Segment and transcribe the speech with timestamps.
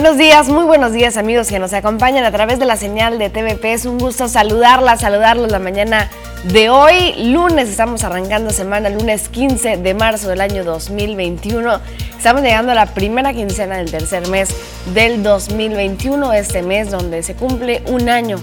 [0.00, 3.30] Buenos días, muy buenos días amigos que nos acompañan a través de la señal de
[3.30, 3.72] TVP.
[3.72, 6.08] Es un gusto saludarla, saludarlos la mañana
[6.44, 7.14] de hoy.
[7.32, 11.80] Lunes estamos arrancando semana, lunes 15 de marzo del año 2021.
[12.16, 14.50] Estamos llegando a la primera quincena del tercer mes
[14.94, 18.38] del 2021, este mes donde se cumple un año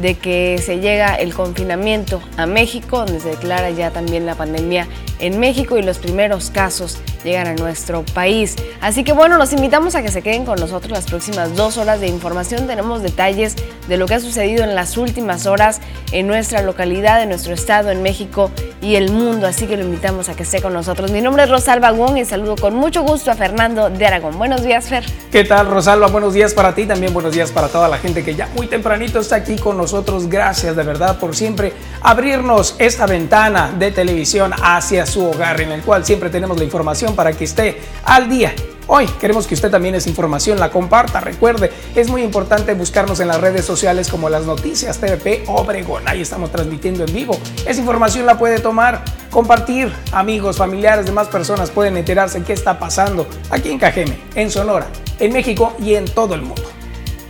[0.00, 4.88] de que se llega el confinamiento a México, donde se declara ya también la pandemia
[5.20, 8.56] en México y los primeros casos llegan a nuestro país.
[8.80, 12.00] Así que bueno, los invitamos a que se queden con nosotros las próximas dos horas
[12.00, 12.66] de información.
[12.66, 13.56] Tenemos detalles
[13.88, 15.80] de lo que ha sucedido en las últimas horas
[16.12, 19.46] en nuestra localidad, en nuestro estado, en México y el mundo.
[19.46, 21.10] Así que lo invitamos a que esté con nosotros.
[21.10, 24.38] Mi nombre es Rosalba Wong y saludo con mucho gusto a Fernando de Aragón.
[24.38, 25.04] Buenos días, Fer.
[25.30, 26.06] ¿Qué tal, Rosalba?
[26.08, 29.20] Buenos días para ti, también buenos días para toda la gente que ya muy tempranito
[29.20, 30.28] está aquí con nosotros.
[30.28, 35.82] Gracias de verdad por siempre abrirnos esta ventana de televisión hacia su hogar, en el
[35.82, 38.54] cual siempre tenemos la información para que esté al día.
[38.88, 41.20] Hoy queremos que usted también esa información la comparta.
[41.20, 46.06] Recuerde, es muy importante buscarnos en las redes sociales como las noticias TVP Obregón.
[46.06, 47.36] Ahí estamos transmitiendo en vivo.
[47.66, 49.92] Esa información la puede tomar, compartir.
[50.12, 54.86] Amigos, familiares, demás personas pueden enterarse qué está pasando aquí en Cajeme, en Sonora,
[55.18, 56.62] en México y en todo el mundo.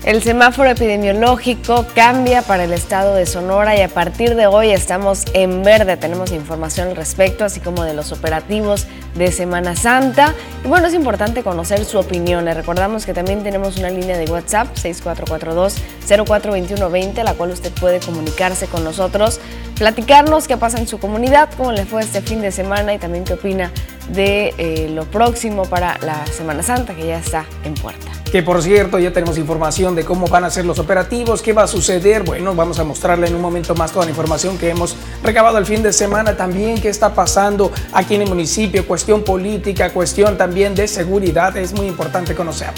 [0.05, 5.25] El semáforo epidemiológico cambia para el estado de Sonora y a partir de hoy estamos
[5.33, 5.97] en verde.
[5.97, 10.35] Tenemos información al respecto, así como de los operativos de Semana Santa.
[10.65, 12.45] Y bueno, es importante conocer su opinión.
[12.45, 18.67] Le recordamos que también tenemos una línea de WhatsApp 6442-042120, la cual usted puede comunicarse
[18.67, 19.41] con nosotros,
[19.77, 23.25] platicarnos qué pasa en su comunidad, cómo le fue este fin de semana y también
[23.25, 23.73] qué opina
[24.11, 28.07] de eh, lo próximo para la Semana Santa que ya está en puerta.
[28.31, 31.63] Que por cierto, ya tenemos información de cómo van a ser los operativos, qué va
[31.63, 32.25] a suceder.
[32.25, 35.67] Bueno, vamos a mostrarle en un momento más toda la información que hemos recabado el
[35.67, 40.75] fin de semana, también qué está pasando aquí en el municipio, cuestión política, cuestión también
[40.75, 41.57] de seguridad.
[41.57, 42.71] Es muy importante conocer.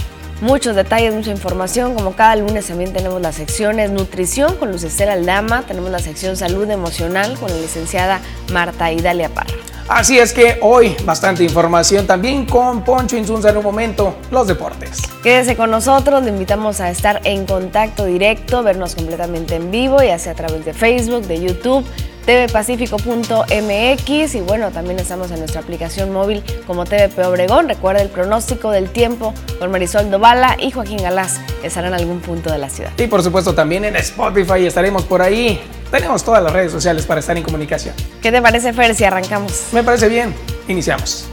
[0.43, 1.95] Muchos detalles, mucha información.
[1.95, 6.37] Como cada lunes también tenemos las secciones Nutrición con Luz Estela Aldama, tenemos la sección
[6.37, 8.21] Salud Emocional con la licenciada
[8.53, 9.78] Marta Idalia Parra.
[9.89, 15.01] Así es que hoy bastante información también con Poncho Insunza en un momento, los deportes.
[15.23, 20.19] Quédese con nosotros, le invitamos a estar en contacto directo, vernos completamente en vivo, ya
[20.19, 21.87] sea a través de Facebook, de YouTube,
[22.27, 27.71] tvpacifico.mx y bueno, también estamos en nuestra aplicación móvil como TVP Obregón.
[27.71, 32.53] Recuerda el pronóstico del tiempo con Marisol Dovala y Joaquín Galás estarán en algún punto
[32.53, 32.93] de la ciudad.
[32.99, 35.59] Y por supuesto también en Spotify estaremos por ahí.
[35.91, 37.95] Tenemos todas las redes sociales para estar en comunicación.
[38.21, 39.69] ¿Qué te parece, Fer, si arrancamos?
[39.73, 40.35] Me parece bien.
[40.69, 41.25] Iniciamos.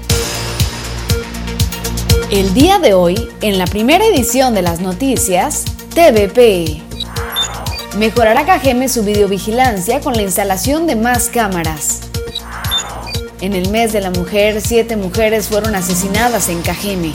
[2.31, 6.81] El día de hoy, en la primera edición de las noticias, TVP.
[7.97, 12.01] Mejorará Cajeme su videovigilancia con la instalación de más cámaras.
[13.41, 17.11] En el mes de la mujer, siete mujeres fueron asesinadas en Cajeme.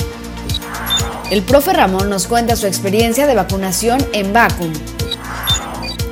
[1.30, 4.72] El profe Ramón nos cuenta su experiencia de vacunación en Vacum.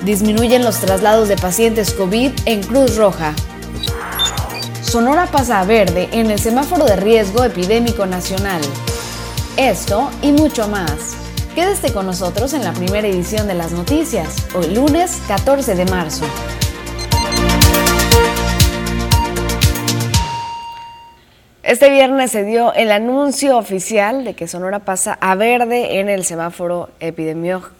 [0.04, 3.34] Disminuyen los traslados de pacientes COVID en Cruz Roja.
[4.80, 8.62] Sonora pasa a verde en el semáforo de riesgo epidémico nacional.
[9.56, 11.16] Esto y mucho más.
[11.54, 16.24] Quédese con nosotros en la primera edición de las noticias, hoy lunes 14 de marzo.
[21.64, 26.24] Este viernes se dio el anuncio oficial de que Sonora pasa a verde en el
[26.24, 27.77] semáforo epidemiológico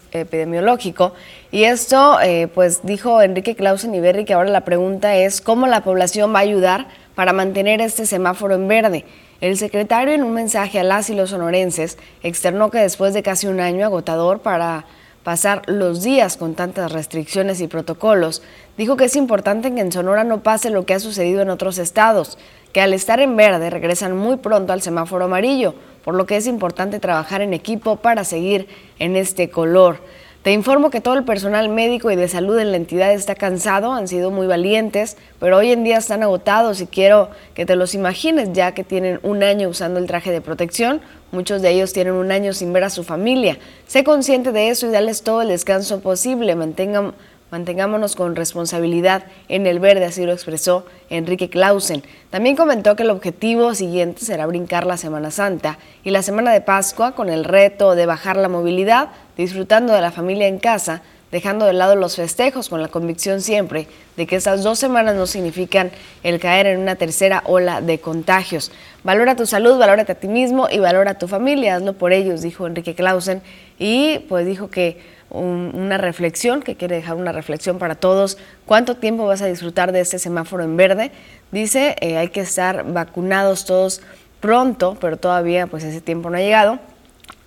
[1.51, 5.67] y esto, eh, pues dijo Enrique Clausen y Berry que ahora la pregunta es cómo
[5.67, 9.05] la población va a ayudar para mantener este semáforo en verde.
[9.41, 13.47] El secretario en un mensaje a las y los sonorenses externó que después de casi
[13.47, 14.85] un año agotador para
[15.23, 18.41] pasar los días con tantas restricciones y protocolos,
[18.77, 21.77] dijo que es importante que en Sonora no pase lo que ha sucedido en otros
[21.77, 22.37] estados,
[22.73, 25.75] que al estar en verde regresan muy pronto al semáforo amarillo,
[26.09, 28.67] por lo que es importante trabajar en equipo para seguir
[28.97, 29.99] en este color.
[30.41, 33.93] Te informo que todo el personal médico y de salud en la entidad está cansado,
[33.93, 37.93] han sido muy valientes, pero hoy en día están agotados y quiero que te los
[37.93, 40.99] imagines ya que tienen un año usando el traje de protección,
[41.31, 43.59] muchos de ellos tienen un año sin ver a su familia.
[43.85, 47.13] Sé consciente de eso y dales todo el descanso posible, mantengan
[47.51, 52.03] Mantengámonos con responsabilidad en el verde, así lo expresó Enrique Clausen.
[52.29, 56.61] También comentó que el objetivo siguiente será brincar la Semana Santa y la Semana de
[56.61, 61.01] Pascua con el reto de bajar la movilidad, disfrutando de la familia en casa,
[61.31, 65.25] dejando de lado los festejos con la convicción siempre de que estas dos semanas no
[65.25, 65.91] significan
[66.23, 68.71] el caer en una tercera ola de contagios.
[69.03, 72.41] Valora tu salud, valórate a ti mismo y valora a tu familia, hazlo por ellos,
[72.41, 73.41] dijo Enrique Clausen,
[73.77, 78.37] y pues dijo que una reflexión, que quiere dejar una reflexión para todos.
[78.65, 81.11] ¿Cuánto tiempo vas a disfrutar de este semáforo en verde?
[81.51, 84.01] Dice, eh, hay que estar vacunados todos
[84.39, 86.79] pronto, pero todavía pues ese tiempo no ha llegado.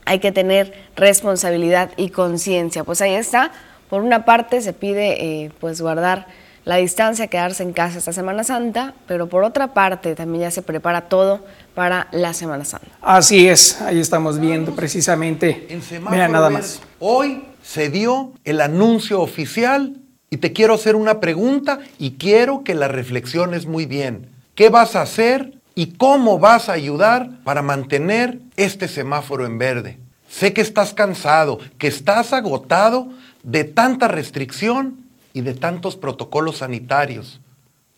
[0.04, 2.82] hay que tener responsabilidad y conciencia.
[2.82, 3.52] Pues ahí está.
[3.88, 6.26] Por una parte se pide eh, pues guardar
[6.64, 10.62] la distancia, quedarse en casa esta Semana Santa, pero por otra parte también ya se
[10.62, 11.44] prepara todo
[11.74, 12.88] para la Semana Santa.
[13.00, 15.66] Así es, ahí estamos viendo precisamente.
[15.68, 16.80] En nada más.
[16.98, 19.96] Hoy se dio el anuncio oficial
[20.30, 24.28] y te quiero hacer una pregunta y quiero que la reflexiones muy bien.
[24.54, 29.98] ¿Qué vas a hacer y cómo vas a ayudar para mantener este semáforo en verde?
[30.28, 33.08] Sé que estás cansado, que estás agotado
[33.42, 37.40] de tanta restricción y de tantos protocolos sanitarios.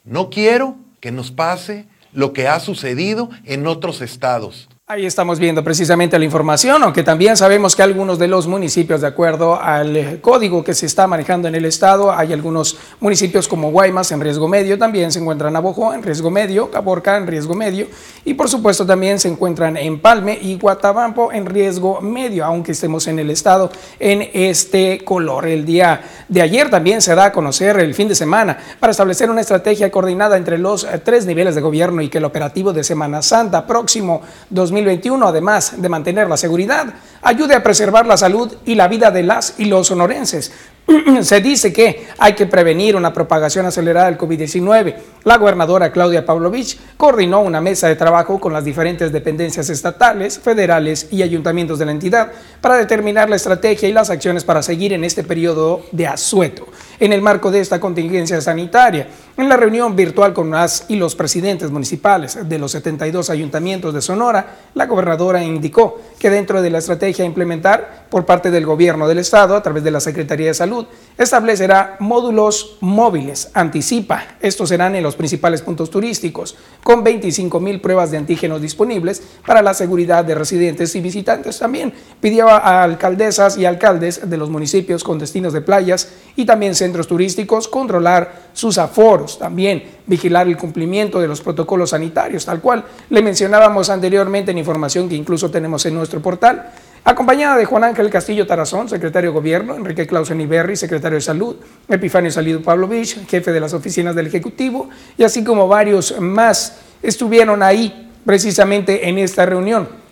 [0.05, 4.69] No quiero que nos pase lo que ha sucedido en otros estados.
[4.87, 9.07] Ahí estamos viendo precisamente la información, aunque también sabemos que algunos de los municipios, de
[9.07, 13.71] acuerdo al eh, código que se está manejando en el estado, hay algunos municipios como
[13.71, 17.87] Guaymas en riesgo medio, también se encuentran Navojoa en riesgo medio, Caborca en riesgo medio
[18.27, 23.19] y por supuesto también se encuentran Empalme y Guatabampo en riesgo medio, aunque estemos en
[23.19, 25.47] el estado en este color.
[25.47, 29.31] El día de ayer también se da a conocer el fin de semana para establecer
[29.31, 32.85] una estrategia coordinada entre los eh, tres niveles de gobierno y que el operativo de
[32.85, 34.21] Semana Santa próximo
[34.51, 36.87] 2020 2021, además de mantener la seguridad,
[37.23, 40.53] ayude a preservar la salud y la vida de las y los sonorenses.
[41.23, 44.95] Se dice que hay que prevenir una propagación acelerada del COVID-19.
[45.25, 51.09] La gobernadora Claudia Pavlovich coordinó una mesa de trabajo con las diferentes dependencias estatales, federales
[51.11, 55.05] y ayuntamientos de la entidad para determinar la estrategia y las acciones para seguir en
[55.05, 56.67] este periodo de asueto.
[57.01, 61.15] En el marco de esta contingencia sanitaria, en la reunión virtual con las y los
[61.15, 66.79] presidentes municipales de los 72 ayuntamientos de Sonora, la gobernadora indicó que dentro de la
[66.79, 70.55] estrategia a implementar por parte del gobierno del estado a través de la Secretaría de
[70.55, 70.74] Salud,
[71.17, 78.11] establecerá módulos móviles, anticipa, estos serán en los principales puntos turísticos, con 25 mil pruebas
[78.11, 81.59] de antígenos disponibles para la seguridad de residentes y visitantes.
[81.59, 86.75] También pidió a alcaldesas y alcaldes de los municipios con destinos de playas y también
[86.75, 92.85] centros turísticos controlar sus aforos, también vigilar el cumplimiento de los protocolos sanitarios, tal cual
[93.11, 96.73] le mencionábamos anteriormente en información que incluso tenemos en nuestro portal
[97.05, 101.57] acompañada de Juan Ángel Castillo Tarazón, secretario de Gobierno, Enrique Clausen Iberri, secretario de Salud,
[101.89, 107.63] Epifanio Salido Pavlovich, jefe de las oficinas del Ejecutivo, y así como varios más estuvieron
[107.63, 110.04] ahí precisamente en esta reunión.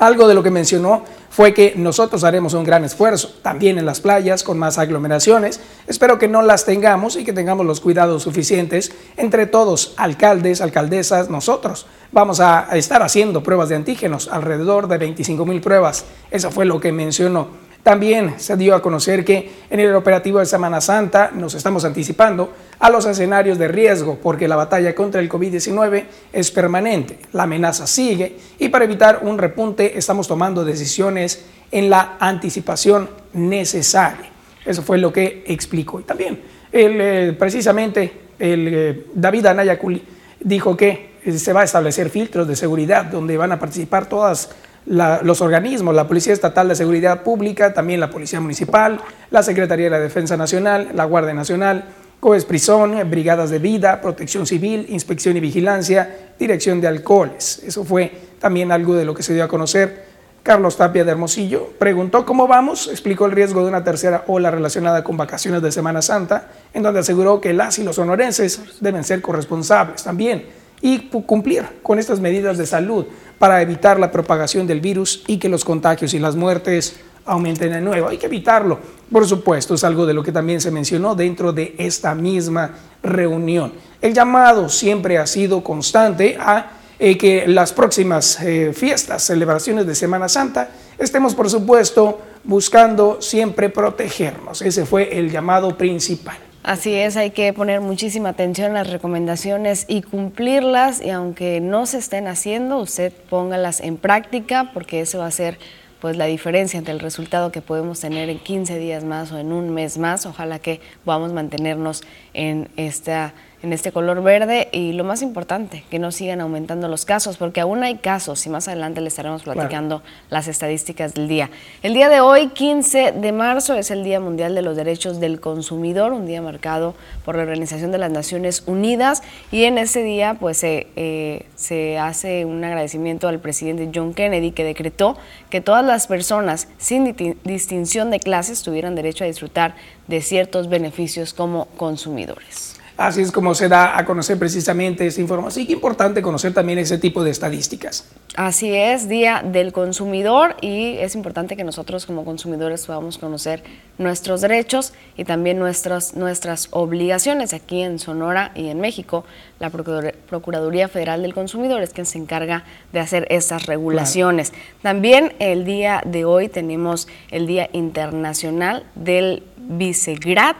[0.00, 4.00] Algo de lo que mencionó fue que nosotros haremos un gran esfuerzo, también en las
[4.00, 5.60] playas, con más aglomeraciones.
[5.86, 11.28] Espero que no las tengamos y que tengamos los cuidados suficientes entre todos, alcaldes, alcaldesas,
[11.28, 11.84] nosotros.
[12.12, 16.06] Vamos a estar haciendo pruebas de antígenos, alrededor de 25 mil pruebas.
[16.30, 17.48] Eso fue lo que mencionó.
[17.82, 22.52] También se dio a conocer que en el operativo de Semana Santa nos estamos anticipando
[22.78, 27.86] a los escenarios de riesgo porque la batalla contra el COVID-19 es permanente, la amenaza
[27.86, 34.30] sigue y para evitar un repunte estamos tomando decisiones en la anticipación necesaria.
[34.64, 36.00] Eso fue lo que explicó.
[36.00, 36.38] Y también
[36.70, 40.02] eh, precisamente el, eh, David Anayaculi
[40.40, 44.50] dijo que se va a establecer filtros de seguridad donde van a participar todas
[44.86, 49.90] los organismos, la Policía Estatal de Seguridad Pública, también la Policía Municipal, la Secretaría de
[49.90, 51.84] la Defensa Nacional, la Guardia Nacional,
[52.18, 57.62] Coesprisón, Brigadas de Vida, Protección Civil, Inspección y Vigilancia, Dirección de Alcoholes.
[57.64, 60.10] Eso fue también algo de lo que se dio a conocer.
[60.42, 65.04] Carlos Tapia de Hermosillo preguntó cómo vamos, explicó el riesgo de una tercera ola relacionada
[65.04, 69.20] con vacaciones de Semana Santa, en donde aseguró que las y los sonorenses deben ser
[69.20, 73.06] corresponsables también y cumplir con estas medidas de salud
[73.38, 77.80] para evitar la propagación del virus y que los contagios y las muertes aumenten de
[77.80, 78.08] nuevo.
[78.08, 78.78] Hay que evitarlo,
[79.10, 82.70] por supuesto, es algo de lo que también se mencionó dentro de esta misma
[83.02, 83.72] reunión.
[84.00, 89.94] El llamado siempre ha sido constante a eh, que las próximas eh, fiestas, celebraciones de
[89.94, 94.60] Semana Santa, estemos, por supuesto, buscando siempre protegernos.
[94.62, 96.49] Ese fue el llamado principal.
[96.62, 101.86] Así es, hay que poner muchísima atención a las recomendaciones y cumplirlas y aunque no
[101.86, 105.58] se estén haciendo, usted póngalas en práctica porque eso va a ser
[106.00, 109.52] pues la diferencia entre el resultado que podemos tener en 15 días más o en
[109.52, 110.26] un mes más.
[110.26, 112.02] Ojalá que podamos mantenernos
[112.34, 117.04] en esta en este color verde y lo más importante, que no sigan aumentando los
[117.04, 121.50] casos, porque aún hay casos y más adelante le estaremos platicando las estadísticas del día.
[121.82, 125.40] El día de hoy, 15 de marzo, es el Día Mundial de los Derechos del
[125.40, 130.36] Consumidor, un día marcado por la Organización de las Naciones Unidas y en ese día
[130.40, 135.18] pues se, eh, se hace un agradecimiento al presidente John Kennedy que decretó
[135.50, 137.14] que todas las personas sin
[137.44, 139.74] distinción de clases tuvieran derecho a disfrutar
[140.08, 142.79] de ciertos beneficios como consumidores.
[143.00, 145.48] Así es como se da a conocer precisamente esta información.
[145.48, 148.04] Así que importante conocer también ese tipo de estadísticas.
[148.36, 153.62] Así es, Día del Consumidor y es importante que nosotros como consumidores podamos conocer
[153.96, 159.24] nuestros derechos y también nuestras, nuestras obligaciones aquí en Sonora y en México.
[159.60, 164.52] La Procuraduría Federal del Consumidor es quien se encarga de hacer estas regulaciones.
[164.82, 170.56] También el día de hoy tenemos el Día Internacional del Vicegrad,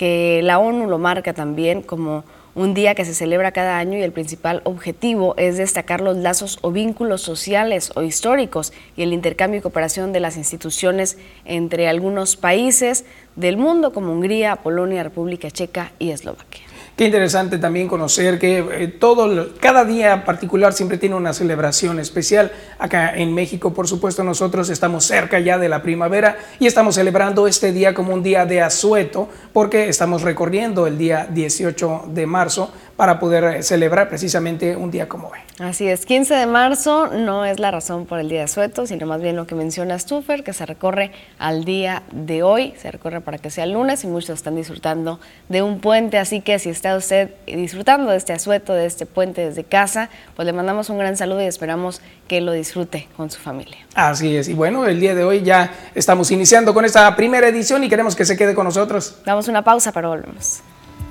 [0.00, 4.02] que la ONU lo marca también como un día que se celebra cada año y
[4.02, 9.58] el principal objetivo es destacar los lazos o vínculos sociales o históricos y el intercambio
[9.58, 13.04] y cooperación de las instituciones entre algunos países
[13.36, 16.69] del mundo como Hungría, Polonia, República Checa y Eslovaquia.
[17.00, 22.52] Qué interesante también conocer que eh, todo, cada día particular siempre tiene una celebración especial.
[22.78, 27.48] Acá en México, por supuesto, nosotros estamos cerca ya de la primavera y estamos celebrando
[27.48, 32.70] este día como un día de asueto porque estamos recorriendo el día 18 de marzo
[33.00, 35.38] para poder eh, celebrar precisamente un día como hoy.
[35.58, 39.06] Así es, 15 de marzo no es la razón por el día de asueto, sino
[39.06, 42.90] más bien lo que mencionas tú, Fer, que se recorre al día de hoy, se
[42.90, 46.58] recorre para que sea el lunes y muchos están disfrutando de un puente, así que
[46.58, 50.90] si está usted disfrutando de este asueto, de este puente desde casa, pues le mandamos
[50.90, 53.78] un gran saludo y esperamos que lo disfrute con su familia.
[53.94, 57.82] Así es, y bueno, el día de hoy ya estamos iniciando con esta primera edición
[57.82, 59.16] y queremos que se quede con nosotros.
[59.24, 60.60] Damos una pausa, pero volvemos.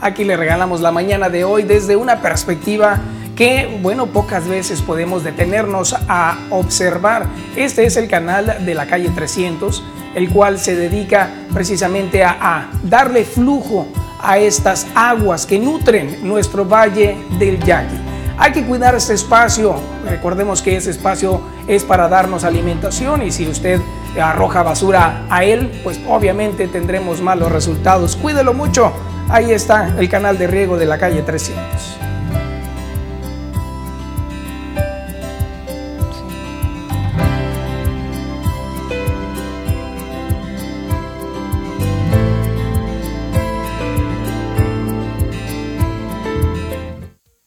[0.01, 2.99] Aquí le regalamos la mañana de hoy desde una perspectiva
[3.35, 7.25] que, bueno, pocas veces podemos detenernos a observar.
[7.57, 9.83] Este es el canal de la calle 300,
[10.15, 13.87] el cual se dedica precisamente a, darle flujo
[14.21, 18.08] a estas aguas que nutren nuestro valle del Yaqui.
[18.41, 19.75] Hay que cuidar este espacio.
[20.05, 23.81] Recordemos que ese espacio es para darnos alimentación y si usted
[24.19, 28.15] arroja basura a él, pues obviamente tendremos malos resultados.
[28.15, 28.93] Cuídelo mucho.
[29.27, 31.97] Ahí está el canal de riego de la calle 300.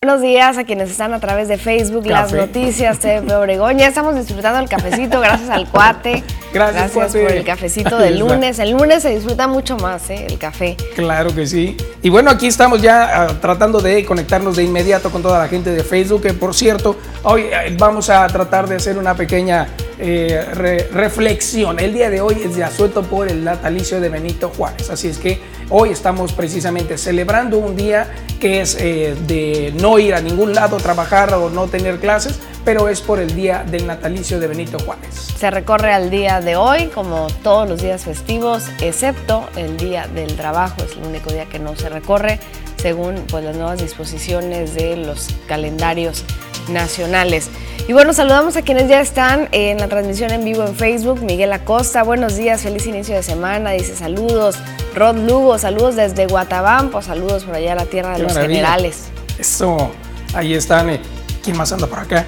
[0.05, 3.79] Buenos días a quienes están a través de Facebook, las noticias de Obregón.
[3.79, 6.25] Ya estamos disfrutando el cafecito gracias al cuate.
[6.53, 8.59] Gracias, por el cafecito del lunes.
[8.59, 10.27] El lunes se disfruta mucho más ¿eh?
[10.29, 10.77] el café.
[10.97, 11.77] Claro que sí.
[12.03, 15.71] Y bueno, aquí estamos ya ah, tratando de conectarnos de inmediato con toda la gente
[15.71, 16.23] de Facebook.
[16.23, 19.69] Que por cierto, hoy eh, vamos a tratar de hacer una pequeña
[20.01, 21.79] eh, reflexión.
[21.79, 24.91] El día de hoy es de asueto por el natalicio de Benito Juárez.
[24.91, 25.41] Así es que
[25.71, 28.09] hoy estamos precisamente celebrando un día
[28.41, 32.89] que es eh, de no ir a ningún lado, trabajar o no tener clases, pero
[32.89, 35.15] es por el día del natalicio de Benito Juárez.
[35.37, 40.37] Se recorre al día de hoy, como todos los días festivos, excepto el día del
[40.37, 42.41] trabajo, es el único día que no se recorre,
[42.77, 46.25] según pues, las nuevas disposiciones de los calendarios
[46.69, 47.49] nacionales.
[47.89, 51.21] Y bueno, saludamos a quienes ya están en la transmisión en vivo en Facebook.
[51.23, 54.57] Miguel Acosta, buenos días, feliz inicio de semana, dice saludos.
[54.95, 59.07] Rod Lugo, saludos desde Guatabampo, saludos por allá a la tierra de los generales.
[59.39, 59.91] Eso,
[60.35, 60.91] ahí están.
[60.91, 61.01] Eh,
[61.43, 62.25] ¿Quién más anda por acá?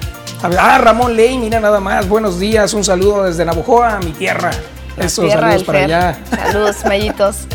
[0.59, 4.51] ah, Ramón Ley, mira nada más, buenos días, un saludo desde Navojoa, mi tierra.
[4.97, 6.17] Eso, saludos para allá.
[6.29, 7.47] Saludos, mallitos.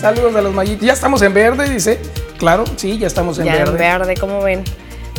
[0.00, 0.86] saludos a los mallitos.
[0.86, 2.00] Ya estamos en verde, dice.
[2.38, 3.78] Claro, sí, ya estamos en verde.
[3.78, 4.64] Ya en verde, ¿cómo ven?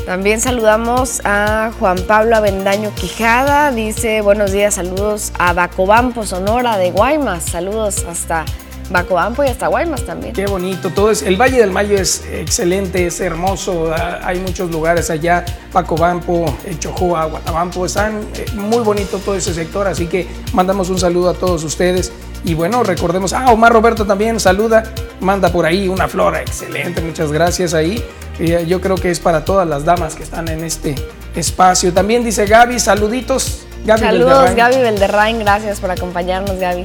[0.05, 6.91] También saludamos a Juan Pablo Avendaño Quijada, dice buenos días, saludos a Bacobampo, Sonora de
[6.91, 8.45] Guaymas, saludos hasta
[8.89, 10.33] Bacobampo y hasta Guaymas también.
[10.33, 13.93] Qué bonito, todo es, el Valle del Mayo es excelente, es hermoso,
[14.23, 20.07] hay muchos lugares allá, Bacobampo, Chojoa, Guatabampo, están eh, muy bonito todo ese sector, así
[20.07, 22.11] que mandamos un saludo a todos ustedes.
[22.43, 24.83] Y bueno, recordemos, ah, Omar Roberto también saluda,
[25.21, 28.03] manda por ahí una flora, excelente, muchas gracias ahí.
[28.39, 30.95] Eh, yo creo que es para todas las damas que están en este
[31.35, 31.93] espacio.
[31.93, 33.65] También dice Gaby, saluditos.
[33.85, 36.83] Gaby Saludos, Gaby Belderrain, gracias por acompañarnos, Gaby.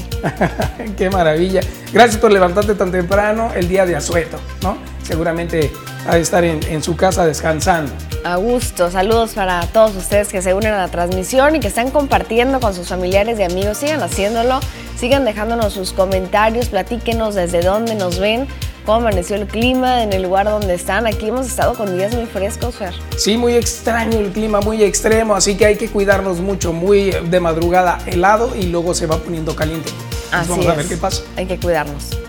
[0.97, 1.61] Qué maravilla.
[1.93, 4.79] Gracias por levantarte tan temprano el día de asueto, ¿no?
[5.03, 5.71] Seguramente
[6.09, 7.93] ha de estar en, en, su casa descansando.
[8.27, 11.93] A gusto, saludos para todos ustedes que se unen a la transmisión y que están
[11.93, 13.79] compartiendo con sus familiares y amigos.
[13.79, 14.59] Sigan haciéndolo,
[14.99, 18.49] sigan dejándonos sus comentarios, platíquenos desde dónde nos ven
[18.85, 21.07] cómo amaneció el clima en el lugar donde están.
[21.07, 22.95] Aquí hemos estado con días muy frescos, Fer.
[23.17, 27.39] Sí, muy extraño el clima, muy extremo, así que hay que cuidarnos mucho, muy de
[27.39, 29.93] madrugada helado y luego se va poniendo caliente.
[30.33, 31.23] así vamos a ver qué pasa.
[31.37, 32.26] Hay que cuidarnos.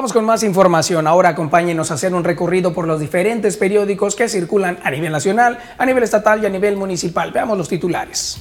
[0.00, 1.06] Vamos con más información.
[1.06, 5.58] Ahora acompáñenos a hacer un recorrido por los diferentes periódicos que circulan a nivel nacional,
[5.76, 7.32] a nivel estatal y a nivel municipal.
[7.32, 8.38] Veamos los titulares.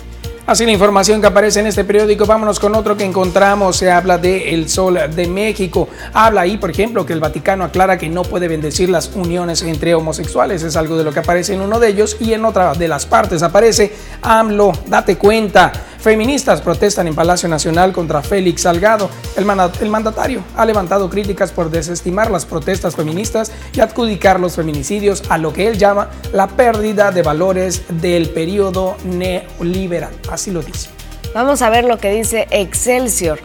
[0.46, 4.16] Así la información que aparece en este periódico, vámonos con otro que encontramos, se habla
[4.16, 5.88] de El Sol de México.
[6.14, 9.94] Habla ahí, por ejemplo, que el Vaticano aclara que no puede bendecir las uniones entre
[9.94, 12.86] homosexuales, es algo de lo que aparece en uno de ellos y en otra de
[12.86, 15.72] las partes aparece AMLO, date cuenta.
[16.00, 19.10] Feministas protestan en Palacio Nacional contra Félix Salgado.
[19.36, 25.38] El, mandatario ha levantado críticas por desestimar las protestas feministas y adjudicar los feminicidios a
[25.38, 30.12] lo que él llama la pérdida de valores del periodo neoliberal.
[30.30, 30.88] Así lo dice.
[31.34, 33.40] Vamos a ver lo que dice Excelsior.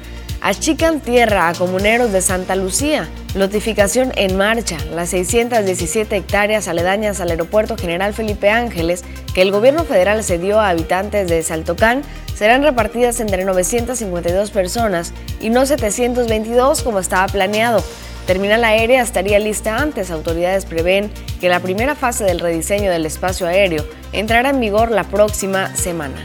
[0.45, 3.07] Achican tierra a comuneros de Santa Lucía.
[3.33, 4.77] Notificación en marcha.
[4.93, 10.67] Las 617 hectáreas aledañas al aeropuerto General Felipe Ángeles que el gobierno federal cedió a
[10.67, 12.01] habitantes de Saltocán
[12.35, 17.81] serán repartidas entre 952 personas y no 722 como estaba planeado.
[18.27, 20.11] Terminal aérea estaría lista antes.
[20.11, 21.09] Autoridades prevén
[21.39, 26.17] que la primera fase del rediseño del espacio aéreo entrará en vigor la próxima semana.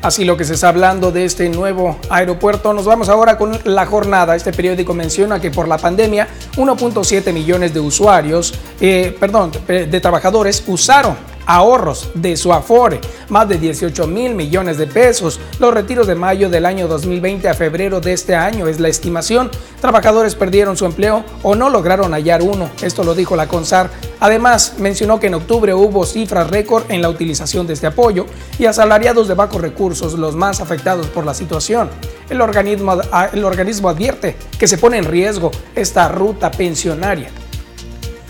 [0.00, 2.72] Así lo que se está hablando de este nuevo aeropuerto.
[2.72, 4.36] Nos vamos ahora con la jornada.
[4.36, 10.62] Este periódico menciona que por la pandemia 1.7 millones de usuarios, eh, perdón, de trabajadores
[10.68, 13.00] usaron ahorros de su Afore,
[13.30, 15.40] más de 18 mil millones de pesos.
[15.58, 19.50] Los retiros de mayo del año 2020 a febrero de este año es la estimación.
[19.80, 22.70] Trabajadores perdieron su empleo o no lograron hallar uno.
[22.82, 23.88] Esto lo dijo la CONSAR.
[24.20, 28.26] Además, mencionó que en octubre hubo cifras récord en la utilización de este apoyo
[28.58, 31.88] y asalariados de bajos recursos, los más afectados por la situación.
[32.28, 33.00] El organismo,
[33.32, 37.30] el organismo advierte que se pone en riesgo esta ruta pensionaria.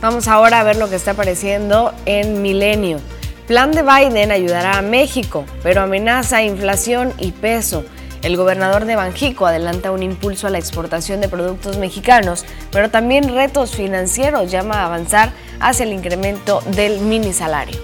[0.01, 3.01] Vamos ahora a ver lo que está apareciendo en Milenio.
[3.49, 7.85] Plan de Biden ayudará a México, pero amenaza inflación y peso.
[8.23, 13.35] El gobernador de Banjico adelanta un impulso a la exportación de productos mexicanos, pero también
[13.35, 17.81] retos financieros llama a avanzar hacia el incremento del mini salario.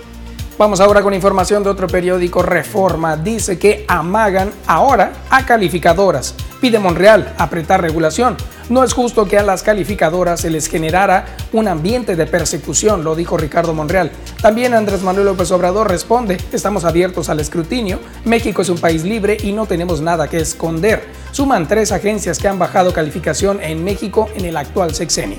[0.57, 3.17] Vamos ahora con información de otro periódico, Reforma.
[3.17, 6.37] Dice que amagan ahora a calificadoras.
[6.65, 8.39] Pide Monreal apretar regulación.
[8.71, 13.15] No es justo que a las calificadoras se les generara un ambiente de persecución, lo
[13.15, 14.11] dijo Ricardo Monreal.
[14.41, 19.37] También Andrés Manuel López Obrador responde, estamos abiertos al escrutinio, México es un país libre
[19.43, 21.05] y no tenemos nada que esconder.
[21.33, 25.37] Suman tres agencias que han bajado calificación en México en el actual sexenio.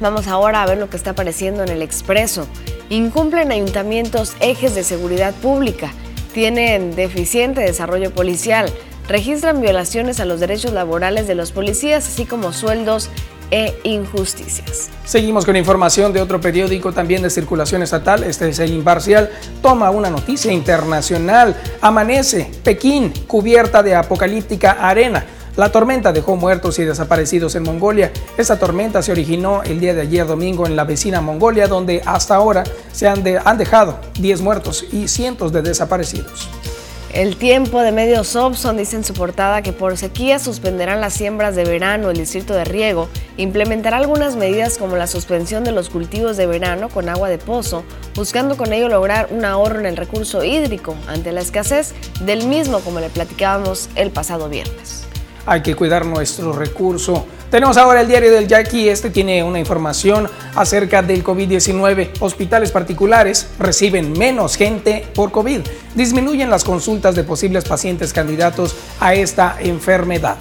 [0.00, 2.48] Vamos ahora a ver lo que está apareciendo en el Expreso.
[2.88, 5.92] Incumplen ayuntamientos ejes de seguridad pública,
[6.34, 8.72] tienen deficiente desarrollo policial,
[9.08, 13.10] registran violaciones a los derechos laborales de los policías, así como sueldos
[13.50, 14.88] e injusticias.
[15.04, 19.90] Seguimos con información de otro periódico también de circulación estatal, este es el Imparcial, toma
[19.90, 25.26] una noticia internacional, amanece Pekín cubierta de apocalíptica arena.
[25.54, 28.10] La tormenta dejó muertos y desaparecidos en Mongolia.
[28.38, 32.36] Esta tormenta se originó el día de ayer domingo en la vecina Mongolia, donde hasta
[32.36, 36.48] ahora se han, han dejado 10 muertos y cientos de desaparecidos.
[37.12, 41.54] El tiempo de medios Opson dice en su portada que por sequía suspenderán las siembras
[41.54, 46.38] de verano el distrito de riego, implementará algunas medidas como la suspensión de los cultivos
[46.38, 50.42] de verano con agua de pozo, buscando con ello lograr un ahorro en el recurso
[50.42, 51.92] hídrico ante la escasez
[52.24, 55.02] del mismo como le platicábamos el pasado viernes
[55.46, 57.26] hay que cuidar nuestro recurso.
[57.52, 62.12] Tenemos ahora el diario del Jackie, este tiene una información acerca del COVID-19.
[62.20, 65.60] Hospitales particulares reciben menos gente por COVID.
[65.94, 70.38] Disminuyen las consultas de posibles pacientes candidatos a esta enfermedad.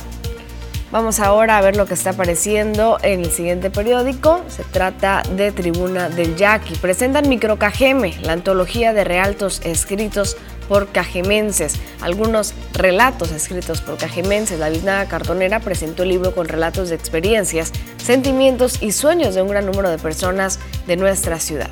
[0.89, 4.39] Vamos ahora a ver lo que está apareciendo en el siguiente periódico.
[4.47, 6.75] Se trata de Tribuna del Yaqui.
[6.75, 10.37] Presentan Microcajeme, la antología de realtos escritos
[10.71, 11.73] por cajemenses.
[11.99, 14.57] Algunos relatos escritos por cajemenses.
[14.57, 19.49] La biznaga cartonera presentó el libro con relatos de experiencias, sentimientos y sueños de un
[19.49, 21.69] gran número de personas de nuestra ciudad.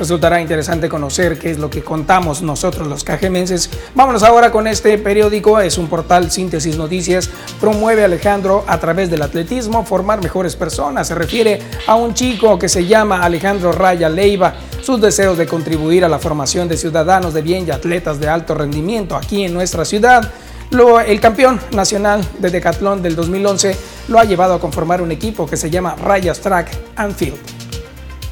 [0.00, 3.68] Resultará interesante conocer qué es lo que contamos nosotros los cajemenses.
[3.94, 7.28] Vámonos ahora con este periódico, es un portal Síntesis Noticias,
[7.60, 11.08] promueve Alejandro a través del atletismo formar mejores personas.
[11.08, 16.02] Se refiere a un chico que se llama Alejandro Raya Leiva, sus deseos de contribuir
[16.02, 19.84] a la formación de ciudadanos de bien y atletas de alto rendimiento aquí en nuestra
[19.84, 20.32] ciudad.
[21.06, 23.76] el campeón nacional de decatlón del 2011
[24.08, 27.59] lo ha llevado a conformar un equipo que se llama Rayas Track and Field.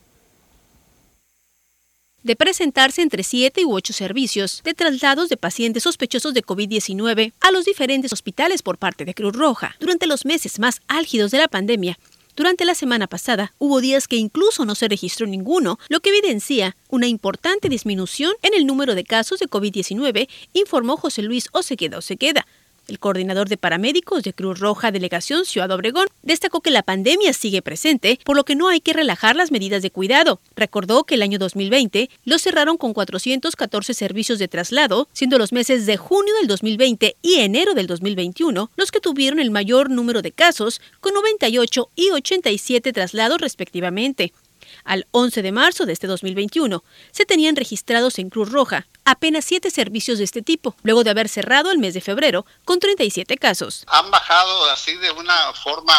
[2.23, 7.51] de presentarse entre siete u ocho servicios de traslados de pacientes sospechosos de COVID-19 a
[7.51, 11.47] los diferentes hospitales por parte de Cruz Roja durante los meses más álgidos de la
[11.47, 11.99] pandemia.
[12.35, 16.75] Durante la semana pasada hubo días que incluso no se registró ninguno, lo que evidencia
[16.89, 22.47] una importante disminución en el número de casos de COVID-19, informó José Luis Osequeda Osequeda,
[22.87, 27.61] el coordinador de paramédicos de Cruz Roja Delegación Ciudad Obregón destacó que la pandemia sigue
[27.61, 30.39] presente, por lo que no hay que relajar las medidas de cuidado.
[30.55, 35.85] Recordó que el año 2020 lo cerraron con 414 servicios de traslado, siendo los meses
[35.85, 40.31] de junio del 2020 y enero del 2021 los que tuvieron el mayor número de
[40.31, 44.33] casos, con 98 y 87 traslados respectivamente.
[44.83, 49.71] Al 11 de marzo de este 2021, se tenían registrados en Cruz Roja apenas siete
[49.71, 53.83] servicios de este tipo, luego de haber cerrado el mes de febrero con 37 casos.
[53.87, 55.93] Han bajado así de una forma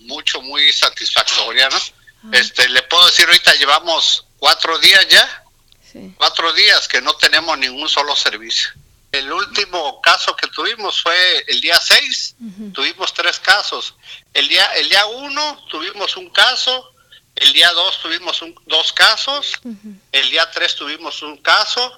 [0.00, 1.76] mucho, muy satisfactoria, ¿no?
[1.76, 2.30] Ah.
[2.32, 5.44] Este, le puedo decir, ahorita llevamos cuatro días ya,
[6.16, 8.70] cuatro días que no tenemos ningún solo servicio.
[9.10, 12.36] El último caso que tuvimos fue el día 6,
[12.74, 13.94] tuvimos tres casos.
[14.34, 16.92] El día, el día 1 tuvimos un caso,
[17.40, 19.52] el día 2 tuvimos dos casos,
[20.12, 21.92] el día 3 tuvimos un caso,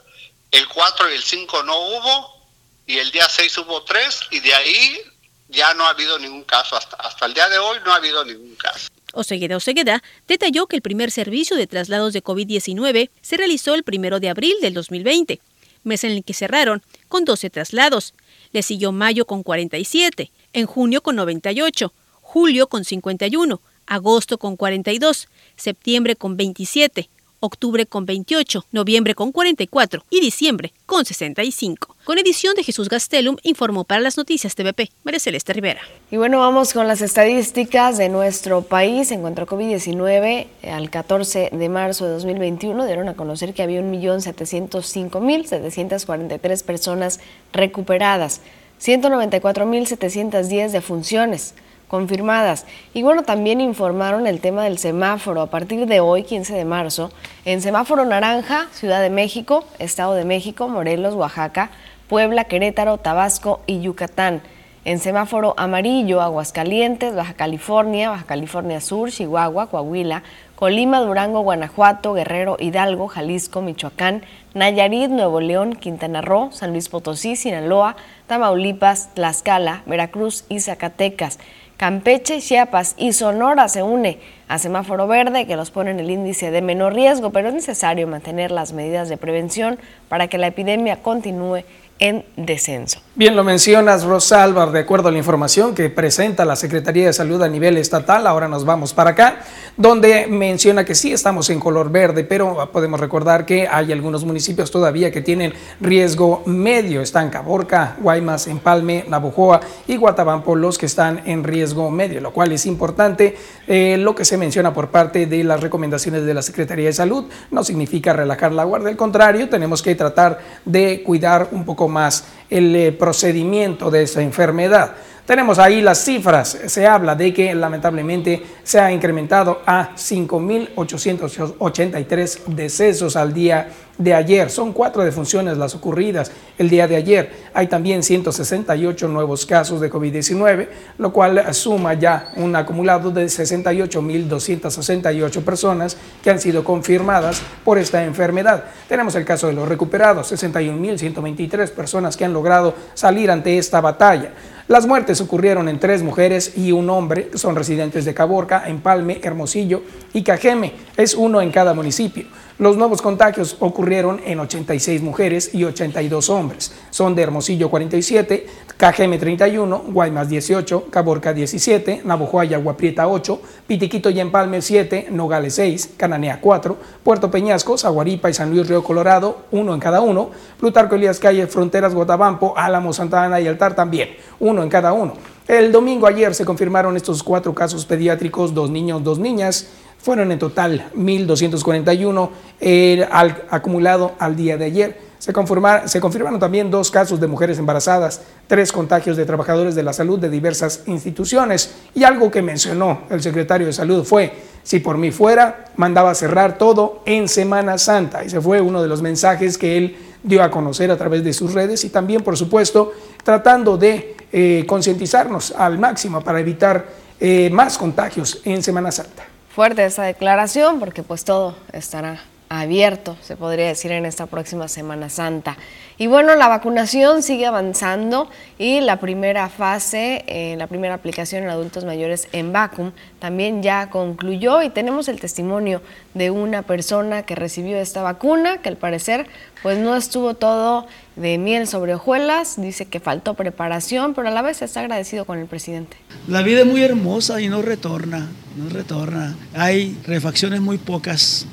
[0.51, 2.41] el 4 y el 5 no hubo,
[2.87, 5.01] y el día 6 hubo tres, y de ahí
[5.49, 6.77] ya no ha habido ningún caso.
[6.77, 8.89] Hasta, hasta el día de hoy no ha habido ningún caso.
[9.13, 14.21] Osegueda Osegueda detalló que el primer servicio de traslados de COVID-19 se realizó el 1
[14.21, 15.41] de abril del 2020,
[15.83, 18.15] mes en el que cerraron con 12 traslados.
[18.53, 25.29] Le siguió mayo con 47, en junio con 98, julio con 51, agosto con 42,
[25.57, 31.97] septiembre con 27, octubre con 28, noviembre con 44 y diciembre con 65.
[32.05, 35.81] Con edición de Jesús Gastelum, informó para las noticias TVP, María Celeste Rivera.
[36.11, 39.11] Y bueno, vamos con las estadísticas de nuestro país.
[39.11, 43.83] En cuanto a COVID-19, al 14 de marzo de 2021 dieron a conocer que había
[43.83, 47.19] 1.705.743 personas
[47.53, 48.41] recuperadas,
[48.81, 51.55] 194.710 defunciones
[51.91, 52.67] confirmadas.
[52.95, 55.43] Y bueno, también informaron el tema del semáforo.
[55.43, 57.11] A partir de hoy, 15 de marzo,
[57.45, 61.71] en semáforo naranja, Ciudad de México, Estado de México, Morelos, Oaxaca,
[62.09, 64.41] Puebla, Querétaro, Tabasco y Yucatán.
[64.85, 70.23] En semáforo amarillo, Aguascalientes, Baja California, Baja California Sur, Chihuahua, Coahuila,
[70.55, 74.23] Colima, Durango, Guanajuato, Guerrero, Hidalgo, Jalisco, Michoacán,
[74.55, 81.39] Nayarit, Nuevo León, Quintana Roo, San Luis Potosí, Sinaloa, Tamaulipas, Tlaxcala, Veracruz y Zacatecas.
[81.81, 86.51] Campeche, Chiapas y Sonora se une a semáforo verde que los pone en el índice
[86.51, 89.79] de menor riesgo, pero es necesario mantener las medidas de prevención
[90.11, 91.65] para que la epidemia continúe
[92.01, 93.01] en descenso.
[93.15, 97.43] Bien, lo mencionas, Rosalba, de acuerdo a la información que presenta la Secretaría de Salud
[97.43, 99.41] a nivel estatal, ahora nos vamos para acá,
[99.77, 104.71] donde menciona que sí estamos en color verde, pero podemos recordar que hay algunos municipios
[104.71, 111.21] todavía que tienen riesgo medio, están Caborca, Guaymas, Empalme, Navojoa y Guatabampo los que están
[111.27, 113.37] en riesgo medio, lo cual es importante.
[113.67, 117.27] Eh, lo que se menciona por parte de las recomendaciones de la Secretaría de Salud
[117.51, 122.25] no significa relajar la guardia, al contrario, tenemos que tratar de cuidar un poco más
[122.49, 124.95] el eh, procedimiento de esa enfermedad.
[125.31, 126.59] Tenemos ahí las cifras.
[126.67, 134.51] Se habla de que lamentablemente se ha incrementado a 5.883 decesos al día de ayer.
[134.51, 137.31] Son cuatro defunciones las ocurridas el día de ayer.
[137.55, 140.67] Hay también 168 nuevos casos de COVID-19,
[140.99, 148.03] lo cual suma ya un acumulado de 68.268 personas que han sido confirmadas por esta
[148.03, 148.65] enfermedad.
[148.89, 154.33] Tenemos el caso de los recuperados, 61.123 personas que han logrado salir ante esta batalla.
[154.71, 159.83] Las muertes ocurrieron en tres mujeres y un hombre, son residentes de Caborca, Empalme, Hermosillo
[160.13, 160.75] y Cajeme.
[160.97, 162.27] Es uno en cada municipio.
[162.61, 166.75] Los nuevos contagios ocurrieron en 86 mujeres y 82 hombres.
[166.91, 168.47] Son de Hermosillo 47,
[168.77, 175.55] Cajeme 31, Guaymas 18, Caborca 17, Navojoa y Aguaprieta 8, Pitiquito y Empalme 7, Nogales
[175.55, 180.29] 6, Cananea 4, Puerto Peñasco, Zaguaripa y San Luis Río Colorado, uno en cada uno,
[180.59, 185.15] Plutarco Elías Calle, Fronteras, Guatabampo, Álamo, Santa Ana y Altar también, uno en cada uno.
[185.49, 189.67] El domingo ayer se confirmaron estos cuatro casos pediátricos, dos niños, dos niñas.
[190.03, 195.11] Fueron en total 1.241 eh, al, acumulado al día de ayer.
[195.19, 200.19] Se, confirmaron también dos casos de mujeres embarazadas, tres contagios de trabajadores de la salud
[200.19, 204.33] de diversas instituciones y algo que mencionó el secretario de salud fue,
[204.63, 208.23] si por mí fuera, mandaba cerrar todo en Semana Santa.
[208.23, 211.53] Ese fue uno de los mensajes que él dio a conocer a través de sus
[211.53, 216.87] redes y también, por supuesto, tratando de eh, concientizarnos al máximo para evitar
[217.21, 222.21] eh, más contagios en Semana Santa fuerte esa declaración porque pues todo estará
[222.53, 225.57] abierto, se podría decir, en esta próxima Semana Santa.
[225.99, 231.51] Y bueno, la vacunación sigue avanzando y la primera fase, eh, la primera aplicación en
[231.51, 235.81] adultos mayores en Vacum también ya concluyó y tenemos el testimonio
[236.15, 239.29] de una persona que recibió esta vacuna, que al parecer
[239.63, 244.43] pues no estuvo todo de miel sobre hojuelas, dice que faltó preparación, pero a la
[244.43, 245.97] vez está agradecido con el presidente.
[246.27, 249.37] La vida es muy hermosa y no retorna, no retorna.
[249.55, 251.47] Hay refacciones muy pocas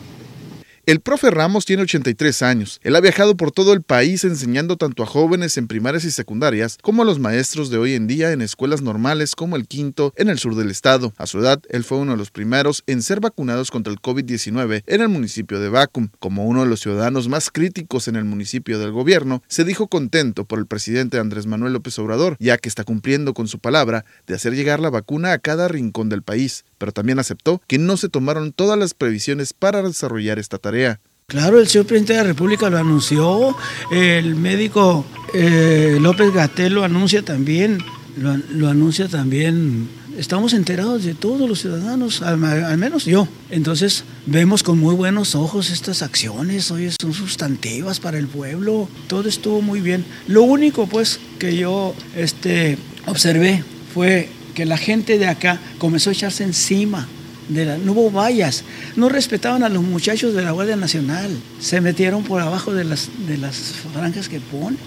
[0.87, 2.79] el profe Ramos tiene 83 años.
[2.81, 6.77] Él ha viajado por todo el país enseñando tanto a jóvenes en primarias y secundarias
[6.81, 10.29] como a los maestros de hoy en día en escuelas normales como el Quinto en
[10.29, 11.11] el sur del estado.
[11.17, 14.83] A su edad, él fue uno de los primeros en ser vacunados contra el COVID-19
[14.87, 16.07] en el municipio de Bacum.
[16.19, 20.45] Como uno de los ciudadanos más críticos en el municipio del gobierno, se dijo contento
[20.45, 24.35] por el presidente Andrés Manuel López Obrador, ya que está cumpliendo con su palabra de
[24.35, 28.09] hacer llegar la vacuna a cada rincón del país pero también aceptó que no se
[28.09, 30.99] tomaron todas las previsiones para desarrollar esta tarea.
[31.29, 33.53] Claro, el señor presidente de la República lo anunció,
[33.91, 37.79] el médico eh, López Gatel lo anuncia también,
[38.15, 39.89] lo, anuncia también.
[40.17, 42.37] Estamos enterados de todos los ciudadanos, al,
[42.77, 43.27] menos yo.
[43.49, 49.27] Entonces vemos con muy buenos ojos estas acciones, hoy son sustantivas para el pueblo, todo
[49.27, 50.05] estuvo muy bien.
[50.27, 56.13] Lo único pues que yo este, observé fue que la gente de acá comenzó a
[56.13, 57.07] echarse encima.
[57.47, 58.63] De la, no hubo vallas,
[58.95, 63.07] no respetaban a los muchachos de la Guardia Nacional, se metieron por abajo de las,
[63.27, 63.55] de las
[63.93, 64.79] franjas que ponen.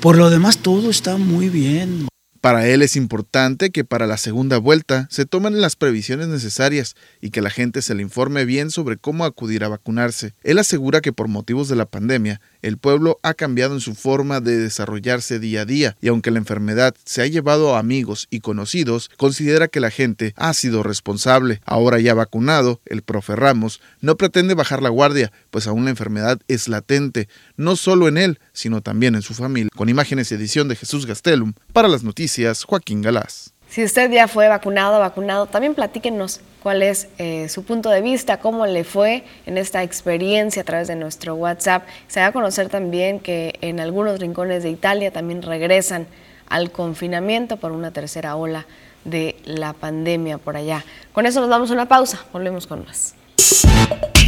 [0.00, 2.08] Por lo demás, todo está muy bien.
[2.42, 7.30] Para él es importante que para la segunda vuelta se tomen las previsiones necesarias y
[7.30, 10.34] que la gente se le informe bien sobre cómo acudir a vacunarse.
[10.42, 14.40] Él asegura que por motivos de la pandemia, el pueblo ha cambiado en su forma
[14.40, 18.40] de desarrollarse día a día y aunque la enfermedad se ha llevado a amigos y
[18.40, 21.60] conocidos, considera que la gente ha sido responsable.
[21.64, 26.40] Ahora ya vacunado, el profe Ramos no pretende bajar la guardia, pues aún la enfermedad
[26.48, 29.70] es latente, no solo en él, sino también en su familia.
[29.76, 32.31] Con imágenes y edición de Jesús Gastelum, para las noticias,
[32.66, 33.52] Joaquín Galás.
[33.68, 38.38] Si usted ya fue vacunado, vacunado, también platíquenos cuál es eh, su punto de vista,
[38.38, 41.84] cómo le fue en esta experiencia a través de nuestro WhatsApp.
[42.06, 46.06] Se va a conocer también que en algunos rincones de Italia también regresan
[46.48, 48.66] al confinamiento por una tercera ola
[49.04, 50.84] de la pandemia por allá.
[51.12, 53.14] Con eso nos damos una pausa, volvemos con más.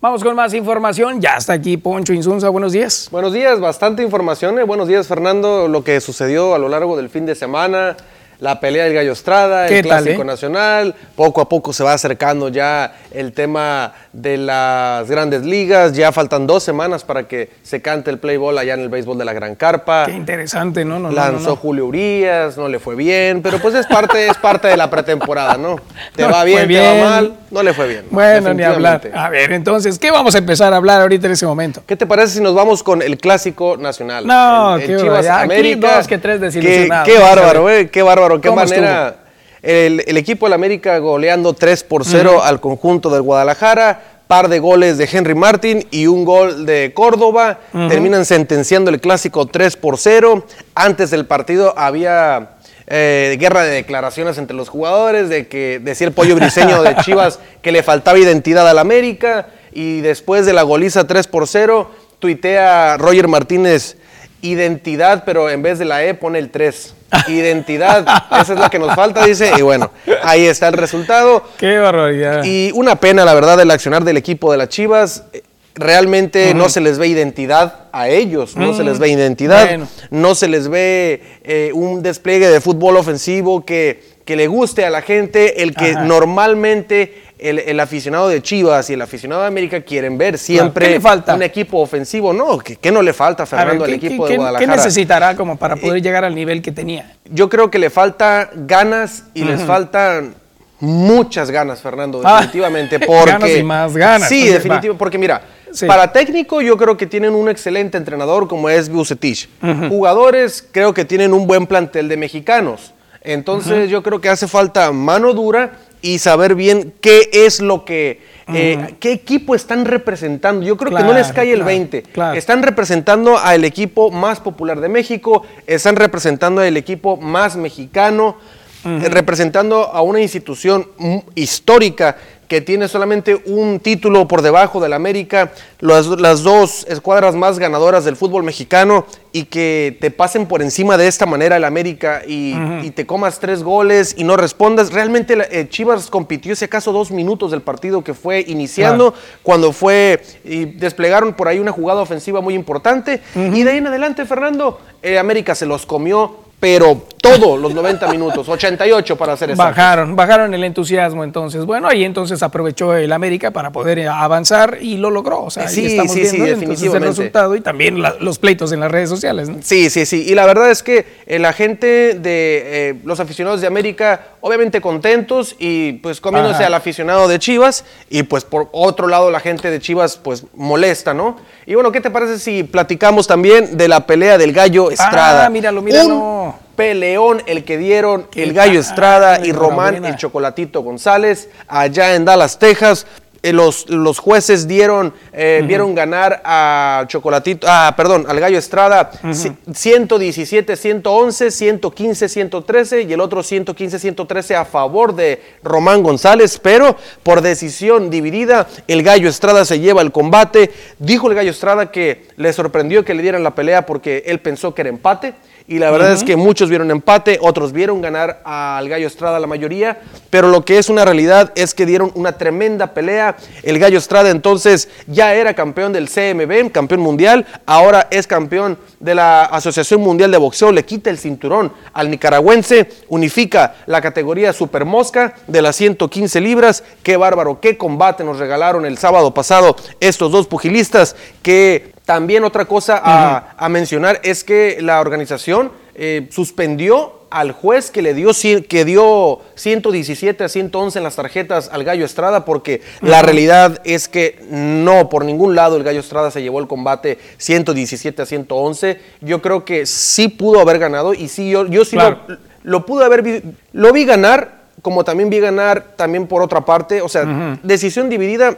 [0.00, 1.20] Vamos con más información.
[1.20, 2.50] Ya está aquí Poncho Insunza.
[2.50, 3.08] Buenos días.
[3.10, 4.56] Buenos días, bastante información.
[4.60, 5.66] Eh, buenos días, Fernando.
[5.66, 7.96] Lo que sucedió a lo largo del fin de semana.
[8.40, 10.24] La pelea del Gallo Estrada, el ¿Qué tal, Clásico eh?
[10.24, 10.94] Nacional.
[11.16, 15.92] Poco a poco se va acercando ya el tema de las grandes ligas.
[15.94, 19.18] Ya faltan dos semanas para que se cante el play ball allá en el béisbol
[19.18, 20.04] de la Gran Carpa.
[20.06, 20.98] Qué interesante, ¿no?
[21.10, 21.56] Lanzó no, no.
[21.56, 25.56] Julio Urias, no le fue bien, pero pues es parte, es parte de la pretemporada,
[25.56, 25.76] ¿no?
[26.14, 28.04] Te va bien, te va mal, no le fue bien.
[28.10, 29.00] Bueno, ni hablar.
[29.14, 31.82] A ver, entonces, ¿qué vamos a empezar a hablar ahorita en ese momento?
[31.86, 34.26] ¿Qué te parece si nos vamos con el clásico nacional?
[34.26, 35.40] No, El- el qué Chivas barbaridad.
[35.40, 35.96] Aquí América.
[35.96, 37.08] dos que tres Qué, desilusionados.
[37.08, 39.16] qué bárbaro, eh, qué bárbaro, qué ¿Cómo manera.
[39.62, 44.02] El, el equipo del América goleando 3 por 0 al conjunto del Guadalajara.
[44.28, 47.60] Par de goles de Henry Martin y un gol de Córdoba.
[47.72, 50.44] Terminan sentenciando el clásico 3 por 0.
[50.74, 52.50] Antes del partido había
[52.86, 57.40] eh, guerra de declaraciones entre los jugadores, de que decía el pollo briseño de Chivas
[57.62, 59.46] que le faltaba identidad al América.
[59.72, 63.96] Y después de la goliza 3 por 0, tuitea Roger Martínez
[64.42, 66.94] identidad, pero en vez de la E pone el 3.
[67.28, 68.06] Identidad,
[68.40, 69.52] esa es la que nos falta, dice.
[69.56, 69.90] Y bueno,
[70.22, 71.42] ahí está el resultado.
[71.56, 72.42] Qué barbaridad.
[72.44, 75.24] Y una pena, la verdad, el accionar del equipo de las Chivas.
[75.32, 75.42] Eh,
[75.74, 79.86] Realmente no se les ve identidad a ellos, no se les ve identidad, Bueno.
[80.10, 84.90] no se les ve eh, un despliegue de fútbol ofensivo que, que le guste a
[84.90, 86.02] la gente, el que Ajá.
[86.02, 91.00] normalmente el, el aficionado de Chivas y el aficionado de América quieren ver siempre
[91.34, 92.32] un equipo ofensivo.
[92.32, 94.70] No, ¿qué, qué no le falta, ver, Fernando, al ¿qué- equipo de Guadalajara?
[94.72, 97.14] ¿Qué necesitará como para poder llegar al nivel que tenía?
[97.30, 100.34] Yo creo que le falta ganas y les faltan
[100.80, 103.00] muchas ganas, Fernando, Ah, definitivamente.
[103.06, 104.28] Porque, ganas y más ganas.
[104.28, 104.94] Sí, va.
[104.96, 105.86] porque mira, Sí.
[105.86, 109.48] para técnico yo creo que tienen un excelente entrenador como es Bucetich.
[109.88, 112.94] Jugadores creo que tienen un buen plantel de mexicanos.
[113.22, 118.20] Entonces yo creo que hace falta mano dura y saber bien qué es lo que,
[118.52, 120.64] eh, qué equipo están representando.
[120.64, 122.02] Yo creo que no les cae el claro, 20.
[122.02, 122.38] claro.
[122.38, 128.36] Están representando al equipo más popular de México, están representando al equipo más mexicano,
[128.84, 130.88] representando a una institución
[131.34, 132.16] histórica
[132.48, 138.04] que tiene solamente un título por debajo del América, las, las dos escuadras más ganadoras
[138.04, 142.54] del fútbol mexicano y que te pasen por encima de esta manera el América y,
[142.82, 144.92] y te comas tres goles y no respondas.
[144.92, 150.22] Realmente eh, Chivas compitió si acaso dos minutos del partido que fue iniciando, cuando fue
[150.44, 153.20] y desplegaron por ahí una jugada ofensiva muy importante.
[153.34, 158.08] Y de ahí en adelante, Fernando, eh, América se los comió, pero todos los 90
[158.08, 159.76] minutos, 88 para hacer exactos.
[159.76, 161.64] Bajaron, bajaron el entusiasmo entonces.
[161.66, 165.42] Bueno, ahí entonces aprovechó el América para poder eh, avanzar y lo logró.
[165.44, 167.08] O sea, ahí Sí, estamos sí, sí, viendo el definitivamente.
[167.08, 169.48] resultado y también la- los pleitos en las redes sociales.
[169.48, 169.58] ¿no?
[169.62, 170.24] Sí, sí, sí.
[170.28, 174.80] Y la verdad es que eh, la gente de eh, los aficionados de América, obviamente
[174.80, 176.66] contentos y pues comiéndose Ajá.
[176.68, 177.84] al aficionado de Chivas.
[178.10, 181.36] Y pues por otro lado, la gente de Chivas, pues molesta, ¿no?
[181.68, 185.44] Y bueno, ¿qué te parece si platicamos también de la pelea del Gallo Estrada?
[185.44, 186.16] Ah, míralo, míralo.
[186.16, 190.08] Un peleón el que dieron el Gallo Estrada y Román enhorabuena.
[190.08, 193.06] el Chocolatito González allá en Dallas, Texas.
[193.40, 199.12] Eh, los, los jueces dieron, eh, vieron ganar a Chocolatito, ah, perdón, al Gallo Estrada
[199.22, 206.58] ci- 117, 111, 115, 113 y el otro 115, 113 a favor de Román González,
[206.60, 210.72] pero por decisión dividida, el Gallo Estrada se lleva el combate.
[210.98, 214.74] Dijo el Gallo Estrada que le sorprendió que le dieran la pelea porque él pensó
[214.74, 215.34] que era empate.
[215.70, 219.46] Y la verdad es que muchos vieron empate, otros vieron ganar al Gallo Estrada la
[219.46, 220.00] mayoría,
[220.30, 223.36] pero lo que es una realidad es que dieron una tremenda pelea.
[223.62, 229.14] El Gallo Estrada entonces ya era campeón del CMB, campeón mundial, ahora es campeón de
[229.14, 234.86] la Asociación Mundial de Boxeo, le quita el cinturón al nicaragüense, unifica la categoría Super
[234.86, 236.82] Mosca de las 115 libras.
[237.02, 242.64] Qué bárbaro, qué combate nos regalaron el sábado pasado estos dos pugilistas que también otra
[242.64, 248.30] cosa a, a mencionar es que la organización eh, suspendió al juez que le dio,
[248.66, 254.08] que dio 117 a 111 en las tarjetas al Gallo Estrada porque la realidad es
[254.08, 258.98] que no, por ningún lado el Gallo Estrada se llevó el combate 117 a 111.
[259.20, 262.20] Yo creo que sí pudo haber ganado y sí, yo, yo sí Claro.
[262.26, 263.42] lo, lo pude haber
[263.74, 268.56] lo vi ganar como también vi ganar también por otra parte, o sea, decisión dividida,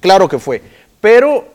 [0.00, 0.60] claro que fue,
[1.00, 1.46] pero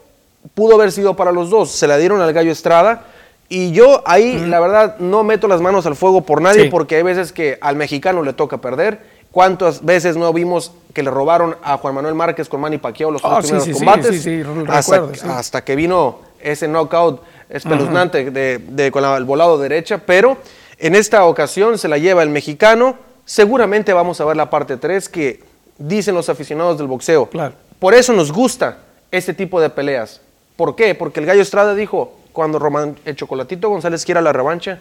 [0.54, 3.04] pudo haber sido para los dos, se la dieron al Gallo Estrada
[3.50, 6.70] y yo ahí la verdad no meto las manos al fuego por nadie Sí.
[6.70, 9.18] porque hay veces que al mexicano le toca perder.
[9.32, 13.24] ¿Cuántas veces no vimos que le robaron a Juan Manuel Márquez con Manny Pacquiao los
[13.24, 14.08] Oh, sí, primeros sí, combates?
[14.16, 19.15] sí, sí, lo hasta, recuerdo, hasta que vino ese knockout espeluznante de, de- con la-
[19.17, 20.38] el volado derecha, pero
[20.80, 22.96] en esta ocasión se la lleva el mexicano.
[23.26, 25.42] Seguramente vamos a ver la parte 3 que
[25.78, 27.28] dicen los aficionados del boxeo.
[27.30, 27.54] Claro.
[27.80, 28.80] Por eso nos gusta
[29.12, 30.21] este tipo de peleas.
[30.58, 30.96] ¿Por qué?
[30.96, 34.80] Porque el Gallo Estrada dijo, cuando Román, el Chocolatito González quiera la revancha,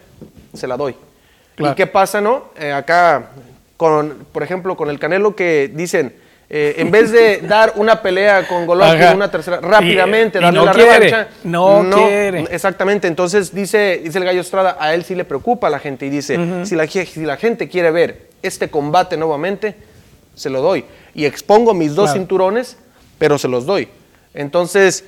[0.53, 0.95] se la doy.
[1.57, 2.45] ¿Y qué pasa, no?
[2.59, 3.29] Eh, acá,
[3.77, 6.13] con, por ejemplo, con el Canelo que dicen,
[6.49, 11.27] eh, en vez de dar una pelea con Golovkin, una tercera, rápidamente, darle la revancha.
[11.43, 12.47] No, quiere.
[12.51, 13.07] Exactamente.
[13.07, 16.09] Entonces dice, dice el Gallo Estrada, a él sí le preocupa a la gente y
[16.09, 19.75] dice, si, la, si la gente quiere ver este combate nuevamente,
[20.35, 20.85] se lo doy.
[21.13, 22.77] Y expongo mis dos cinturones,
[23.17, 23.89] pero se los doy.
[24.33, 25.03] Entonces,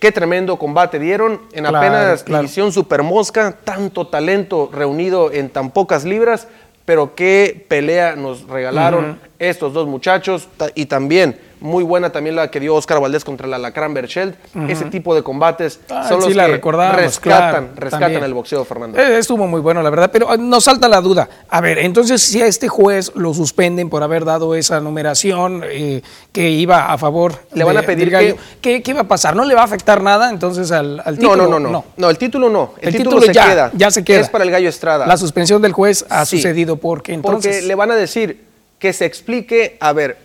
[0.00, 1.42] qué tremendo combate dieron.
[1.52, 6.48] En apenas división super mosca, tanto talento reunido en tan pocas libras,
[6.84, 12.58] pero qué pelea nos regalaron estos dos muchachos y también muy buena también la que
[12.58, 14.34] dio Oscar Valdés contra la Lacran Berchelt.
[14.68, 16.58] Ese tipo de combates ah, son los que
[16.92, 18.98] rescatan, rescatan el boxeo, Fernando.
[18.98, 21.28] Eh, estuvo muy bueno, la verdad, pero ah, nos salta la duda.
[21.48, 26.02] A ver, entonces si a este juez lo suspenden por haber dado esa numeración eh,
[26.32, 28.36] que iba a favor Le van a pedir que...
[28.60, 29.36] ¿Qué, ¿Qué, va a pasar?
[29.36, 31.36] ¿No le va a afectar nada entonces al, título?
[31.36, 32.10] No, no, no, no.
[32.10, 32.74] el título no.
[32.80, 33.70] El, título, se ya, queda.
[33.74, 34.20] Ya se queda.
[34.20, 35.06] Es para el Gallo Estrada.
[35.06, 37.56] La suspensión del juez ha sucedido porque entonces...
[37.56, 38.49] Porque le van a decir
[38.80, 40.16] que se explique, a ver,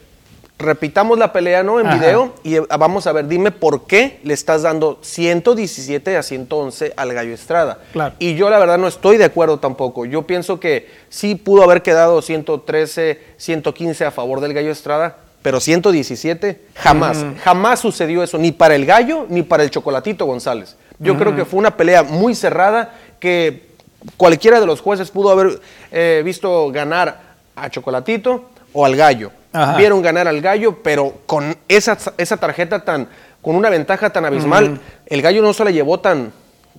[0.57, 1.81] repitamos la pelea, ¿no?
[1.81, 6.23] En video y eh, vamos a ver, dime por qué le estás dando 117 a
[6.23, 7.79] 111 al Gallo Estrada.
[8.17, 10.05] Y yo la verdad no estoy de acuerdo tampoco.
[10.05, 15.59] Yo pienso que sí pudo haber quedado 113, 115 a favor del Gallo Estrada, pero
[15.59, 20.77] 117 jamás, jamás sucedió eso, ni para el Gallo ni para el Chocolatito González.
[20.97, 23.67] Yo creo que fue una pelea muy cerrada que
[24.15, 25.59] cualquiera de los jueces pudo haber
[25.91, 27.24] eh, visto ganar
[27.55, 29.31] a Chocolatito o al Gallo.
[29.77, 33.07] Vieron ganar al Gallo, pero con esa, esa tarjeta tan,
[33.41, 36.33] con una ventaja tan abismal, el Gallo no se la llevó tan,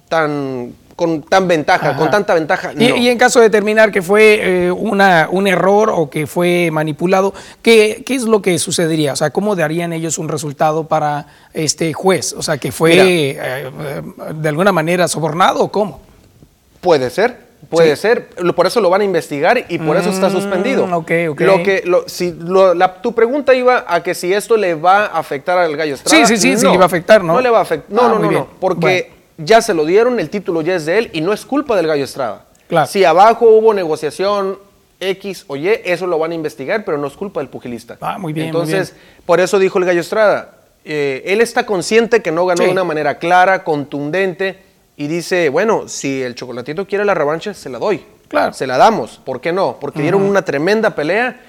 [0.09, 2.72] tan con tan ventaja, con tanta ventaja.
[2.77, 7.35] Y, en caso de determinar que fue eh, una, un error o que fue manipulado,
[7.61, 9.12] ¿qué, ¿qué, es lo que sucedería?
[9.12, 12.33] O sea, ¿cómo darían ellos un resultado para este juez?
[12.33, 14.03] O sea, que fue eh, eh,
[14.35, 16.01] de alguna manera sobornado o cómo?
[16.81, 20.87] Puede ser, Puede ser, por eso lo van a investigar y por eso está suspendido.
[20.87, 21.41] Mm, ok, ok.
[21.41, 22.35] Lo que, si,
[23.03, 26.27] tu pregunta iba a que si esto le va a afectar al Gallo Estrada.
[26.27, 27.35] Sí, sí, sí, sí le va a afectar, ¿no?
[27.35, 27.95] No le va a afectar.
[27.95, 30.99] No, ah, no, no, no, porque ya se lo dieron, el título ya es de
[30.99, 32.45] él y no es culpa del Gallo Estrada.
[32.69, 32.87] Claro.
[32.87, 34.59] Si abajo hubo negociación
[35.01, 37.97] X o Y, eso lo van a investigar, pero no es culpa del pugilista.
[38.01, 38.47] Ah, muy bien.
[38.47, 38.95] Entonces,
[39.25, 40.53] por eso dijo el Gallo Estrada.
[40.85, 44.66] Eh, él está consciente que no ganó de una manera clara, contundente
[44.97, 48.05] y dice, bueno, si el chocolatito quiere la revancha, se la doy.
[48.28, 48.53] Claro.
[48.53, 49.20] Se la damos.
[49.24, 49.76] ¿Por qué no?
[49.80, 51.40] Porque dieron una tremenda pelea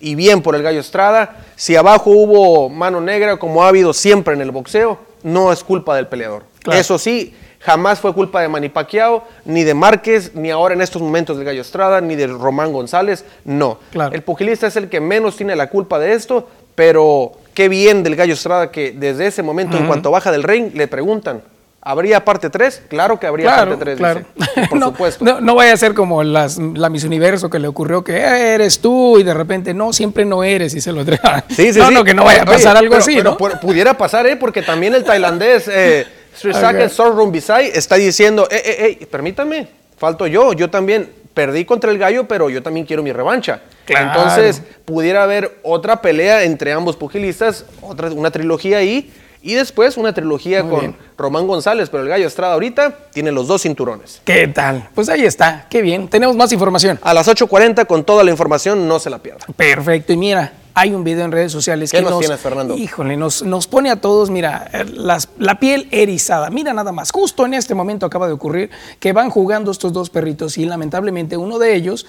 [0.00, 1.36] y bien por el Gallo Estrada.
[1.56, 5.96] Si abajo hubo mano negra, como ha habido siempre en el boxeo, no es culpa
[5.96, 6.44] del peleador.
[6.72, 11.02] Eso sí, jamás fue culpa de Manny Pacquiao, ni de Márquez, ni ahora en estos
[11.02, 13.24] momentos del Gallo Estrada, ni de Román González.
[13.44, 13.78] No.
[14.12, 18.16] El pugilista es el que menos tiene la culpa de esto, pero qué bien del
[18.16, 21.42] Gallo Estrada que desde ese momento, en cuanto baja del ring, le preguntan,
[21.86, 22.84] ¿Habría parte 3?
[22.88, 23.98] Claro que habría parte 3.
[23.98, 24.22] Claro.
[24.70, 25.40] por supuesto.
[25.40, 28.80] No, vaya a ser como las, la Miss Universo que le ocurrió que eh, eres
[28.80, 31.44] tú y de repente no, siempre no eres y se lo entrega.
[31.54, 33.22] Sí, sí, no, no, que no vaya a pasar algo así.
[33.22, 33.36] ¿no?
[33.36, 34.36] pudiera pasar, ¿eh?
[34.36, 37.70] Porque también el tailandés eh, Srisaka okay.
[37.72, 42.50] está diciendo, eh, eh, eh, permítame, falto yo, yo también perdí contra el gallo, pero
[42.50, 43.60] yo también quiero mi revancha.
[43.86, 49.12] Entonces, pudiera haber otra pelea entre ambos pugilistas, otra, una trilogía ahí
[49.44, 53.62] y después una trilogía con Román González, pero el Gallo Estrada ahorita tiene los dos
[53.62, 54.22] cinturones.
[54.24, 54.88] ¿Qué tal?
[54.94, 56.08] Pues ahí está, qué bien.
[56.08, 56.98] Tenemos más información.
[57.02, 59.44] A las 8.40 con toda la información, no se la pierda.
[59.54, 62.76] Perfecto, y mira, hay un video en redes sociales ¿Qué que nos, tienes, Fernando?
[62.76, 64.68] Híjole, nos, nos pone a todos, mira,
[65.38, 66.50] la piel erizada.
[66.50, 70.10] Mira nada más, justo en este momento acaba de ocurrir que van jugando estos dos
[70.10, 72.06] perritos y lamentablemente uno de ellos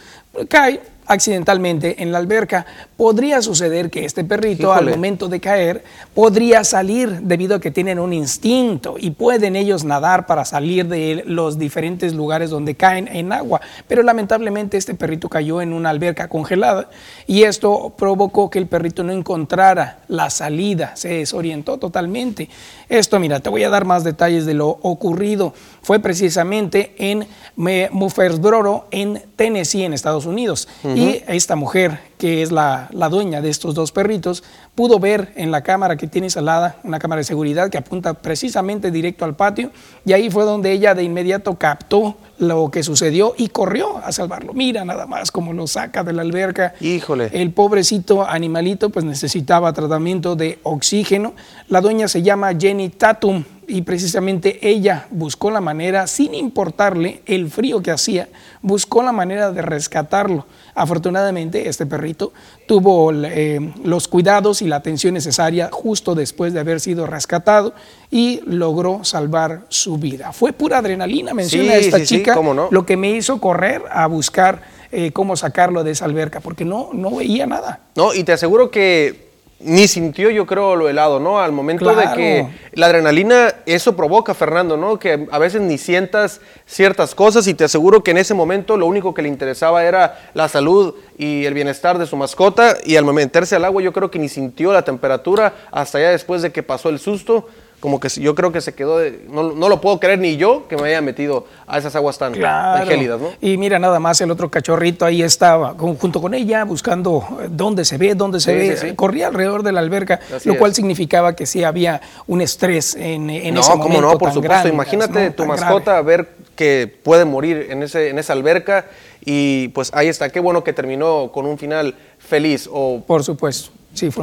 [0.49, 2.65] cae accidentalmente en la alberca.
[2.97, 7.99] Podría suceder que este perrito al momento de caer podría salir debido a que tienen
[7.99, 13.31] un instinto y pueden ellos nadar para salir de los diferentes lugares donde caen en
[13.31, 13.61] agua.
[13.87, 16.89] Pero lamentablemente este perrito cayó en una alberca congelada
[17.27, 22.47] y esto provocó que el perrito no encontrara la salida, se desorientó totalmente.
[22.87, 25.53] Esto, mira, te voy a dar más detalles de lo ocurrido.
[25.85, 30.67] Fue precisamente en Murfreesboro, en Tennessee, en Estados Unidos.
[30.83, 35.51] Y esta mujer, que es la, la, dueña de estos dos perritos, pudo ver en
[35.51, 39.69] la cámara que tiene instalada, una cámara de seguridad que apunta precisamente directo al patio,
[40.05, 44.53] y ahí fue donde ella de inmediato captó lo que sucedió y corrió a salvarlo.
[44.53, 46.73] Mira nada más cómo lo saca de la alberca.
[46.81, 47.29] Híjole.
[47.31, 51.33] El pobrecito animalito pues necesitaba tratamiento de oxígeno.
[51.67, 57.49] La dueña se llama Jenny Tatum y precisamente ella buscó la manera, sin importarle el
[57.49, 58.29] frío que hacía,
[58.61, 60.45] buscó la manera de rescatarlo.
[60.73, 62.33] Afortunadamente, este perrito
[62.67, 67.73] tuvo eh, los cuidados y la atención necesaria justo después de haber sido rescatado
[68.11, 70.33] y logró salvar su vida.
[70.33, 72.35] Fue pura adrenalina, menciona esta chica,
[72.69, 74.61] lo que me hizo correr a buscar
[74.91, 77.81] eh, cómo sacarlo de esa alberca, porque no, no veía nada.
[77.95, 79.24] No, y te aseguro que
[79.65, 81.39] ni sintió, yo creo, lo helado, ¿no?
[81.39, 84.99] Al momento de que la adrenalina, eso provoca, Fernando, ¿no?
[84.99, 88.85] Que a veces ni sientas ciertas cosas y te aseguro que en ese momento lo
[88.85, 93.05] único que le interesaba era la salud y el bienestar de su mascota y al
[93.05, 96.61] meterse al agua yo creo que ni sintió la temperatura hasta ya después de que
[96.61, 97.47] pasó el susto
[97.85, 100.87] como que yo creo que se quedó, no, lo puedo creer ni yo que me
[100.87, 103.29] haya metido a esas aguas tan, gélidas, ¿no?
[103.41, 107.85] Y mira, nada más el otro cachorrito ahí estaba junto con ella buscando eh, dónde
[107.85, 111.63] se ve, dónde se ve, corría alrededor de la alberca, lo cual significaba que sí
[111.63, 114.01] había un estrés en, en ese momento.
[114.01, 118.33] No, no, por supuesto, imagínate tu mascota ver que puede morir en, ese, en esa
[118.33, 118.87] alberca
[119.23, 122.67] y pues ahí está, qué bueno que terminó con un final feliz.
[122.71, 123.69] O, por supuesto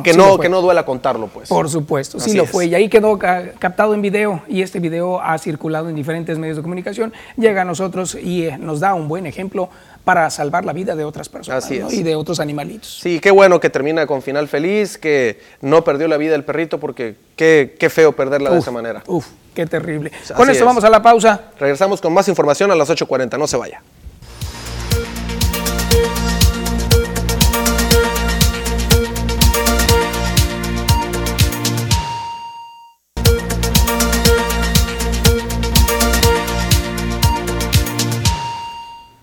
[0.03, 1.49] que, no, que no duela contarlo, pues.
[1.49, 2.67] Por supuesto, sí lo fue.
[2.67, 6.63] Y ahí quedó captado en video y este video ha circulado en diferentes medios de
[6.63, 9.69] comunicación, llega a nosotros y eh, nos da un buen ejemplo
[10.05, 12.99] para salvar la vida de otras personas y de otros animalitos.
[13.01, 16.81] Sí, qué bueno que termina con final feliz, que no perdió la vida el perrito
[16.81, 19.03] porque qué, qué feo perderla de esa manera.
[19.07, 20.11] Uf, qué terrible.
[20.37, 21.41] con esto vamos a la pausa.
[21.59, 23.81] Regresamos con más información a las 8.40, no se vaya.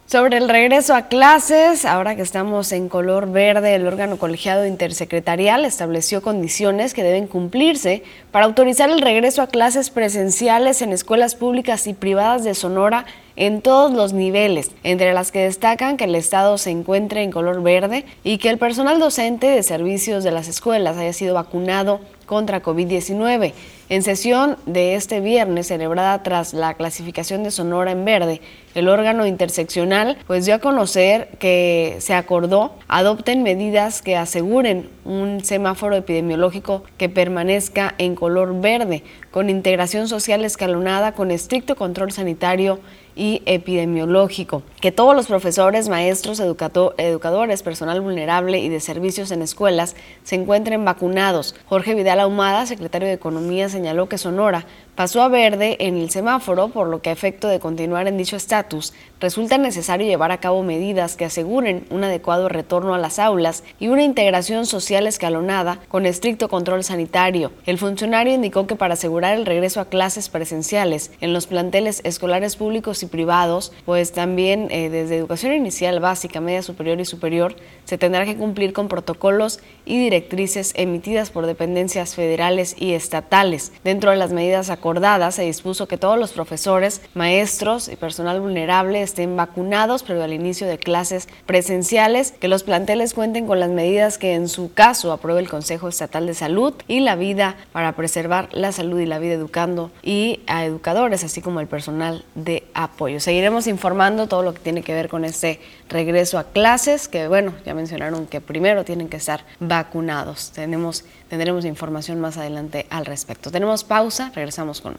[0.09, 5.65] Sobre el regreso a clases, ahora que estamos en color verde, el órgano colegiado intersecretarial
[5.65, 8.01] estableció condiciones que deben cumplirse
[8.31, 13.05] para autorizar el regreso a clases presenciales en escuelas públicas y privadas de Sonora
[13.35, 17.61] en todos los niveles, entre las que destacan que el Estado se encuentre en color
[17.61, 22.61] verde y que el personal docente de servicios de las escuelas haya sido vacunado contra
[22.61, 23.53] COVID-19.
[23.89, 28.39] En sesión de este viernes, celebrada tras la clasificación de Sonora en verde,
[28.75, 35.43] el órgano interseccional pues dio a conocer que se acordó adopten medidas que aseguren un
[35.43, 39.01] semáforo epidemiológico que permanezca en color verde,
[39.31, 42.79] con integración social escalonada, con estricto control sanitario
[43.19, 44.63] y epidemiológico.
[44.79, 50.85] Que todos los profesores, maestros, educadores, personal vulnerable y de servicios en escuelas se encuentren
[50.85, 51.53] vacunados.
[51.65, 54.65] Jorge Vidal Ahumada, secretario de Economía, señaló que Sonora
[54.99, 58.35] pasó a verde en el semáforo, por lo que a efecto de continuar en dicho
[58.35, 58.91] estatus,
[59.21, 63.87] resulta necesario llevar a cabo medidas que aseguren un adecuado retorno a las aulas y
[63.87, 67.53] una integración social escalonada con estricto control sanitario.
[67.65, 72.57] El funcionario indicó que para asegurar el regreso a clases presenciales en los planteles escolares
[72.57, 77.97] públicos y privados, pues también eh, desde educación inicial, básica, media superior y superior, se
[77.97, 83.71] tendrá que cumplir con protocolos y directrices emitidas por dependencias federales y estatales.
[83.85, 84.88] Dentro de las medidas acordadas,
[85.31, 90.67] se dispuso que todos los profesores, maestros y personal vulnerable estén vacunados previo al inicio
[90.67, 95.41] de clases presenciales, que los planteles cuenten con las medidas que en su caso apruebe
[95.41, 99.33] el Consejo Estatal de Salud y la vida para preservar la salud y la vida
[99.33, 103.19] educando y a educadores, así como el personal de apoyo.
[103.19, 105.59] Seguiremos informando todo lo que tiene que ver con este
[105.89, 110.51] regreso a clases, que bueno, ya mencionaron que primero tienen que estar vacunados.
[110.51, 113.51] Tenemos, tendremos información más adelante al respecto.
[113.51, 114.97] Tenemos pausa, regresamos con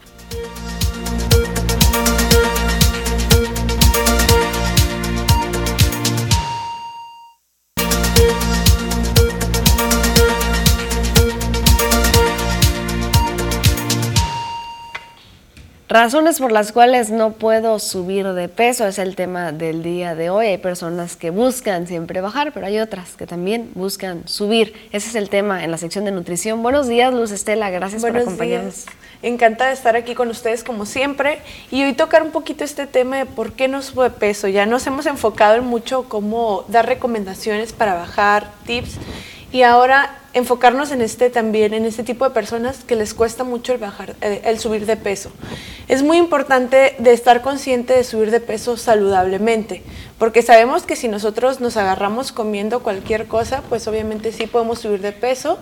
[15.91, 20.31] Razones por las cuales no puedo subir de peso es el tema del día de
[20.31, 20.47] hoy.
[20.47, 24.73] Hay personas que buscan siempre bajar, pero hay otras que también buscan subir.
[24.93, 26.63] Ese es el tema en la sección de nutrición.
[26.63, 27.71] Buenos días, Luz Estela.
[27.71, 28.87] Gracias por acompañarnos.
[29.21, 31.41] Encantada de estar aquí con ustedes como siempre
[31.73, 34.47] y hoy tocar un poquito este tema de por qué no sube peso.
[34.47, 38.97] Ya nos hemos enfocado en mucho cómo dar recomendaciones para bajar, tips
[39.53, 43.73] y ahora enfocarnos en este también, en este tipo de personas que les cuesta mucho
[43.73, 45.33] el bajar, eh, el subir de peso.
[45.89, 49.83] Es muy importante de estar consciente de subir de peso saludablemente,
[50.19, 55.01] porque sabemos que si nosotros nos agarramos comiendo cualquier cosa, pues obviamente sí podemos subir
[55.01, 55.59] de peso,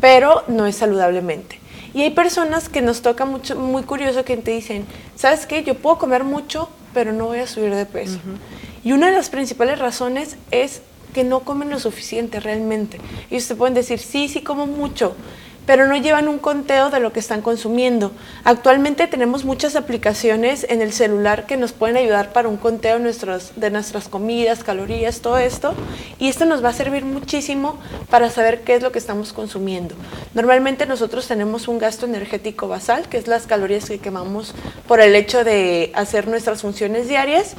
[0.00, 1.60] pero no es saludablemente.
[1.92, 5.62] Y hay personas que nos toca mucho, muy curioso que te dicen, ¿sabes qué?
[5.62, 8.18] Yo puedo comer mucho, pero no voy a subir de peso.
[8.84, 10.82] Y una de las principales razones es
[11.16, 12.98] que no comen lo suficiente realmente.
[13.30, 15.16] Y ustedes pueden decir, sí, sí como mucho,
[15.64, 18.12] pero no llevan un conteo de lo que están consumiendo.
[18.44, 23.70] Actualmente tenemos muchas aplicaciones en el celular que nos pueden ayudar para un conteo de
[23.70, 25.72] nuestras comidas, calorías, todo esto,
[26.18, 27.78] y esto nos va a servir muchísimo
[28.10, 29.94] para saber qué es lo que estamos consumiendo.
[30.34, 34.54] Normalmente nosotros tenemos un gasto energético basal, que es las calorías que quemamos
[34.86, 37.54] por el hecho de hacer nuestras funciones diarias,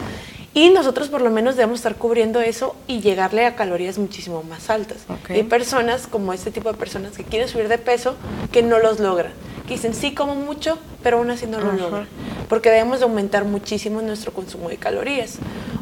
[0.57, 4.71] y nosotros por lo menos debemos estar cubriendo eso y llegarle a calorías muchísimo más
[4.71, 4.97] altas.
[5.29, 8.15] Hay personas como este tipo de personas que quieren subir de peso
[8.51, 9.33] que no los logran.
[9.67, 12.07] Que dicen, sí como mucho, pero aún así no lo logran.
[12.49, 15.37] Porque debemos de aumentar muchísimo nuestro consumo de calorías.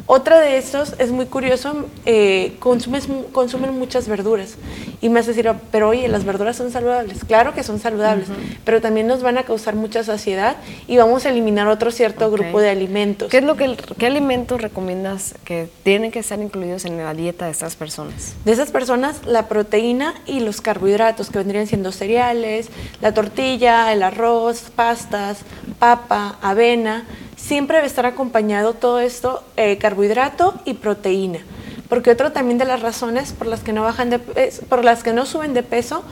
[0.08, 4.56] Otra de estos es muy curioso, eh, consumen muchas verduras.
[5.00, 7.24] Y me hace decir, pero oye, las verduras son saludables.
[7.24, 8.28] Claro que son saludables,
[8.64, 10.56] pero también nos van a causar mucha saciedad
[10.86, 13.28] y vamos a eliminar otro cierto grupo de alimentos.
[13.30, 17.46] ¿Qué, es lo que, ¿Qué alimentos recomiendas que tienen que estar incluidos en la dieta
[17.46, 18.34] de estas personas?
[18.44, 22.68] De esas personas, la proteína y los carbohidratos, que vendrían siendo cereales,
[23.00, 25.38] la tortilla, el arroz, pastas,
[25.78, 27.04] papa, avena.
[27.36, 31.40] Siempre debe estar acompañado todo esto, eh, carbohidrato y proteína
[31.88, 35.12] porque otra también de las razones por las que no bajan de por las que
[35.12, 36.02] no suben de peso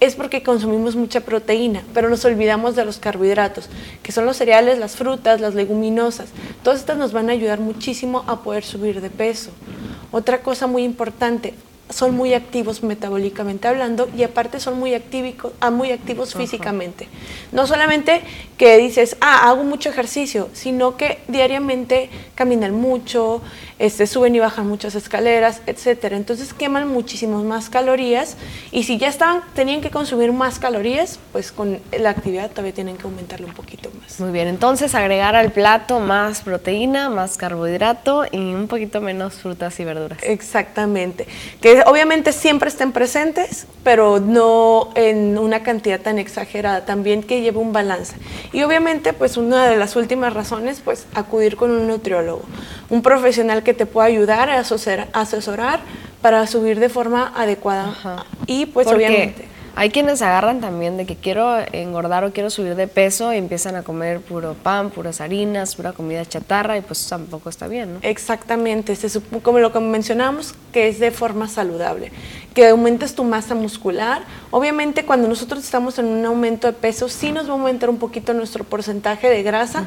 [0.00, 3.68] es porque consumimos mucha proteína, pero nos olvidamos de los carbohidratos,
[4.02, 6.28] que son los cereales, las frutas, las leguminosas.
[6.62, 9.50] Todas estas nos van a ayudar muchísimo a poder subir de peso.
[10.12, 11.54] Otra cosa muy importante,
[11.90, 14.94] son muy activos metabólicamente hablando y aparte son muy,
[15.60, 17.08] ah, muy activos físicamente.
[17.52, 18.22] No solamente
[18.56, 23.42] que dices, ah, hago mucho ejercicio, sino que diariamente caminan mucho,
[23.78, 26.16] este, suben y bajan muchas escaleras, etcétera.
[26.16, 28.36] Entonces queman muchísimas más calorías
[28.72, 32.96] y si ya estaban, tenían que consumir más calorías, pues con la actividad todavía tienen
[32.96, 34.18] que aumentarle un poquito más.
[34.20, 39.78] Muy bien, entonces agregar al plato más proteína, más carbohidrato y un poquito menos frutas
[39.80, 40.18] y verduras.
[40.22, 41.26] Exactamente.
[41.60, 47.58] Que obviamente siempre estén presentes, pero no en una cantidad tan exagerada, también que lleve
[47.58, 48.16] un balance.
[48.52, 52.42] Y obviamente, pues una de las últimas razones, pues acudir con un nutriólogo,
[52.90, 55.80] un profesional que te pueda ayudar a asesorar
[56.20, 58.24] para subir de forma adecuada.
[58.46, 62.86] Y pues obviamente hay quienes agarran también de que quiero engordar o quiero subir de
[62.86, 67.48] peso y empiezan a comer puro pan, puras harinas, pura comida chatarra y pues tampoco
[67.48, 67.98] está bien, ¿no?
[68.02, 72.12] Exactamente, se como lo que mencionamos, que es de forma saludable,
[72.54, 74.22] que aumentes tu masa muscular.
[74.52, 77.98] Obviamente cuando nosotros estamos en un aumento de peso, sí nos va a aumentar un
[77.98, 79.86] poquito nuestro porcentaje de grasa,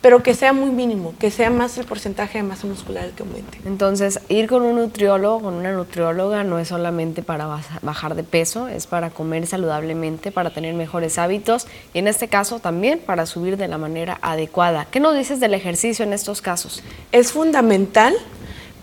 [0.00, 3.22] pero que sea muy mínimo, que sea más el porcentaje de masa muscular el que
[3.22, 3.58] aumente.
[3.64, 7.46] Entonces, ir con un nutriólogo, con una nutrióloga, no es solamente para
[7.82, 12.28] bajar de peso, es para comer comer saludablemente, para tener mejores hábitos y en este
[12.28, 14.86] caso también para subir de la manera adecuada.
[14.90, 16.82] ¿Qué nos dices del ejercicio en estos casos?
[17.12, 18.14] Es fundamental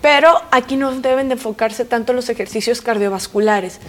[0.02, 3.80] pero aquí no deben de enfocarse tanto los ejercicios cardiovasculares,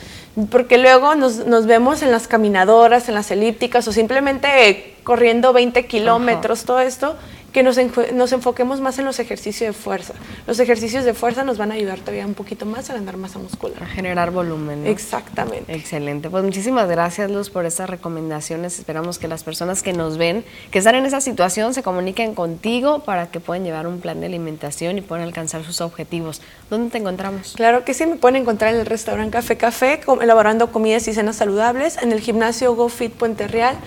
[0.49, 5.85] porque luego nos, nos, vemos en las caminadoras, en las elípticas o simplemente corriendo 20
[5.85, 7.17] kilómetros, todo esto,
[7.53, 7.77] que nos,
[8.13, 10.13] nos, enfoquemos más en los ejercicios de fuerza.
[10.45, 13.39] Los ejercicios de fuerza nos van a ayudar todavía un poquito más a ganar masa
[13.39, 13.81] muscular.
[13.81, 14.85] A generar volumen.
[14.85, 15.73] Exactamente.
[15.73, 16.29] Excelente.
[16.29, 18.77] Pues muchísimas gracias, Luz, por estas recomendaciones.
[18.77, 22.99] Esperamos que las personas que nos ven, que están en esa situación, se comuniquen contigo
[22.99, 26.41] para que puedan llevar un plan de alimentación y puedan alcanzar sus objetivos.
[26.69, 27.53] ¿Dónde te encontramos?
[27.55, 31.37] Claro que sí, me pueden encontrar en el restaurante Café Café, elaborando comidas y cenas
[31.37, 33.77] saludables, en el gimnasio GoFit Puente Real,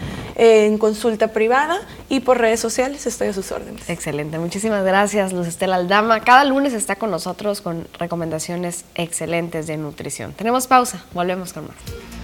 [0.42, 1.78] en consulta privada
[2.08, 3.06] y por redes sociales.
[3.06, 3.90] Estoy a sus órdenes.
[3.90, 6.20] Excelente, muchísimas gracias Luz Estela Aldama.
[6.20, 10.32] Cada lunes está con nosotros con recomendaciones excelentes de nutrición.
[10.32, 12.19] Tenemos pausa, volvemos con más.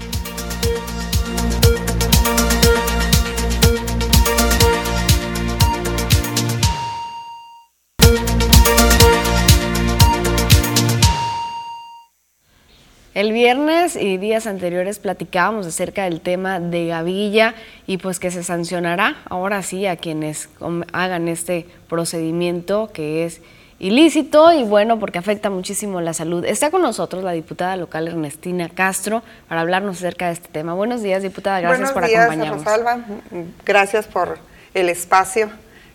[13.17, 17.55] El viernes y días anteriores platicábamos acerca del tema de Gavilla
[17.87, 20.51] y pues que se sancionará ahora sí a quienes
[20.93, 23.41] hagan este procedimiento que es
[23.79, 26.45] ilícito y bueno porque afecta muchísimo la salud.
[26.45, 30.75] Está con nosotros la diputada local Ernestina Castro para hablarnos acerca de este tema.
[30.75, 32.65] Buenos días, diputada, gracias por acompañarnos.
[32.65, 32.99] Rosalba.
[33.65, 34.39] Gracias por
[34.75, 35.49] el espacio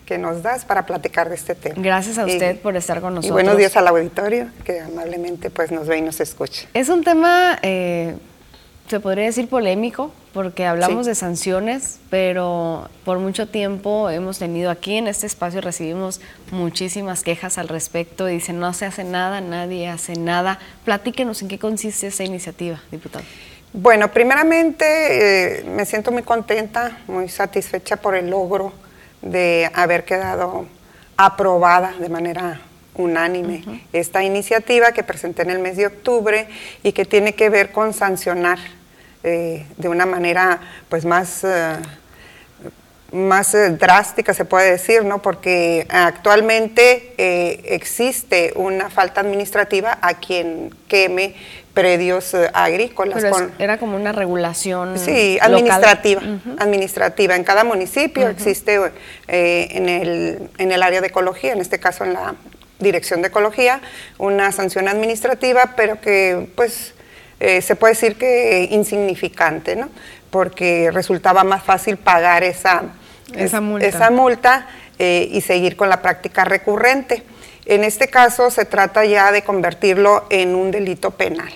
[0.06, 1.76] que nos das para platicar de este tema.
[1.78, 3.30] Gracias a usted por estar con nosotros.
[3.30, 6.66] Y buenos días al auditorio que amablemente pues nos ve y nos escucha.
[6.74, 8.16] Es un tema, eh,
[8.88, 14.96] se podría decir polémico, porque hablamos de sanciones, pero por mucho tiempo hemos tenido aquí
[14.96, 19.88] en este espacio, recibimos muchísimas quejas al respecto y dicen no se hace nada, nadie
[19.88, 20.58] hace nada.
[20.84, 23.24] Platíquenos en qué consiste esta iniciativa, diputado.
[23.74, 28.72] Bueno, primeramente eh, me siento muy contenta, muy satisfecha por el logro
[29.22, 30.66] de haber quedado
[31.16, 32.60] aprobada de manera
[32.94, 36.46] unánime esta iniciativa que presenté en el mes de octubre
[36.82, 38.58] y que tiene que ver con sancionar
[39.22, 41.44] de una manera pues más
[43.12, 45.20] más eh, drástica se puede decir, ¿no?
[45.20, 51.34] Porque actualmente eh, existe una falta administrativa a quien queme
[51.74, 53.24] predios eh, agrícolas.
[53.58, 54.98] era como una regulación.
[54.98, 56.22] Sí, administrativa.
[56.58, 57.36] Administrativa.
[57.36, 58.80] En cada municipio existe
[59.28, 62.34] en, el, en el área de ecología, en este caso en la
[62.78, 63.80] Dirección de Ecología,
[64.18, 66.94] una sanción administrativa, pero que pues
[67.38, 69.88] se puede decir que insignificante, ¿no?
[70.30, 72.92] Porque resultaba más fácil pagar esa
[73.36, 74.66] esa multa,
[74.98, 77.22] eh, y seguir con la práctica recurrente.
[77.64, 81.52] En este caso se trata ya de convertirlo en un delito penal.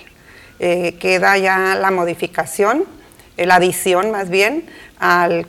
[0.59, 2.85] Eh, queda ya la modificación,
[3.37, 4.65] eh, la adición más bien,
[4.99, 5.45] al,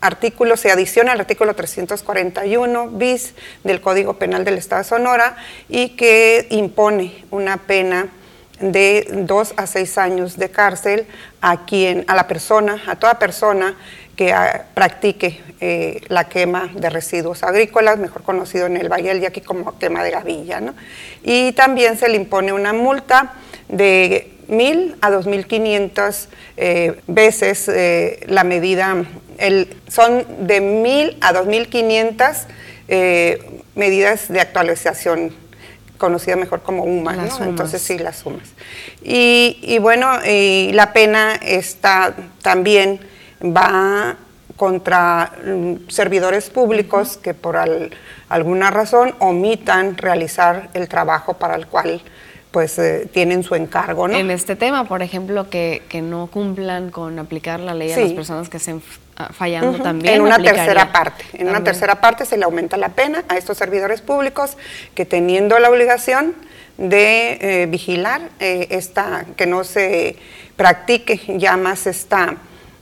[0.00, 3.34] artículo, se adiciona al artículo 341 bis
[3.64, 5.36] del Código Penal del Estado de Sonora
[5.68, 8.08] y que impone una pena
[8.60, 11.06] de dos a seis años de cárcel
[11.42, 13.76] a quien, a la persona, a toda persona
[14.20, 19.22] que ah, practique eh, la quema de residuos agrícolas, mejor conocido en el Valle del
[19.22, 20.60] Yaqui como quema de gavilla.
[21.22, 23.32] Y también se le impone una multa
[23.68, 26.26] de mil a 2.500
[26.58, 29.06] eh, veces eh, la medida,
[29.38, 32.42] el, son de mil a 2.500
[32.88, 35.34] eh, medidas de actualización
[35.96, 38.50] conocida mejor como UMA, entonces sí, las sumas.
[39.02, 40.10] Y, y bueno,
[40.72, 43.00] la pena está también
[43.42, 44.16] va
[44.56, 47.56] contra mm, servidores públicos que por
[48.28, 52.02] alguna razón omitan realizar el trabajo para el cual
[52.50, 54.08] pues eh, tienen su encargo.
[54.08, 54.16] ¿no?
[54.16, 58.48] En este tema, por ejemplo, que, no cumplan con aplicar la ley a las personas
[58.48, 58.82] que estén
[59.16, 60.16] ah, fallando también.
[60.16, 61.24] En una tercera parte.
[61.34, 64.56] En una tercera parte se le aumenta la pena a estos servidores públicos
[64.94, 66.34] que teniendo la obligación
[66.76, 70.16] de eh, vigilar eh, esta, que no se
[70.56, 72.36] practique ya más esta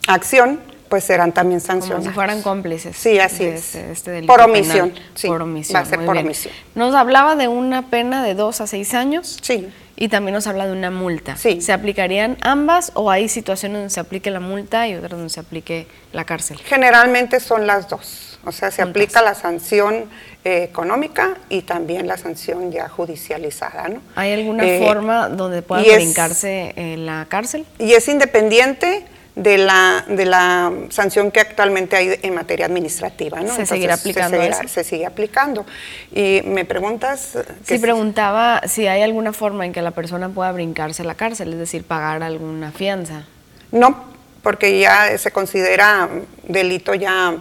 [0.09, 2.05] acción, pues serán también sancionados.
[2.05, 2.97] Como si fueran cómplices.
[2.97, 3.75] Sí, así es.
[3.75, 4.93] Este, este por omisión.
[5.15, 5.77] Sí, por omisión.
[5.77, 6.53] Va a ser por omisión.
[6.75, 9.39] Nos hablaba de una pena de dos a seis años.
[9.43, 9.69] Sí.
[9.97, 11.37] Y también nos habla de una multa.
[11.37, 11.61] Sí.
[11.61, 15.41] ¿Se aplicarían ambas o hay situaciones donde se aplique la multa y otras donde se
[15.41, 16.59] aplique la cárcel?
[16.65, 18.39] Generalmente son las dos.
[18.45, 20.05] O sea, se aplica la sanción
[20.45, 23.89] eh, económica y también la sanción ya judicializada.
[23.89, 24.01] ¿no?
[24.15, 27.67] ¿Hay alguna eh, forma donde pueda brincarse en la cárcel?
[27.79, 29.05] Y es independiente
[29.39, 33.41] de la, de la sanción que actualmente hay en materia administrativa.
[33.41, 33.55] ¿no?
[33.55, 34.37] Se seguirá aplicando.
[34.67, 35.65] Se, sigue aplicando.
[36.13, 37.39] Y me preguntas...
[37.65, 41.53] Sí, preguntaba si hay alguna forma en que la persona pueda brincarse a la cárcel,
[41.53, 43.27] es decir, pagar alguna fianza.
[43.71, 44.05] No,
[44.43, 46.09] porque ya se considera
[46.43, 47.37] delito ya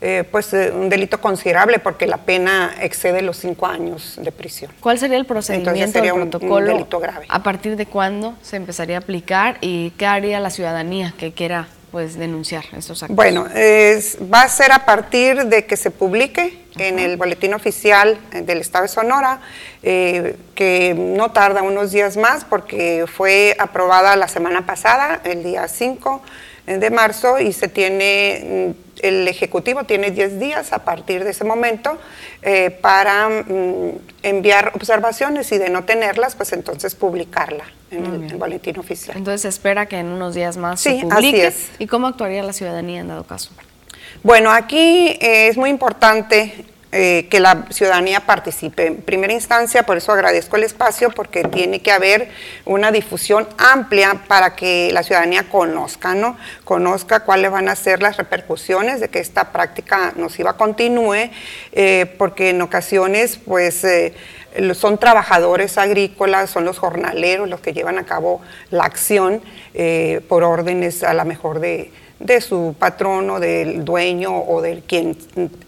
[0.00, 4.70] eh, pues eh, un delito considerable porque la pena excede los cinco años de prisión.
[4.80, 6.66] ¿Cuál sería el procedimiento sería un, protocolo?
[6.66, 7.26] delito grave.
[7.28, 11.68] ¿A partir de cuándo se empezaría a aplicar y qué haría la ciudadanía que quiera
[11.90, 13.16] pues denunciar estos actos?
[13.16, 18.60] Bueno, va a ser a partir de que se publique en el boletín oficial del
[18.60, 19.40] Estado de Sonora,
[19.82, 25.68] eh, que no tarda unos días más porque fue aprobada la semana pasada, el día
[25.68, 26.22] 5
[26.66, 31.44] de marzo, y se tiene mm, el Ejecutivo tiene 10 días a partir de ese
[31.44, 31.98] momento
[32.42, 38.78] eh, para mm, enviar observaciones y de no tenerlas, pues entonces publicarla en el, boletín
[38.78, 39.16] oficial.
[39.16, 41.46] Entonces se espera que en unos días más sí, se publique.
[41.46, 41.70] Así es.
[41.78, 43.50] ¿Y cómo actuaría la ciudadanía en dado caso?
[44.22, 48.86] Bueno, aquí eh, es muy importante eh, que la ciudadanía participe.
[48.86, 52.28] En primera instancia, por eso agradezco el espacio, porque tiene que haber
[52.64, 56.38] una difusión amplia para que la ciudadanía conozca, ¿no?
[56.62, 61.30] Conozca cuáles van a ser las repercusiones de que esta práctica nociva continúe,
[61.72, 64.14] eh, porque en ocasiones, pues, eh,
[64.74, 69.42] son trabajadores agrícolas, son los jornaleros los que llevan a cabo la acción
[70.28, 75.16] por órdenes a la mejor de de su patrono, del dueño o del quien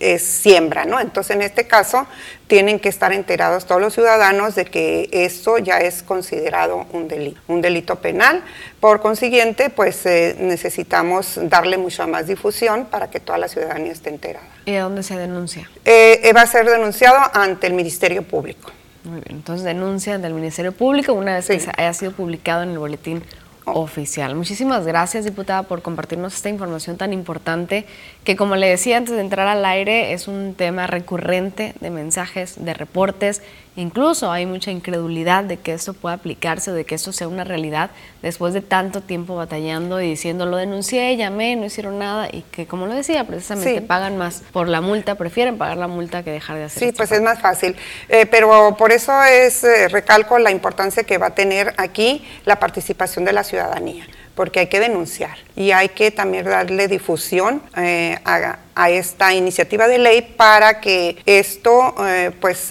[0.01, 0.99] es siembra, ¿no?
[0.99, 2.07] Entonces, en este caso,
[2.47, 7.41] tienen que estar enterados todos los ciudadanos de que eso ya es considerado un delito,
[7.49, 8.43] un delito penal.
[8.81, 14.09] Por consiguiente, pues eh, necesitamos darle mucha más difusión para que toda la ciudadanía esté
[14.09, 14.47] enterada.
[14.65, 15.69] ¿Y a dónde se denuncia?
[15.85, 18.71] Eh, eh, va a ser denunciado ante el Ministerio Público.
[19.05, 22.71] Muy bien, entonces denuncia ante el Ministerio Público una vez que haya sido publicado en
[22.71, 23.23] el boletín
[23.73, 24.35] oficial.
[24.35, 27.87] Muchísimas gracias, diputada, por compartirnos esta información tan importante
[28.25, 32.63] que, como le decía antes de entrar al aire, es un tema recurrente de mensajes,
[32.65, 33.43] de reportes
[33.79, 37.91] Incluso hay mucha incredulidad de que esto pueda aplicarse, de que esto sea una realidad
[38.23, 42.67] después de tanto tiempo batallando y diciendo lo denuncié, llamé, no hicieron nada y que
[42.67, 46.57] como lo decía, precisamente pagan más por la multa, prefieren pagar la multa que dejar
[46.57, 46.81] de hacer.
[46.81, 47.77] Sí, este pues es más fácil.
[48.09, 52.59] Eh, pero por eso es, eh, recalco la importancia que va a tener aquí la
[52.59, 54.09] participación de la ciudadanía
[54.39, 59.99] porque hay que denunciar y hay que también darle difusión eh, a, esta iniciativa de
[59.99, 62.71] ley para que esto eh, pues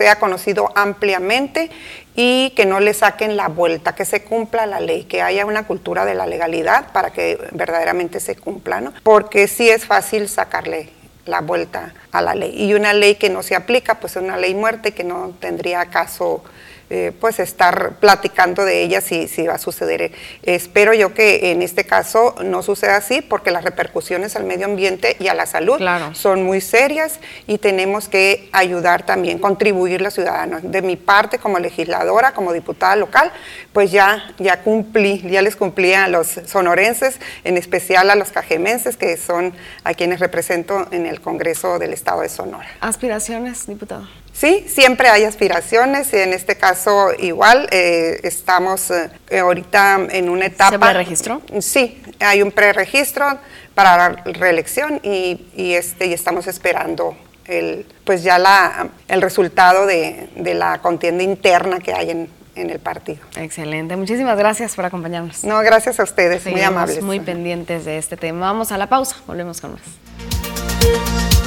[0.00, 1.68] sea conocido ampliamente
[2.16, 5.66] y que no le saquen la vuelta, que se cumpla la ley, que haya una
[5.66, 8.94] cultura de la legalidad para que verdaderamente se cumpla, ¿no?
[9.02, 10.88] Porque sí es fácil sacarle
[11.26, 12.54] la vuelta a la ley.
[12.56, 15.84] Y una ley que no se aplica, pues es una ley muerte que no tendría
[15.84, 16.42] caso
[16.90, 20.12] eh, pues estar platicando de ella si, si va a suceder.
[20.42, 25.16] espero yo que en este caso no suceda así porque las repercusiones al medio ambiente
[25.18, 25.80] y a la salud
[26.12, 30.62] son muy serias y tenemos que ayudar también, contribuir los ciudadanos.
[30.64, 33.32] De mi parte como legisladora, como diputada local,
[33.72, 38.96] pues ya, ya cumplí, ya les cumplí a los sonorenses, en especial a los cajemenses,
[38.96, 42.68] que son a quienes represento en el Congreso del Estado de Sonora.
[42.80, 44.08] ¿Aspiraciones, diputado?
[44.40, 50.46] Sí, siempre hay aspiraciones y en este caso igual eh, estamos eh, ahorita en una
[50.46, 50.70] etapa...
[50.70, 51.42] ¿Se preregistró?
[51.60, 53.38] Sí, hay un preregistro
[53.74, 60.30] para la reelección y, este, y estamos esperando el, pues ya la, el resultado de,
[60.36, 63.20] la contienda interna que hay en, en, el partido.
[63.36, 65.44] Excelente, muchísimas gracias por acompañarnos.
[65.44, 67.02] No, gracias a ustedes, muy amables.
[67.02, 68.46] Muy pendientes de este tema.
[68.46, 71.39] Vamos a la pausa, volvemos con más.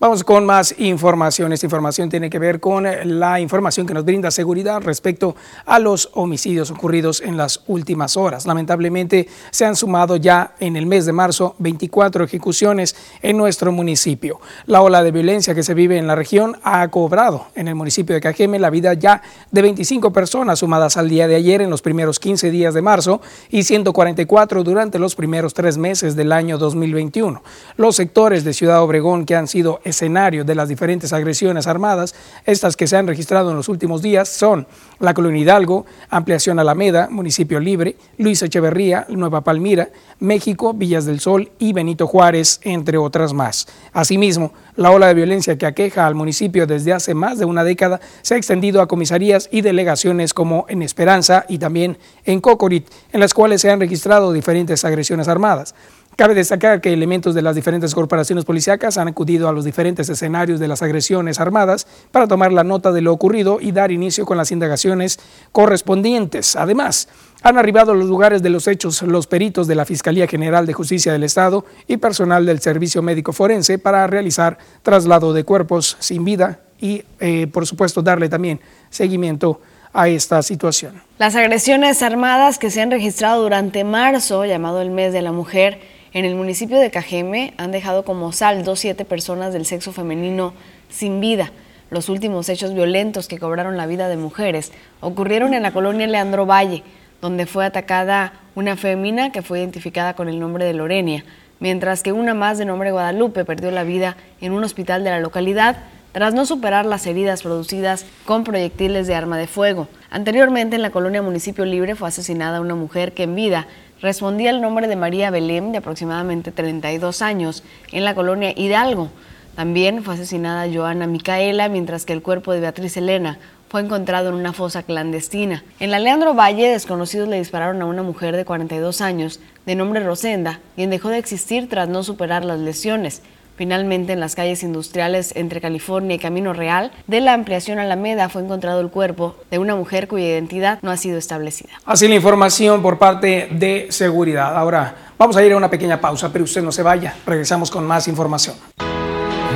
[0.00, 1.52] Vamos con más información.
[1.52, 5.36] Esta información tiene que ver con la información que nos brinda seguridad respecto
[5.66, 8.46] a los homicidios ocurridos en las últimas horas.
[8.46, 14.40] Lamentablemente se han sumado ya en el mes de marzo 24 ejecuciones en nuestro municipio.
[14.64, 18.14] La ola de violencia que se vive en la región ha cobrado en el municipio
[18.14, 19.20] de Cajeme la vida ya
[19.50, 23.20] de 25 personas sumadas al día de ayer en los primeros 15 días de marzo
[23.50, 27.42] y 144 durante los primeros tres meses del año 2021.
[27.76, 32.14] Los sectores de Ciudad Obregón que han sido escenario de las diferentes agresiones armadas,
[32.46, 34.66] estas que se han registrado en los últimos días son
[34.98, 41.50] la Colonia Hidalgo, Ampliación Alameda, Municipio Libre, Luis Echeverría, Nueva Palmira, México, Villas del Sol
[41.58, 43.66] y Benito Juárez, entre otras más.
[43.92, 48.00] Asimismo, la ola de violencia que aqueja al municipio desde hace más de una década
[48.22, 53.20] se ha extendido a comisarías y delegaciones como en Esperanza y también en Cocorit, en
[53.20, 55.74] las cuales se han registrado diferentes agresiones armadas.
[56.20, 60.60] Cabe destacar que elementos de las diferentes corporaciones policíacas han acudido a los diferentes escenarios
[60.60, 64.36] de las agresiones armadas para tomar la nota de lo ocurrido y dar inicio con
[64.36, 65.18] las indagaciones
[65.50, 66.56] correspondientes.
[66.56, 67.08] Además,
[67.40, 70.74] han arribado a los lugares de los hechos los peritos de la Fiscalía General de
[70.74, 76.22] Justicia del Estado y personal del Servicio Médico Forense para realizar traslado de cuerpos sin
[76.22, 78.60] vida y, eh, por supuesto, darle también
[78.90, 79.62] seguimiento
[79.94, 81.00] a esta situación.
[81.18, 85.80] Las agresiones armadas que se han registrado durante marzo, llamado el mes de la mujer,
[86.12, 90.54] en el municipio de Cajeme han dejado como saldo siete personas del sexo femenino
[90.88, 91.52] sin vida.
[91.90, 96.46] Los últimos hechos violentos que cobraron la vida de mujeres ocurrieron en la colonia Leandro
[96.46, 96.82] Valle,
[97.20, 101.24] donde fue atacada una fémina que fue identificada con el nombre de Lorenia,
[101.60, 105.20] mientras que una más de nombre Guadalupe perdió la vida en un hospital de la
[105.20, 105.76] localidad
[106.12, 109.86] tras no superar las heridas producidas con proyectiles de arma de fuego.
[110.10, 113.68] Anteriormente en la colonia Municipio Libre fue asesinada una mujer que en vida
[114.00, 119.10] respondía el nombre de María Belém, de aproximadamente 32 años, en la colonia Hidalgo.
[119.56, 123.38] También fue asesinada Joana Micaela, mientras que el cuerpo de Beatriz Elena
[123.68, 125.62] fue encontrado en una fosa clandestina.
[125.78, 130.02] En la Leandro Valle, desconocidos le dispararon a una mujer de 42 años, de nombre
[130.02, 133.22] Rosenda, quien dejó de existir tras no superar las lesiones.
[133.60, 138.40] Finalmente, en las calles industriales entre California y Camino Real, de la ampliación Alameda fue
[138.40, 141.68] encontrado el cuerpo de una mujer cuya identidad no ha sido establecida.
[141.84, 144.56] Así la información por parte de seguridad.
[144.56, 147.14] Ahora vamos a ir a una pequeña pausa, pero usted no se vaya.
[147.26, 148.56] Regresamos con más información.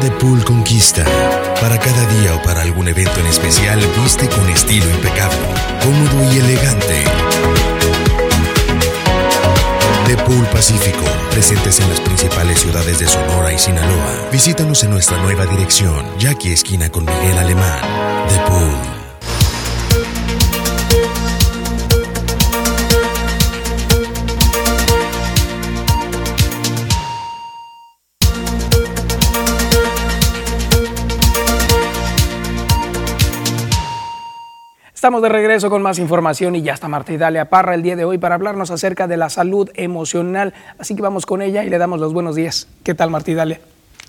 [0.03, 1.03] The Pool Conquista.
[1.59, 5.39] Para cada día o para algún evento en especial, viste con estilo impecable,
[5.83, 7.05] cómodo y elegante
[10.25, 14.29] de Pool Pacífico, presentes en las principales ciudades de Sonora y Sinaloa.
[14.33, 17.81] Visítanos en nuestra nueva dirección, Jackie Esquina con Miguel Alemán.
[18.29, 18.94] The Pool.
[35.05, 38.07] Estamos de regreso con más información y ya está Marta Idalia Parra el día de
[38.07, 40.55] hoy para hablarnos acerca de la salud emocional.
[40.79, 42.69] Así que vamos con ella y le damos los buenos días.
[42.85, 43.61] ¿Qué tal Marta Idalia?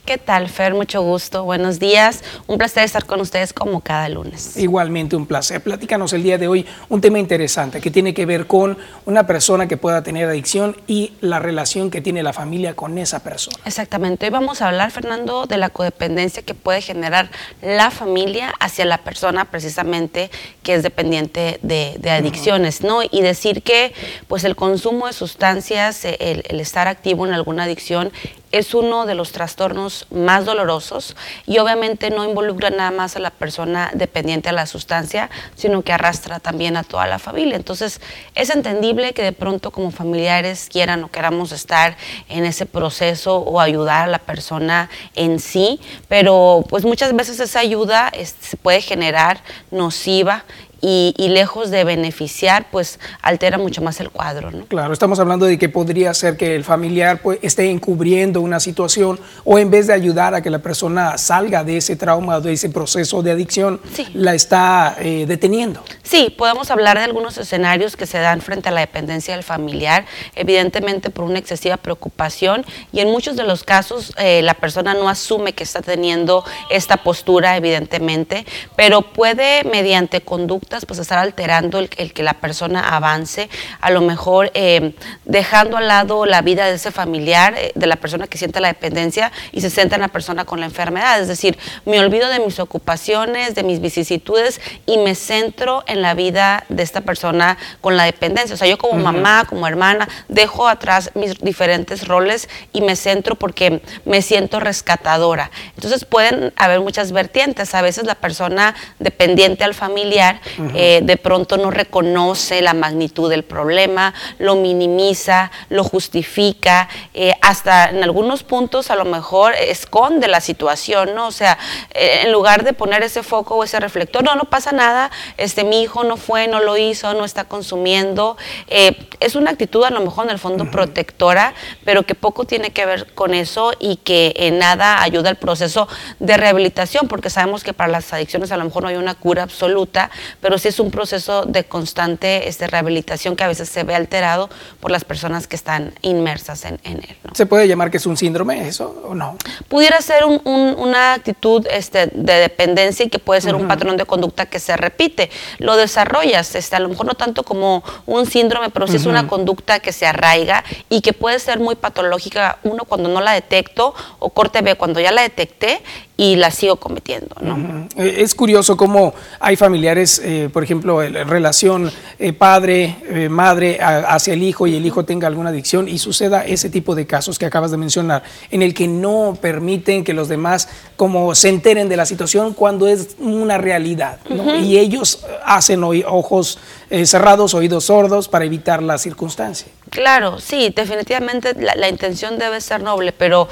[0.06, 0.76] ¿Qué tal, Fer?
[0.76, 1.46] Mucho gusto.
[1.46, 2.24] Buenos días.
[2.46, 4.56] Un placer estar con ustedes como cada lunes.
[4.56, 5.62] Igualmente un placer.
[5.62, 8.78] Platícanos el día de hoy un tema interesante que tiene que ver con
[9.08, 13.24] una persona que pueda tener adicción y la relación que tiene la familia con esa
[13.24, 13.58] persona.
[13.66, 14.28] Exactamente.
[14.28, 17.32] Hoy vamos a hablar, Fernando, de la codependencia que puede generar
[17.64, 20.30] la familia hacia la persona precisamente
[20.62, 23.02] que es dependiente de, adicciones, ¿no?
[23.02, 23.92] Y decir que
[24.28, 28.12] pues el consumo de sustancias, el, el estar activo en alguna adicción
[28.52, 31.16] es uno de los trastornos más dolorosos
[31.46, 35.94] y obviamente no involucra nada más a la persona dependiente a la sustancia, sino que
[35.94, 37.56] arrastra también a toda la familia.
[37.56, 38.02] Entonces,
[38.36, 41.98] es entendible que de pronto como familiares quieran o queramos estar
[42.30, 47.60] en ese proceso o ayudar a la persona en sí, pero pues muchas veces esa
[47.60, 49.42] ayuda se puede generar
[49.72, 50.46] nociva
[50.82, 54.52] y, lejos de beneficiar, pues altera mucho más el cuadro.
[54.52, 54.66] ¿no?
[54.66, 59.20] Claro, estamos hablando de que podría ser que el familiar pues, esté encubriendo una situación
[59.44, 62.70] o en vez de ayudar a que la persona salga de ese trauma, de ese
[62.70, 63.82] proceso de adicción,
[64.14, 65.84] la está eh, deteniendo.
[66.04, 70.06] Sí, podemos hablar de algunos escenarios que se dan frente a la dependencia del familiar,
[70.36, 75.10] evidentemente por una excesiva preocupación y en muchos de los casos eh, la persona no
[75.10, 78.46] asume que está teniendo esta postura, evidentemente,
[78.76, 83.50] pero puede mediante conducta pues estar alterando el, que la persona avance,
[83.80, 84.94] a lo mejor eh,
[85.26, 88.70] dejando al lado la vida de ese familiar, eh, de la persona que siente la
[88.70, 91.22] dependencia y se centra en la persona con la enfermedad.
[91.22, 96.14] Es decir, me olvido de mis ocupaciones, de mis vicisitudes y me centro en la
[96.14, 98.56] vida de esta persona con la dependencia.
[98.56, 103.36] O sea, yo como mamá, como hermana, dejo atrás mis diferentes roles y me centro
[103.36, 105.52] porque me siento rescatadora.
[105.76, 107.76] Entonces pueden haber muchas vertientes.
[107.76, 110.42] A veces la persona dependiente al familiar
[110.74, 117.90] eh, de pronto no reconoce la magnitud del problema, lo minimiza, lo justifica, eh, hasta
[117.90, 121.28] en algunos puntos a lo mejor esconde la situación, ¿no?
[121.28, 121.58] O sea,
[121.94, 125.64] eh, en lugar de poner ese foco o ese reflector, no, no pasa nada, este,
[125.64, 128.38] mi hijo no fue, no lo hizo, no está consumiendo.
[128.68, 131.54] es una actitud a lo mejor en el fondo protectora,
[131.84, 135.88] pero que poco tiene que ver con eso y que en nada ayuda al proceso
[136.20, 139.44] de rehabilitación, porque sabemos que para las adicciones a lo mejor no hay una cura
[139.44, 140.10] absoluta,
[140.46, 144.48] pero sí es un proceso de constante este, rehabilitación que a veces se ve alterado
[144.80, 147.18] por las personas que están inmersas en, él.
[147.34, 149.38] ¿Se puede llamar que es un síndrome eso o no?
[149.68, 154.46] Pudiera ser una actitud este, de dependencia y que puede ser un patrón de conducta
[154.46, 155.32] que se repite.
[155.58, 159.26] Lo desarrollas, este, a lo mejor no tanto como un síndrome, pero sí es una
[159.26, 163.96] conducta que se arraiga y que puede ser muy patológica, uno cuando no la detecto
[164.20, 165.82] o corte B cuando ya la detecté
[166.18, 167.36] y la sigo cometiendo.
[167.42, 167.88] ¿no?
[167.98, 172.96] Eh, es curioso cómo hay familiares, eh, por ejemplo, relación eh, padre,
[173.30, 177.06] madre hacia el hijo y el hijo tenga alguna adicción y suceda ese tipo de
[177.06, 181.50] casos que acabas de mencionar, en el que no permiten que los demás como se
[181.50, 184.20] enteren de la situación cuando es una realidad.
[184.62, 186.60] Y ellos hacen ojos
[187.06, 189.68] cerrados, oídos sordos para evitar la circunstancia.
[189.90, 193.48] Claro, sí, definitivamente la, la intención debe ser noble, pero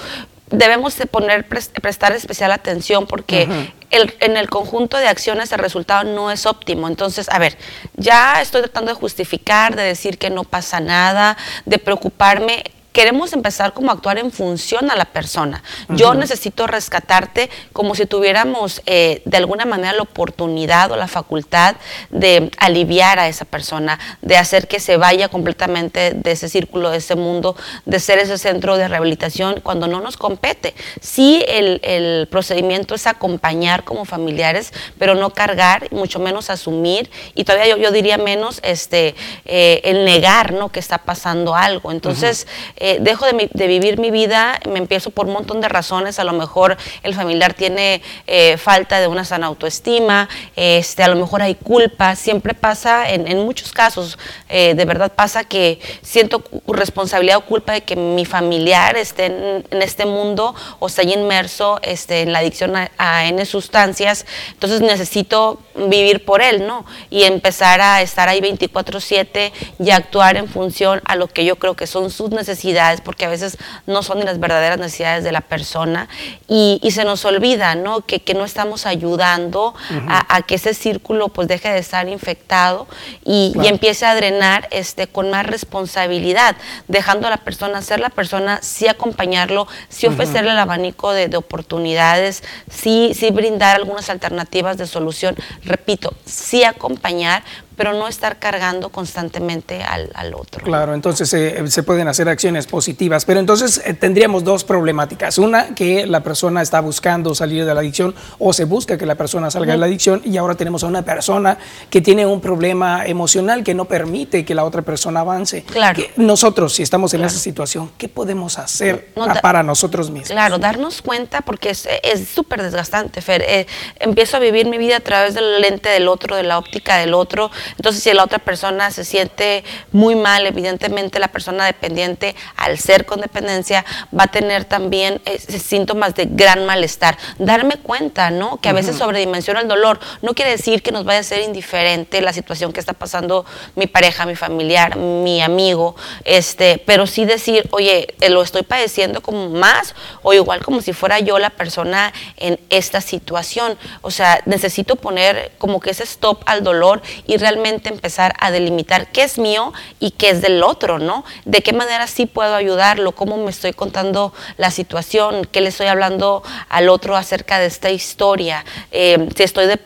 [0.54, 3.48] debemos de poner, prestar especial atención porque
[3.94, 6.88] el, en el conjunto de acciones el resultado no es óptimo.
[6.88, 7.58] Entonces, a ver,
[7.96, 12.64] ya estoy tratando de justificar, de decir que no pasa nada, de preocuparme
[12.94, 15.64] queremos empezar como a actuar en función a la persona.
[15.90, 21.76] Yo necesito rescatarte como si tuviéramos eh, de alguna manera la oportunidad o la facultad
[22.12, 26.98] de aliviar a esa persona, de hacer que se vaya completamente de ese círculo, de
[26.98, 30.76] ese mundo, de ser ese centro de rehabilitación cuando no nos compete.
[31.02, 37.76] Sí, el, procedimiento es acompañar como familiares, pero no cargar, mucho menos asumir y todavía
[37.78, 39.16] yo, diría menos este,
[39.46, 40.70] eh, el negar ¿no?
[40.70, 41.92] que está pasando algo.
[41.92, 42.48] Entonces,
[42.86, 46.34] eh, dejo de, vivir mi vida, me empiezo por un montón de razones, a lo
[46.34, 50.28] mejor el familiar tiene eh, falta de una sana autoestima,
[50.58, 54.20] este, a lo mejor hay culpa, siempre pasa, en, muchos casos,
[54.50, 59.82] eh, de verdad pasa que siento responsabilidad o culpa de que mi familiar esté en,
[59.82, 65.62] este mundo o esté inmerso este, en la adicción a, a N sustancias, entonces necesito
[65.88, 66.86] vivir por él, ¿no?
[67.10, 71.76] Y empezar a estar ahí 24/7 y actuar en función a lo que yo creo
[71.76, 73.58] que son sus necesidades porque a veces
[73.88, 76.08] no son ni las verdaderas necesidades de la persona,
[76.48, 78.02] y, se nos olvida, ¿no?
[78.02, 79.74] Que, no estamos ayudando
[80.08, 82.88] a, que ese círculo pues deje de estar infectado
[83.24, 86.56] y, empiece a drenar este, con más responsabilidad,
[86.88, 92.44] dejando a la persona ser la persona, sí acompañarlo, sí ofrecerle el abanico de, oportunidades,
[92.70, 97.44] sí, sí brindar algunas alternativas de solución, repito, sí acompañar,
[97.76, 100.64] pero no estar cargando constantemente al, otro.
[100.64, 105.38] Claro, entonces eh, se pueden hacer acciones positivas, pero entonces eh, tendríamos dos problemáticas.
[105.38, 109.16] Una, que la persona está buscando salir de la adicción o se busca que la
[109.16, 111.58] persona salga de la adicción y ahora tenemos a una persona
[111.90, 115.64] que tiene un problema emocional que no permite que la otra persona avance.
[115.64, 116.02] Claro.
[116.16, 120.30] nosotros, si estamos en esa situación, ¿qué podemos hacer para nosotros mismos?
[120.30, 121.88] Claro, darnos cuenta porque es
[122.34, 123.44] súper desgastante, Fer.
[123.48, 123.68] Eh,
[124.00, 127.14] empiezo a vivir mi vida a través del lente del otro, de la óptica del
[127.14, 127.52] otro.
[127.78, 133.06] Entonces, si la otra persona se siente muy mal, evidentemente la persona dependiente, al ser
[133.06, 133.86] con dependencia,
[134.18, 137.18] va a tener también eh, síntomas de gran malestar.
[137.38, 138.58] Darme cuenta, ¿no?
[138.58, 140.00] Que a veces sobredimensiona el dolor.
[140.22, 143.46] No quiere decir que nos vaya a ser indiferente la situación que está pasando
[143.76, 145.96] mi pareja, mi familiar, mi amigo,
[146.26, 150.94] este, pero sí decir, oye, eh, lo estoy padeciendo como más o igual como si
[150.94, 153.78] fuera yo la persona en esta situación.
[154.02, 159.12] O sea, necesito poner como que ese stop al dolor y realmente empezar a delimitar
[159.12, 161.24] qué es mío y qué es del otro, ¿no?
[161.46, 165.88] De qué manera sí puedo ayudarlo, cómo me estoy contando la situación, qué le estoy
[165.88, 169.80] hablando al otro acerca de esta historia, eh, si estoy de,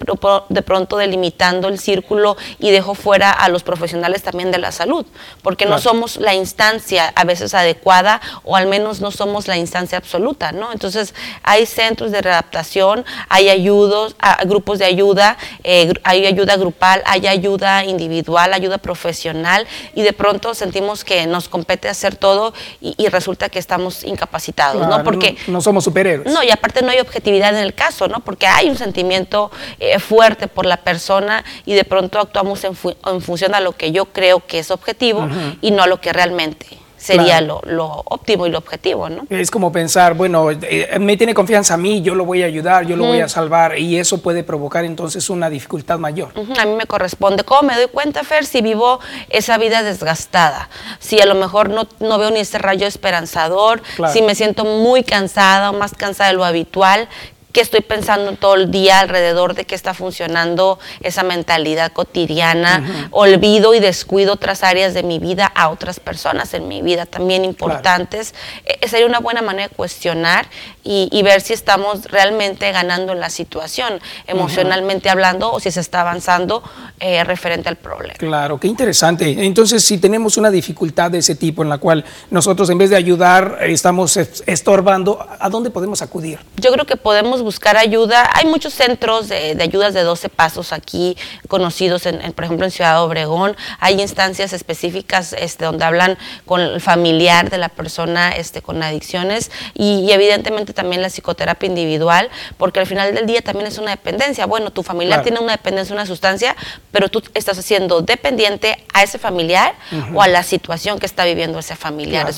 [0.50, 5.06] de pronto delimitando el círculo y dejo fuera a los profesionales también de la salud,
[5.42, 9.98] porque no somos la instancia a veces adecuada o al menos no somos la instancia
[9.98, 10.72] absoluta, ¿no?
[10.72, 11.14] Entonces
[11.44, 14.16] hay centros de readaptación, hay ayudos,
[14.46, 20.54] grupos de ayuda, eh, hay ayuda grupal, hay ayuda individual, ayuda profesional y de pronto
[20.54, 25.04] sentimos que nos compete hacer todo y, resulta que estamos incapacitados, ¿no?
[25.04, 26.32] Porque no, somos superhéroes.
[26.32, 28.20] No, y aparte no hay objetividad en el caso, ¿no?
[28.20, 29.50] Porque hay un sentimiento
[29.80, 34.06] eh, fuerte por la persona y de pronto actuamos en, función a lo que yo
[34.06, 35.28] creo que es objetivo
[35.62, 36.68] y no a lo que realmente
[36.98, 37.62] sería lo,
[38.06, 39.26] óptimo y lo objetivo, ¿no?
[39.30, 42.86] Es como pensar, bueno, eh, me tiene confianza a mí, yo lo voy a ayudar,
[42.86, 46.32] yo lo voy a salvar y eso puede provocar entonces una dificultad mayor.
[46.60, 47.44] A mí me corresponde.
[47.44, 50.70] ¿Cómo me doy cuenta, Fer, si vivo esa vida desgastada?
[51.00, 53.82] Si a lo mejor no, no veo ni ese rayo esperanzador,
[54.12, 57.08] si me siento muy cansada o más cansada de lo habitual,
[57.58, 63.74] que estoy pensando todo el día alrededor de que está funcionando esa mentalidad cotidiana, olvido
[63.74, 68.36] y descuido otras áreas de mi vida a otras personas en mi vida también importantes.
[68.64, 70.46] E, sería una buena manera de cuestionar
[70.84, 76.02] y, ver si estamos realmente ganando en la situación, emocionalmente hablando, o si se está
[76.02, 76.64] avanzando
[77.00, 78.14] eh, referente al problema.
[78.14, 79.46] Claro, qué interesante.
[79.46, 82.96] Entonces, si tenemos una dificultad de ese tipo en la cual nosotros en vez de
[82.96, 86.40] ayudar estamos estorbando, ¿a dónde podemos acudir?
[86.56, 88.30] Yo creo que podemos buscar ayuda.
[88.34, 91.16] Hay muchos centros de, ayudas de 12 pasos aquí
[91.48, 93.56] conocidos, en, por ejemplo, en Ciudad Obregón.
[93.80, 99.50] Hay instancias específicas este, donde hablan con el familiar de la persona este, con adicciones
[99.74, 104.46] y, evidentemente también la psicoterapia individual, porque al final del día también es una dependencia.
[104.46, 106.54] Bueno, tu familiar tiene una dependencia, una sustancia,
[106.92, 109.74] pero tú estás haciendo dependiente a ese familiar
[110.14, 112.30] o a la situación que está viviendo ese familiar.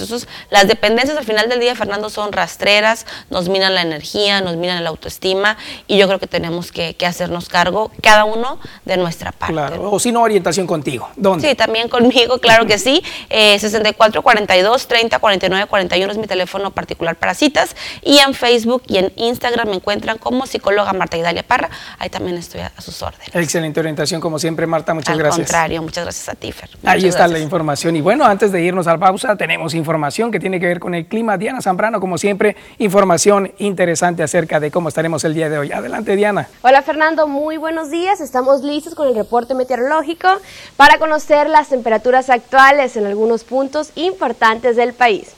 [0.52, 4.78] las dependencias al final del día, Fernando, son rastreras, nos minan la energía, nos minan
[4.78, 9.54] el autoestima y yo creo que tenemos que, hacernos cargo cada uno de nuestra parte.
[9.54, 11.10] Claro, o si no, orientación contigo.
[11.16, 11.50] ¿Dónde?
[11.50, 13.02] Sí, también conmigo, claro que sí.
[13.30, 18.84] Eh, 64 42 30 49 41 es mi teléfono particular para citas y en Facebook
[18.88, 21.70] y en Instagram me encuentran como psicóloga Marta Idalia Parra.
[21.98, 23.30] Ahí también estoy a, sus órdenes.
[23.34, 24.94] Excelente orientación, como siempre, Marta.
[24.94, 25.40] Muchas gracias.
[25.40, 26.70] Al contrario, muchas gracias a ti, Fer.
[26.84, 27.96] Ahí está la información.
[27.96, 30.96] Y bueno, antes de irnos a la pausa, tenemos información que tiene que ver con
[30.96, 31.38] el clima.
[31.38, 35.72] Diana Zambrano, como siempre, información interesante acerca de cómo estaremos el día de hoy.
[35.74, 36.48] Adelante, Diana.
[36.62, 37.28] Hola, Fernando.
[37.28, 38.22] Muy buenos días.
[38.22, 40.30] Estamos listos con el reporte meteorológico
[40.78, 45.34] para conocer las temperaturas actuales en algunos puntos importantes del país.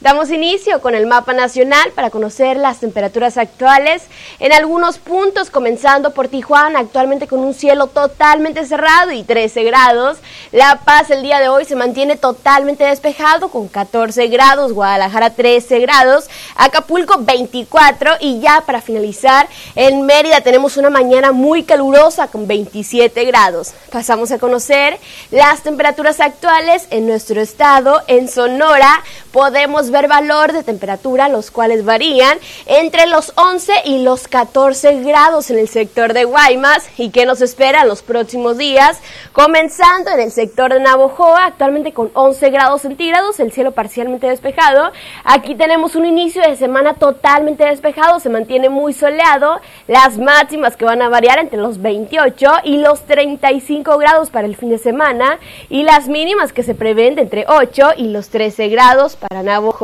[0.00, 4.04] Damos inicio con el mapa nacional para conocer las temperaturas actuales
[4.38, 10.18] en algunos puntos, comenzando por Tijuana, actualmente con un cielo totalmente cerrado y 13 grados.
[10.52, 15.80] La Paz el día de hoy se mantiene totalmente despejado con 14 grados, Guadalajara 13
[15.80, 22.46] grados, Acapulco 24 y ya para finalizar, en Mérida tenemos una mañana muy calurosa con
[22.46, 23.72] 27 grados.
[23.90, 24.96] Pasamos a conocer
[25.32, 31.84] las temperaturas actuales en nuestro estado, en Sonora podemos ver valor de temperatura, los cuales
[31.84, 37.26] varían entre los 11 y los 14 grados en el sector de Guaymas y que
[37.26, 39.00] nos espera en los próximos días,
[39.32, 44.92] comenzando en el sector de Navojoa, actualmente con 11 grados centígrados, el cielo parcialmente despejado.
[45.24, 50.84] Aquí tenemos un inicio de semana totalmente despejado, se mantiene muy soleado, las máximas que
[50.84, 55.38] van a variar entre los 28 y los 35 grados para el fin de semana
[55.68, 59.77] y las mínimas que se prevén de entre 8 y los 13 grados para Navojoa.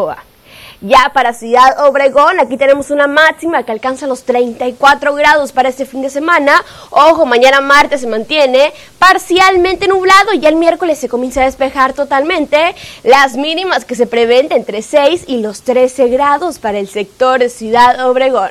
[0.81, 5.87] Ya para Ciudad Obregón, aquí tenemos una máxima que alcanza los 34 grados para este
[5.87, 6.63] fin de semana.
[6.91, 12.75] Ojo, mañana martes se mantiene parcialmente nublado y el miércoles se comienza a despejar totalmente.
[13.03, 18.07] Las mínimas que se prevén entre 6 y los 13 grados para el sector Ciudad
[18.07, 18.51] Obregón.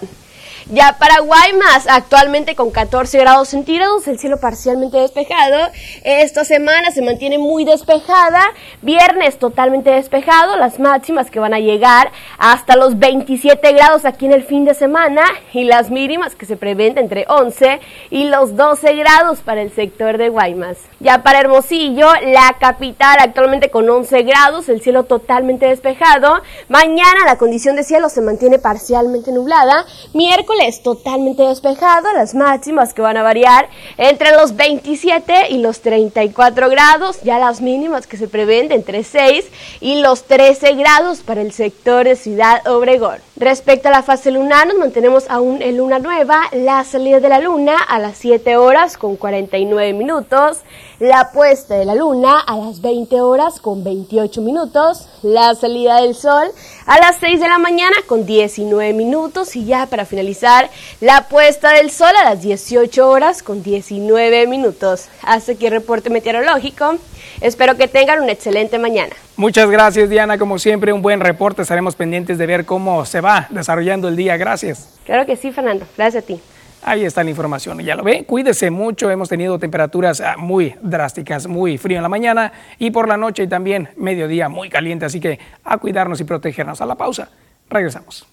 [0.71, 5.69] Ya para Guaymas, actualmente con 14 grados centígrados, el cielo parcialmente despejado.
[6.03, 8.41] Esta semana se mantiene muy despejada.
[8.81, 10.55] Viernes totalmente despejado.
[10.55, 14.73] Las máximas que van a llegar hasta los 27 grados aquí en el fin de
[14.73, 15.23] semana.
[15.51, 20.17] Y las mínimas que se prevén entre 11 y los 12 grados para el sector
[20.17, 20.77] de Guaymas.
[21.01, 26.41] Ya para Hermosillo, la capital actualmente con 11 grados, el cielo totalmente despejado.
[26.69, 29.85] Mañana la condición de cielo se mantiene parcialmente nublada.
[30.13, 35.81] Miércoles es totalmente despejado, las máximas que van a variar entre los 27 y los
[35.81, 39.45] 34 grados, ya las mínimas que se prevén de entre 6
[39.81, 43.17] y los 13 grados para el sector de Ciudad Obregón.
[43.35, 47.39] Respecto a la fase lunar, nos mantenemos aún en luna nueva, la salida de la
[47.39, 50.59] luna a las 7 horas con 49 minutos,
[50.99, 56.15] la puesta de la luna a las 20 horas con 28 minutos, la salida del
[56.15, 56.51] sol
[56.85, 60.69] a las 6 de la mañana con 19 minutos y ya para finalizar
[61.01, 65.07] la puesta del sol a las 18 horas con 19 minutos.
[65.23, 66.97] Hasta aquí el reporte meteorológico.
[67.41, 69.15] Espero que tengan una excelente mañana.
[69.35, 71.61] Muchas gracias Diana, como siempre un buen reporte.
[71.61, 74.37] Estaremos pendientes de ver cómo se va desarrollando el día.
[74.37, 74.89] Gracias.
[75.05, 75.85] Claro que sí, Fernando.
[75.97, 76.39] Gracias a ti.
[76.85, 81.47] Ahí está la información, ya lo ve, cuídese mucho, hemos tenido temperaturas ah, muy drásticas,
[81.47, 85.21] muy frío en la mañana y por la noche y también mediodía muy caliente, así
[85.21, 86.81] que a cuidarnos y protegernos.
[86.81, 87.29] A la pausa,
[87.69, 88.27] regresamos.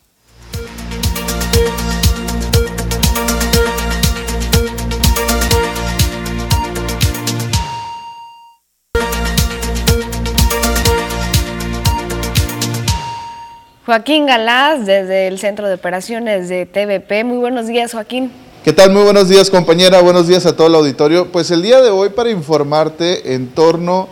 [13.91, 17.25] Joaquín Galás, desde el Centro de Operaciones de TVP.
[17.25, 18.31] Muy buenos días, Joaquín.
[18.63, 18.93] ¿Qué tal?
[18.93, 20.01] Muy buenos días, compañera.
[20.01, 21.33] Buenos días a todo el auditorio.
[21.33, 24.09] Pues el día de hoy para informarte en torno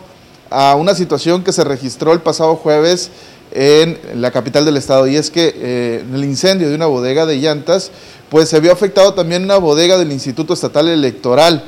[0.49, 3.09] a una situación que se registró el pasado jueves
[3.53, 7.37] en la capital del estado y es que eh, el incendio de una bodega de
[7.37, 7.89] llantas
[8.27, 11.63] pues se vio afectado también una bodega del Instituto Estatal Electoral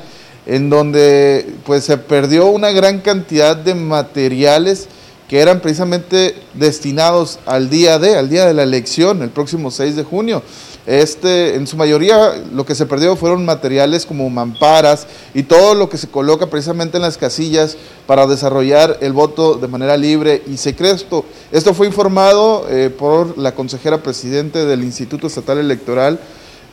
[0.45, 4.89] en donde pues se perdió una gran cantidad de materiales
[5.31, 9.95] que eran precisamente destinados al día de, al día de la elección, el próximo 6
[9.95, 10.43] de junio.
[10.85, 15.87] Este, en su mayoría lo que se perdió fueron materiales como mamparas y todo lo
[15.87, 17.77] que se coloca precisamente en las casillas
[18.07, 21.23] para desarrollar el voto de manera libre y secreto.
[21.53, 26.19] Esto fue informado eh, por la consejera presidente del Instituto Estatal Electoral,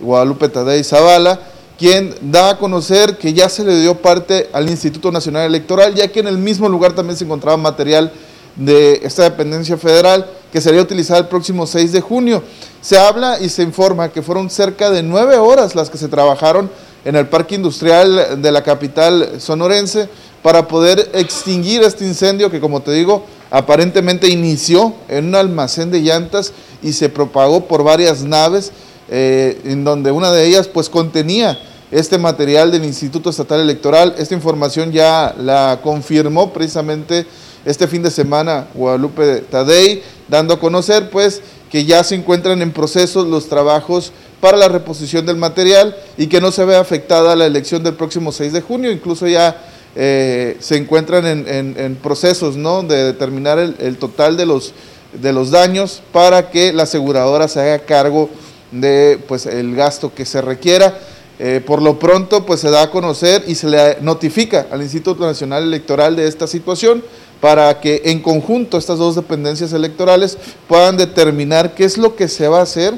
[0.01, 1.39] Guadalupe Tadei Zavala,
[1.78, 6.09] quien da a conocer que ya se le dio parte al Instituto Nacional Electoral, ya
[6.09, 8.10] que en el mismo lugar también se encontraba material
[8.59, 12.43] de esta dependencia federal que sería utilizada el próximo 6 de junio.
[12.80, 16.70] Se habla y se informa que fueron cerca de nueve horas las que se trabajaron
[17.05, 20.09] en el parque industrial de la capital sonorense
[20.43, 26.01] para poder extinguir este incendio que, como te digo, aparentemente inició en un almacén de
[26.01, 26.52] llantas
[26.82, 28.72] y se propagó por varias naves,
[29.09, 31.59] eh, en donde una de ellas pues contenía
[31.90, 34.14] este material del Instituto Estatal Electoral.
[34.18, 37.26] Esta información ya la confirmó precisamente
[37.64, 42.72] este fin de semana Guadalupe Tadei, dando a conocer pues que ya se encuentran en
[42.72, 47.47] proceso los trabajos para la reposición del material y que no se ve afectada la
[47.47, 49.56] elección del próximo 6 de junio, incluso ya
[49.97, 52.82] eh, se encuentran en, procesos ¿no?
[52.82, 54.72] de determinar el, total de los,
[55.12, 58.30] de los daños para que la aseguradora se haga cargo
[58.70, 60.98] de pues, el gasto que se requiera.
[61.40, 65.24] Eh, por lo pronto, pues se da a conocer y se le notifica al Instituto
[65.24, 67.05] Nacional Electoral de esta situación
[67.40, 70.36] para que en conjunto estas dos dependencias electorales
[70.66, 72.94] puedan determinar qué es lo que se va a hacer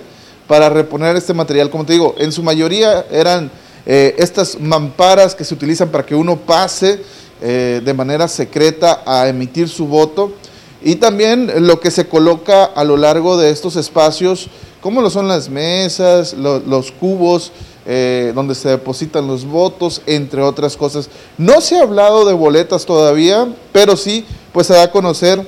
[0.47, 1.69] para reponer este material.
[1.69, 3.51] Como te digo, en su mayoría eran
[3.85, 7.03] eh, estas mamparas que se utilizan para que uno pase
[7.43, 10.33] eh, de manera secreta a emitir su voto
[10.83, 14.49] y también lo que se coloca a lo largo de estos espacios,
[14.81, 17.53] como lo son las mesas, los cubos,
[17.93, 21.11] eh, donde se depositan los votos, entre otras cosas.
[21.37, 25.45] No se ha hablado de boletas todavía, pero sí, pues se da a conocer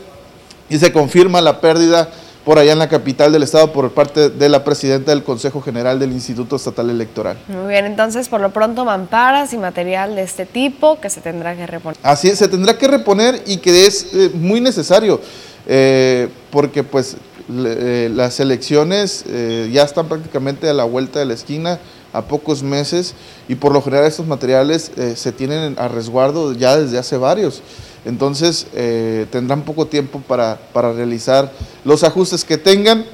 [0.68, 2.10] y se confirma la pérdida
[2.44, 6.00] por allá en la capital del estado por parte de la presidenta del Consejo General
[6.00, 7.36] del Instituto Estatal Electoral.
[7.46, 11.54] Muy bien, entonces por lo pronto mamparas y material de este tipo que se tendrá
[11.54, 11.96] que reponer.
[12.02, 15.20] Así es, se tendrá que reponer y que es eh, muy necesario,
[15.68, 17.16] eh, porque pues
[17.48, 19.24] las elecciones
[19.70, 21.78] ya están prácticamente a la vuelta de la esquina,
[22.12, 23.14] a pocos meses
[23.48, 27.62] y por lo general estos materiales eh, se tienen a resguardo ya desde hace varios.
[28.04, 31.52] Entonces eh, tendrán poco tiempo para, realizar
[31.84, 33.04] los ajustes que tengan.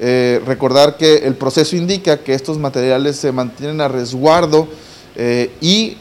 [0.00, 4.68] Eh, recordar que el proceso indica que estos materiales se mantienen a resguardo
[5.60, 5.96] y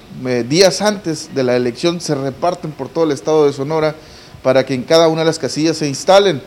[0.48, 3.96] días antes de la elección se reparten por todo el estado de Sonora
[4.44, 6.40] para que en cada una de las casillas se instalen.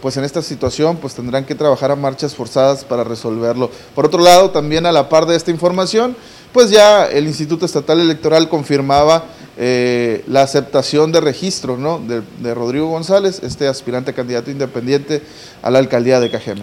[0.00, 3.70] Pues en esta situación pues tendrán que trabajar a marchas forzadas para resolverlo.
[3.94, 6.16] Por otro lado, también a la par de esta información,
[6.52, 9.24] pues ya el Instituto Estatal Electoral confirmaba
[9.56, 11.98] la aceptación de registro ¿no?
[11.98, 15.22] de, de, Rodrigo González, este aspirante candidato independiente
[15.62, 16.62] a la alcaldía de Cajeme.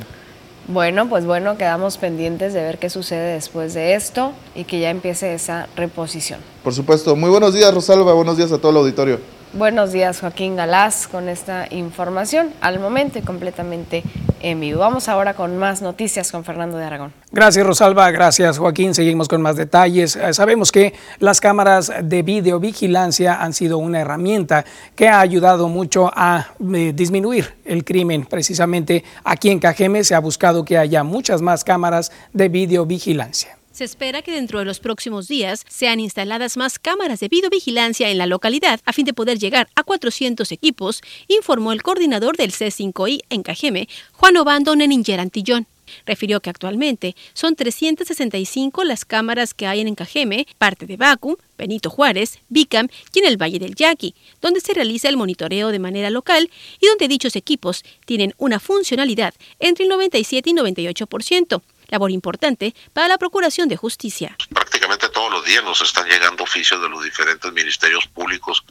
[0.67, 4.89] Bueno, pues bueno, quedamos pendientes de ver qué sucede después de esto y que ya
[4.89, 6.39] empiece esa reposición.
[6.63, 7.15] Por supuesto.
[7.15, 8.13] Muy buenos días, Rosalba.
[8.13, 9.19] Buenos días a todo el auditorio.
[9.57, 14.03] Buenos días, Joaquín Galás, con esta información al momento y completamente
[14.41, 14.81] en vivo.
[14.81, 17.13] Vamos ahora con más noticias con Fernando de Aragón.
[17.31, 18.11] Gracias, Rosalba.
[18.11, 18.93] Gracias, Joaquín.
[18.93, 20.17] Seguimos con más detalles.
[20.17, 26.11] Eh, sabemos que las cámaras de videovigilancia han sido una herramienta que ha ayudado mucho
[26.13, 28.25] a eh, disminuir el crimen.
[28.25, 33.57] Precisamente aquí en Cajeme se ha buscado que haya muchas más cámaras de videovigilancia.
[33.75, 38.17] Se espera que dentro de los próximos días sean instaladas más cámaras de videovigilancia en
[38.17, 43.23] la localidad a fin de poder llegar a 400 equipos, informó el coordinador del C5I
[43.29, 45.67] en Cajeme, Juan Obando Neninger Antillón.
[46.05, 51.89] Refirió que actualmente son 365 las cámaras que hay en Cajeme, parte de Vacum, Benito
[51.89, 56.09] Juárez, Bicam y en el Valle del Yaqui, donde se realiza el monitoreo de manera
[56.09, 56.49] local
[56.79, 63.07] y donde dichos equipos tienen una funcionalidad entre el 97 y 98% labor importante para
[63.07, 64.35] la Procuración de Justicia.
[64.53, 68.63] Prácticamente todos los días nos están llegando oficios de los diferentes ministerios públicos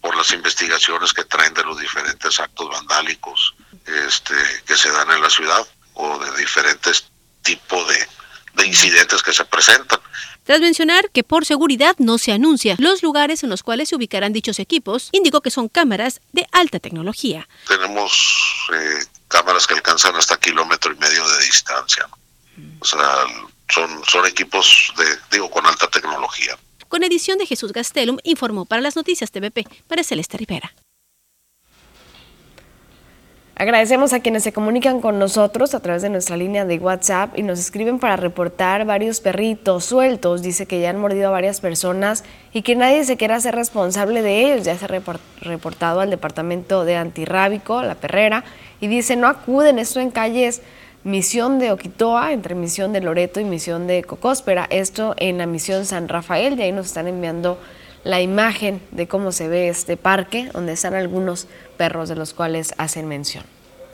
[0.00, 3.54] por las investigaciones que traen de los diferentes actos vandálicos
[3.86, 4.34] este,
[4.66, 7.10] que se dan en la ciudad o de diferentes
[7.42, 8.06] tipos de,
[8.54, 10.00] de incidentes que se presentan.
[10.44, 14.32] Tras mencionar que por seguridad no se anuncia los lugares en los cuales se ubicarán
[14.32, 17.48] dichos equipos, indicó que son cámaras de alta tecnología.
[17.68, 22.08] Tenemos eh, cámaras que alcanzan hasta kilómetro y medio de distancia.
[22.80, 22.98] O sea,
[23.68, 26.56] son, son equipos de, digo, con alta tecnología.
[26.88, 30.72] Con edición de Jesús Gastelum, informó para las noticias TVP, para Celeste Rivera.
[33.60, 37.42] Agradecemos a quienes se comunican con nosotros a través de nuestra línea de WhatsApp y
[37.42, 40.40] nos escriben para reportar varios perritos sueltos.
[40.40, 42.24] Dice que ya han mordido a varias personas
[42.54, 44.64] y que nadie se quiera hacer responsable de ellos.
[44.64, 44.88] Ya se ha
[45.42, 48.44] reportado al departamento de antirrábico, la perrera,
[48.80, 50.62] y dice no acuden, esto en calles
[51.04, 55.86] misión de Oquitoa, entre misión de Loreto y misión de Cocóspera, esto en la misión
[55.86, 57.58] San Rafael, y ahí nos están enviando
[58.04, 61.46] la imagen de cómo se ve este parque, donde están algunos
[61.76, 63.44] perros de los cuales hacen mención.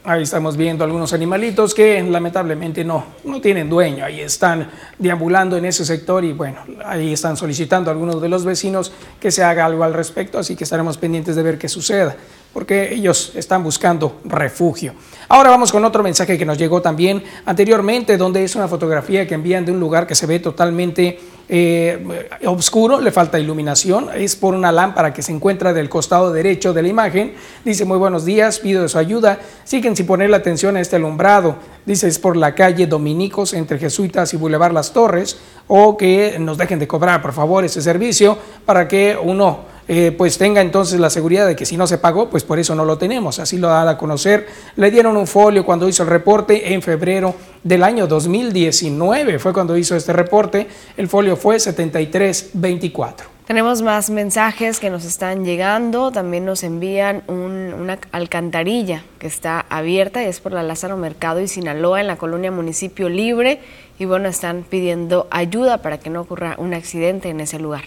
[0.04, 4.70] Ahí estamos viendo algunos animalitos que lamentablemente no, no tienen dueño, ahí están
[5.00, 9.32] deambulando en ese sector y bueno, ahí están solicitando a algunos de los vecinos que
[9.32, 12.16] se haga algo al respecto, así que estaremos pendientes de ver qué suceda
[12.56, 14.94] porque ellos están buscando refugio.
[15.28, 19.34] Ahora vamos con otro mensaje que nos llegó también anteriormente, donde es una fotografía que
[19.34, 21.20] envían de un lugar que se ve totalmente
[21.50, 26.72] eh, oscuro, le falta iluminación, es por una lámpara que se encuentra del costado derecho
[26.72, 27.34] de la imagen.
[27.62, 31.56] Dice, muy buenos días, pido de su ayuda, siguen sin ponerle atención a este alumbrado.
[31.84, 35.38] Dice, es por la calle Dominicos entre Jesuitas y Boulevard Las Torres,
[35.68, 40.36] o que nos dejen de cobrar, por favor, ese servicio para que uno eh, pues
[40.36, 42.98] tenga entonces la seguridad de que si no se pagó, pues por eso no lo
[42.98, 43.38] tenemos.
[43.38, 44.46] Así lo da a conocer.
[44.74, 49.38] Le dieron un folio cuando hizo el reporte en febrero del año 2019.
[49.38, 50.66] Fue cuando hizo este reporte.
[50.96, 53.36] El folio fue 7324.
[53.46, 56.10] Tenemos más mensajes que nos están llegando.
[56.10, 61.46] También nos envían una alcantarilla que está abierta y es por la Lázaro Mercado y
[61.46, 63.60] Sinaloa en la colonia Municipio Libre.
[64.00, 67.84] Y bueno, están pidiendo ayuda para que no ocurra un accidente en ese lugar.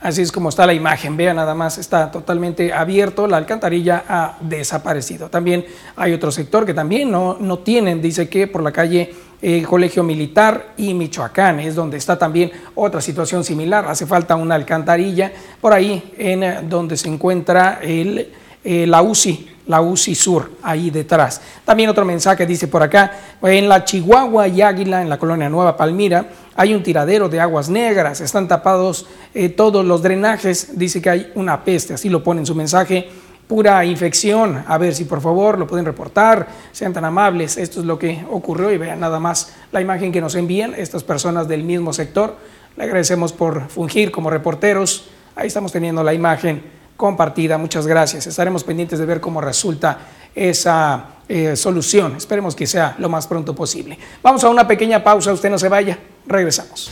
[0.00, 4.38] Así es como está la imagen, vean nada más, está totalmente abierto, la alcantarilla ha
[4.40, 5.28] desaparecido.
[5.28, 5.64] También
[5.96, 9.12] hay otro sector que también no, no tienen, dice que por la calle
[9.42, 14.54] eh, Colegio Militar y Michoacán, es donde está también otra situación similar, hace falta una
[14.54, 18.32] alcantarilla por ahí en eh, donde se encuentra el,
[18.64, 21.40] eh, la UCI, la UCI Sur, ahí detrás.
[21.64, 23.12] También otro mensaje dice por acá,
[23.42, 26.26] en la Chihuahua y Águila, en la colonia Nueva Palmira,
[26.56, 31.32] hay un tiradero de aguas negras, están tapados eh, todos los drenajes, dice que hay
[31.34, 33.08] una peste, así lo pone en su mensaje,
[33.46, 37.86] pura infección, a ver si por favor lo pueden reportar, sean tan amables, esto es
[37.86, 41.62] lo que ocurrió y vean nada más la imagen que nos envían estas personas del
[41.62, 42.36] mismo sector,
[42.76, 46.62] le agradecemos por fungir como reporteros, ahí estamos teniendo la imagen
[46.98, 49.98] compartida, muchas gracias, estaremos pendientes de ver cómo resulta
[50.34, 52.16] esa eh, solución.
[52.16, 53.96] Esperemos que sea lo más pronto posible.
[54.20, 55.96] Vamos a una pequeña pausa, usted no se vaya,
[56.26, 56.90] regresamos.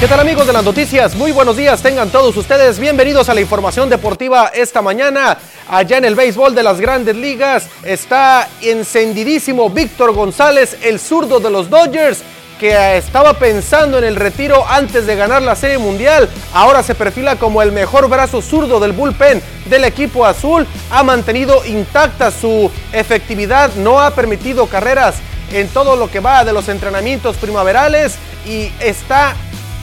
[0.00, 1.14] ¿Qué tal amigos de las noticias?
[1.14, 5.36] Muy buenos días, tengan todos ustedes bienvenidos a la información deportiva esta mañana.
[5.68, 11.50] Allá en el béisbol de las grandes ligas está encendidísimo Víctor González, el zurdo de
[11.50, 12.22] los Dodgers,
[12.58, 16.30] que estaba pensando en el retiro antes de ganar la Serie Mundial.
[16.54, 20.66] Ahora se perfila como el mejor brazo zurdo del bullpen del equipo azul.
[20.90, 25.16] Ha mantenido intacta su efectividad, no ha permitido carreras
[25.52, 28.16] en todo lo que va de los entrenamientos primaverales
[28.46, 29.36] y está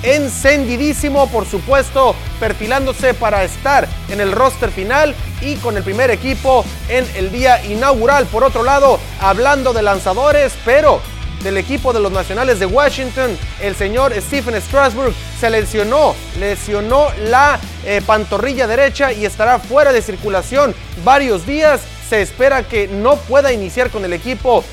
[0.04, 6.66] encendidísimo, por supuesto, perfilándose para estar en el roster final y con el primer equipo
[6.90, 8.26] en el día inaugural.
[8.28, 11.02] Por otro lado, hablando de lanzadores, pero
[11.44, 17.60] del equipo de los Nacionales de Washington, el señor Stephen Strasburg se lesionó, lesionó la
[17.86, 21.82] eh, pantorrilla derecha y estará fuera de circulación varios días.
[22.10, 24.64] Se espera que no pueda iniciar con el equipo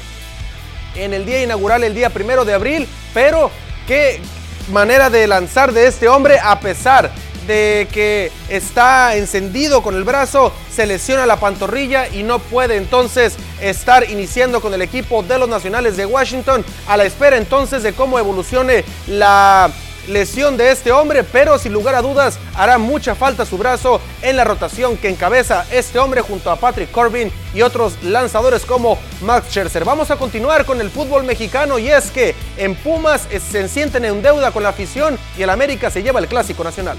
[0.94, 3.50] en el día inaugural, el día primero de abril, pero
[3.86, 4.20] que
[4.70, 7.10] manera de lanzar de este hombre a pesar
[7.46, 13.36] de que está encendido con el brazo, se lesiona la pantorrilla y no puede entonces
[13.60, 17.92] estar iniciando con el equipo de los Nacionales de Washington a la espera entonces de
[17.92, 19.70] cómo evolucione la
[20.08, 24.36] lesión de este hombre, pero sin lugar a dudas hará mucha falta su brazo en
[24.36, 29.48] la rotación que encabeza este hombre junto a Patrick Corbin y otros lanzadores como Max
[29.48, 29.84] Scherzer.
[29.84, 34.22] Vamos a continuar con el fútbol mexicano y es que en Pumas se sienten en
[34.22, 36.96] deuda con la afición y el América se lleva el clásico nacional.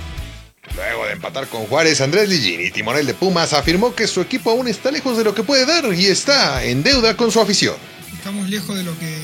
[0.75, 4.67] Luego de empatar con Juárez, Andrés Ligini, timonel de Pumas, afirmó que su equipo aún
[4.67, 7.75] está lejos de lo que puede dar y está en deuda con su afición.
[8.13, 9.15] Estamos lejos de lo que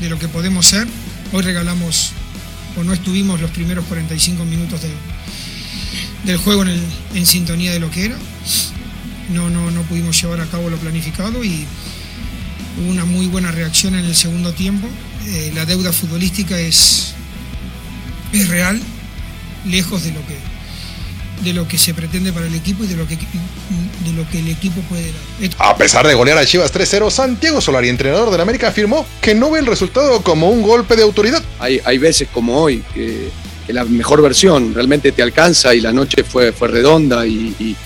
[0.00, 0.86] de lo que podemos ser
[1.32, 2.12] Hoy regalamos
[2.76, 4.80] o no estuvimos los primeros 45 minutos
[6.24, 8.16] del juego en, sintonía de lo que era.
[9.32, 11.66] No, no, no pudimos llevar a cabo lo planificado y
[12.78, 14.88] hubo una muy buena reacción en el segundo tiempo.
[15.26, 17.14] Eh, la deuda futbolística es,
[18.32, 18.80] es real,
[19.64, 20.55] lejos de lo que
[21.42, 24.38] de lo que se pretende para el equipo y de lo que, de lo que
[24.38, 25.50] el equipo puede dar.
[25.58, 29.50] A pesar de golear a Chivas 3-0, Santiago Solari, entrenador del América, afirmó que no
[29.50, 31.42] ve el resultado como un golpe de autoridad.
[31.58, 33.30] Hay, hay veces como hoy que,
[33.68, 37.76] la mejor versión realmente te alcanza y la noche fue, fue redonda y,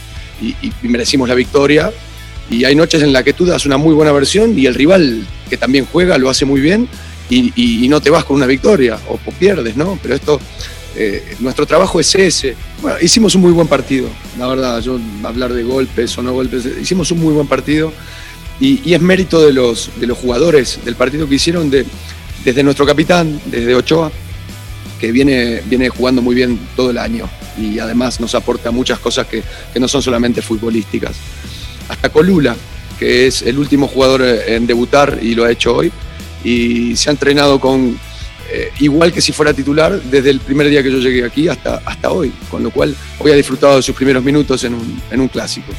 [0.82, 1.90] merecimos la victoria.
[2.50, 5.26] Y hay noches en las que tú das una muy buena versión y el rival
[5.48, 6.88] que también juega lo hace muy bien
[7.30, 9.98] y, no te vas con una victoria o, o pierdes, ¿no?
[10.02, 10.40] Pero esto
[10.96, 12.56] eh, nuestro trabajo es ese.
[12.82, 14.08] Bueno, hicimos un muy buen partido,
[14.38, 17.92] la verdad, yo hablar de golpes o no golpes, hicimos un muy buen partido
[18.58, 21.86] y, es mérito de los, de los jugadores del partido que hicieron, de,
[22.44, 24.10] desde nuestro capitán, desde Ochoa,
[24.98, 29.26] que viene, viene jugando muy bien todo el año y además nos aporta muchas cosas
[29.26, 29.42] que,
[29.72, 31.16] que no son solamente futbolísticas.
[31.88, 32.56] Hasta Colula,
[32.98, 35.92] que es el último jugador en debutar y lo ha hecho hoy,
[36.44, 37.98] y se ha entrenado con,
[38.52, 41.80] eh, igual que si fuera titular desde el primer día que yo llegué aquí hasta,
[41.84, 45.20] hasta hoy, con lo cual hoy ha disfrutado de sus primeros minutos en un, en
[45.20, 45.72] un clásico.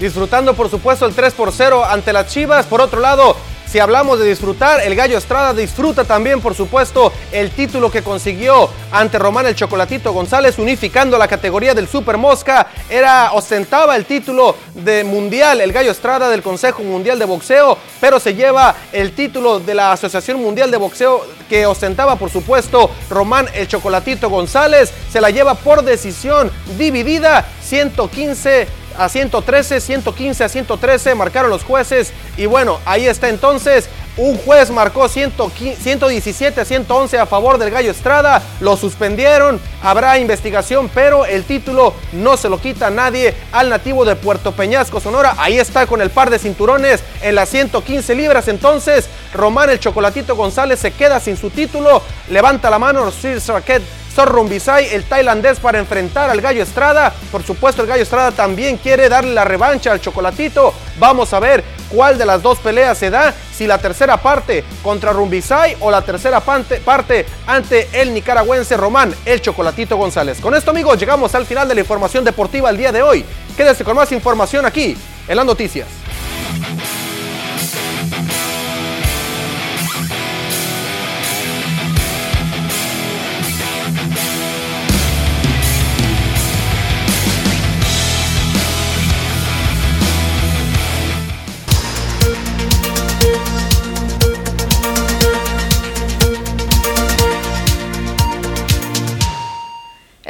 [0.00, 3.36] Disfrutando por supuesto el 3 por 0 ante las Chivas, por otro lado
[3.70, 8.68] si hablamos de disfrutar, el Gallo Estrada disfruta también, por supuesto, el título que consiguió
[8.90, 12.66] ante Román el Chocolatito González, unificando la categoría del Super Mosca.
[12.88, 18.18] Era, ostentaba el título de Mundial, el Gallo Estrada del Consejo Mundial de Boxeo, pero
[18.18, 23.46] se lleva el título de la Asociación Mundial de Boxeo que ostentaba, por supuesto, Román
[23.54, 24.92] el Chocolatito González.
[25.12, 32.12] Se la lleva por decisión dividida, 115 a 113, 115 a 113 marcaron los jueces
[32.36, 33.88] y bueno, ahí está entonces.
[34.16, 40.90] Un juez marcó 117 a 111 a favor del Gallo Estrada, lo suspendieron, habrá investigación,
[40.92, 45.36] pero el título no se lo quita nadie al nativo de Puerto Peñasco, Sonora.
[45.38, 48.48] Ahí está con el par de cinturones en las 115 libras.
[48.48, 52.02] Entonces, Román el Chocolatito González se queda sin su título.
[52.28, 53.82] Levanta la mano Sir Raquet
[54.16, 57.12] Rumbisai, el tailandés, para enfrentar al Gallo Estrada.
[57.32, 60.74] Por supuesto, el Gallo Estrada también quiere darle la revancha al Chocolatito.
[60.98, 65.12] Vamos a ver cuál de las dos peleas se da, si la tercera parte contra
[65.12, 70.40] Rumbisai o la tercera parte ante el nicaragüense Román, el Chocolatito González.
[70.40, 73.24] Con esto, amigos, llegamos al final de la información deportiva el día de hoy.
[73.56, 74.96] Quédese con más información aquí
[75.26, 75.99] en las noticias.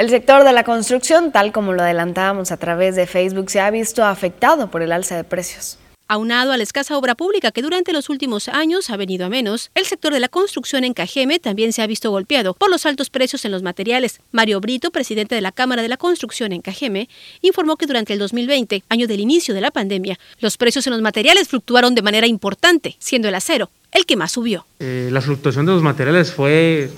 [0.00, 3.70] El sector de la construcción, tal como lo adelantábamos a través de Facebook, se ha
[3.70, 5.78] visto afectado por el alza de precios.
[6.08, 9.70] Aunado a la escasa obra pública que durante los últimos años ha venido a menos,
[9.74, 13.10] el sector de la construcción en Cajeme también se ha visto golpeado por los altos
[13.10, 14.22] precios en los materiales.
[14.32, 17.10] Mario Brito, presidente de la Cámara de la Construcción en Cajeme,
[17.42, 21.02] informó que durante el 2020, año del inicio de la pandemia, los precios en los
[21.02, 24.66] materiales fluctuaron de manera importante, siendo el acero el que más subió.
[24.78, 26.90] Eh, la fluctuación de los materiales fue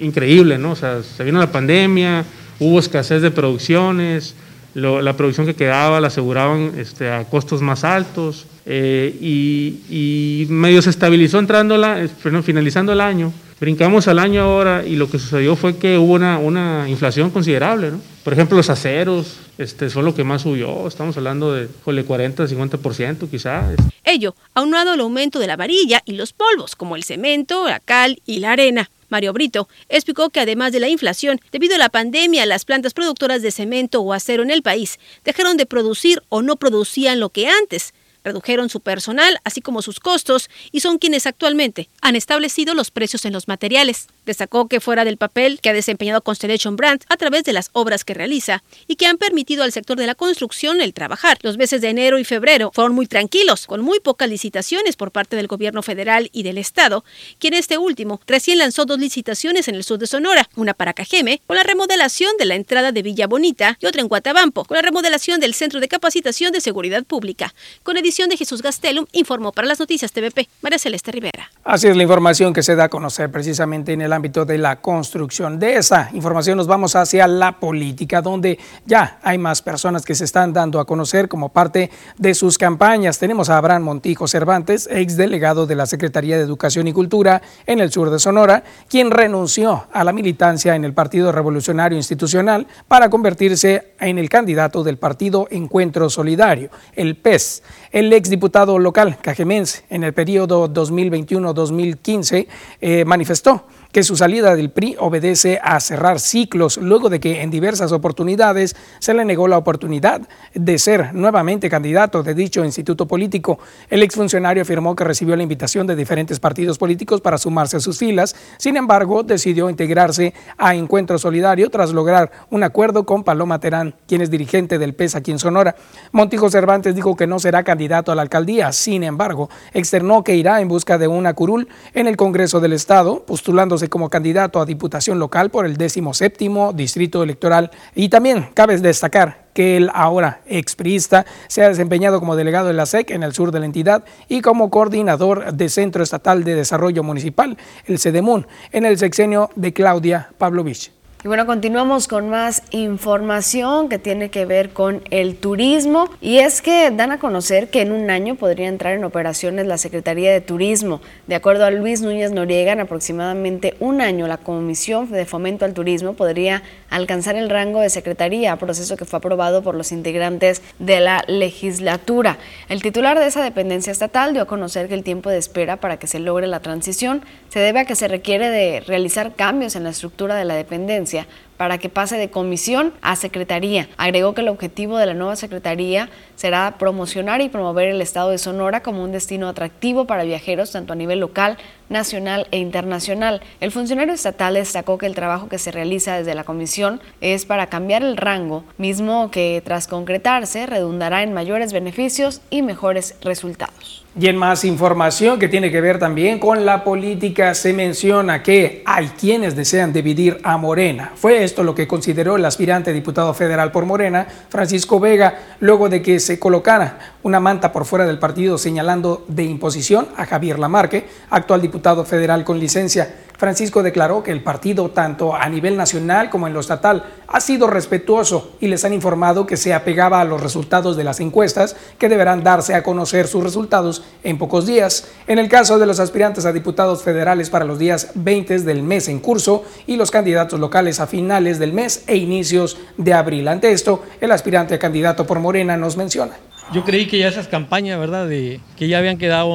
[0.00, 0.72] increíble, ¿no?
[0.72, 2.24] O sea, se vino la pandemia,
[2.58, 4.34] hubo escasez de producciones,
[4.74, 10.90] la producción que quedaba la aseguraban este, a costos más altos eh, y, medio se
[10.90, 12.08] estabilizó entrando la,
[12.42, 13.32] finalizando el año.
[13.60, 17.92] Brincamos al año ahora y lo que sucedió fue que hubo una, una inflación considerable.
[17.92, 18.00] ¿no?
[18.24, 23.28] Por ejemplo, los aceros este, son lo que más subió, estamos hablando de 40, 50%
[23.28, 23.74] quizás.
[24.04, 28.20] Ello, aunado al aumento de la varilla y los polvos, como el cemento, la cal
[28.24, 28.90] y la arena.
[29.08, 33.42] Mario Brito explicó que además de la inflación, debido a la pandemia, las plantas productoras
[33.42, 37.48] de cemento o acero en el país dejaron de producir o no producían lo que
[37.48, 37.92] antes
[38.24, 43.24] redujeron su personal, así como sus costos, y son quienes actualmente han establecido los precios
[43.24, 44.06] en los materiales.
[44.26, 48.04] Destacó que fuera del papel que ha desempeñado Constellation Brand a través de las obras
[48.04, 51.38] que realiza y que han permitido al sector de la construcción el trabajar.
[51.42, 55.36] Los meses de enero y febrero fueron muy tranquilos, con muy pocas licitaciones por parte
[55.36, 57.04] del gobierno federal y del estado,
[57.38, 61.40] quien este último recién lanzó dos licitaciones en el sur de Sonora, una para Cajeme,
[61.46, 64.82] con la remodelación de la entrada de Villa Bonita y otra en Guatabampo, con la
[64.82, 69.78] remodelación del Centro de Capacitación de Seguridad Pública, con de Jesús Gastelum, informó para las
[69.78, 71.50] noticias TVP María Celeste Rivera.
[71.64, 74.80] Así es la información que se da a conocer precisamente en el ámbito de la
[74.80, 75.58] construcción.
[75.58, 80.24] De esa información nos vamos hacia la política, donde ya hay más personas que se
[80.24, 83.18] están dando a conocer como parte de sus campañas.
[83.18, 87.80] Tenemos a Abraham Montijo Cervantes, ex delegado de la Secretaría de Educación y Cultura en
[87.80, 93.10] el sur de Sonora, quien renunció a la militancia en el Partido Revolucionario Institucional para
[93.10, 97.62] convertirse en el candidato del Partido Encuentro Solidario, el PES.
[97.90, 102.46] El exdiputado local cajemense en el periodo 2021-2015
[102.80, 107.50] eh, manifestó que su salida del PRI obedece a cerrar ciclos luego de que en
[107.50, 110.22] diversas oportunidades se le negó la oportunidad
[110.54, 113.58] de ser nuevamente candidato de dicho instituto político.
[113.90, 117.98] El exfuncionario afirmó que recibió la invitación de diferentes partidos políticos para sumarse a sus
[117.98, 123.94] filas, sin embargo decidió integrarse a Encuentro Solidario tras lograr un acuerdo con Paloma Terán,
[124.06, 125.76] quien es dirigente del PES aquí en Sonora.
[126.12, 130.60] Montijo Cervantes dijo que no será candidato a la alcaldía, sin embargo externó que irá
[130.60, 135.18] en busca de una curul en el Congreso del Estado, postulándose como candidato a diputación
[135.18, 137.70] local por el 17 Distrito Electoral.
[137.94, 142.86] Y también cabe destacar que el ahora expriista se ha desempeñado como delegado de la
[142.86, 147.02] SEC en el sur de la entidad y como coordinador de Centro Estatal de Desarrollo
[147.02, 147.56] Municipal,
[147.86, 151.01] el CEDEMUN, en el sexenio de Claudia Pavlovich.
[151.24, 156.60] Y bueno, continuamos con más información que tiene que ver con el turismo y es
[156.62, 160.40] que dan a conocer que en un año podría entrar en operaciones la Secretaría de
[160.40, 161.00] Turismo.
[161.28, 165.74] De acuerdo a Luis Núñez Noriega, en aproximadamente un año la Comisión de Fomento al
[165.74, 170.98] Turismo podría alcanzar el rango de secretaría, proceso que fue aprobado por los integrantes de
[170.98, 172.38] la legislatura.
[172.68, 175.98] El titular de esa dependencia estatal dio a conocer que el tiempo de espera para
[175.98, 179.84] que se logre la transición se debe a que se requiere de realizar cambios en
[179.84, 181.11] la estructura de la dependencia
[181.56, 183.88] para que pase de comisión a secretaría.
[183.96, 188.38] Agregó que el objetivo de la nueva secretaría será promocionar y promover el estado de
[188.38, 191.58] Sonora como un destino atractivo para viajeros tanto a nivel local,
[191.88, 193.42] nacional e internacional.
[193.60, 197.68] El funcionario estatal destacó que el trabajo que se realiza desde la comisión es para
[197.68, 204.01] cambiar el rango, mismo que tras concretarse redundará en mayores beneficios y mejores resultados.
[204.14, 208.82] Y en más información que tiene que ver también con la política, se menciona que
[208.84, 211.12] hay quienes desean dividir a Morena.
[211.14, 216.02] Fue esto lo que consideró el aspirante diputado federal por Morena, Francisco Vega, luego de
[216.02, 221.06] que se colocara una manta por fuera del partido señalando de imposición a Javier Lamarque,
[221.30, 223.14] actual diputado federal con licencia.
[223.42, 227.66] Francisco declaró que el partido, tanto a nivel nacional como en lo estatal, ha sido
[227.66, 232.08] respetuoso y les han informado que se apegaba a los resultados de las encuestas, que
[232.08, 235.08] deberán darse a conocer sus resultados en pocos días.
[235.26, 239.08] En el caso de los aspirantes a diputados federales para los días 20 del mes
[239.08, 243.48] en curso y los candidatos locales a finales del mes e inicios de abril.
[243.48, 246.34] Ante esto, el aspirante a candidato por Morena nos menciona.
[246.72, 249.48] Yo creí que ya esas campañas, ¿verdad?, de, que ya habían quedado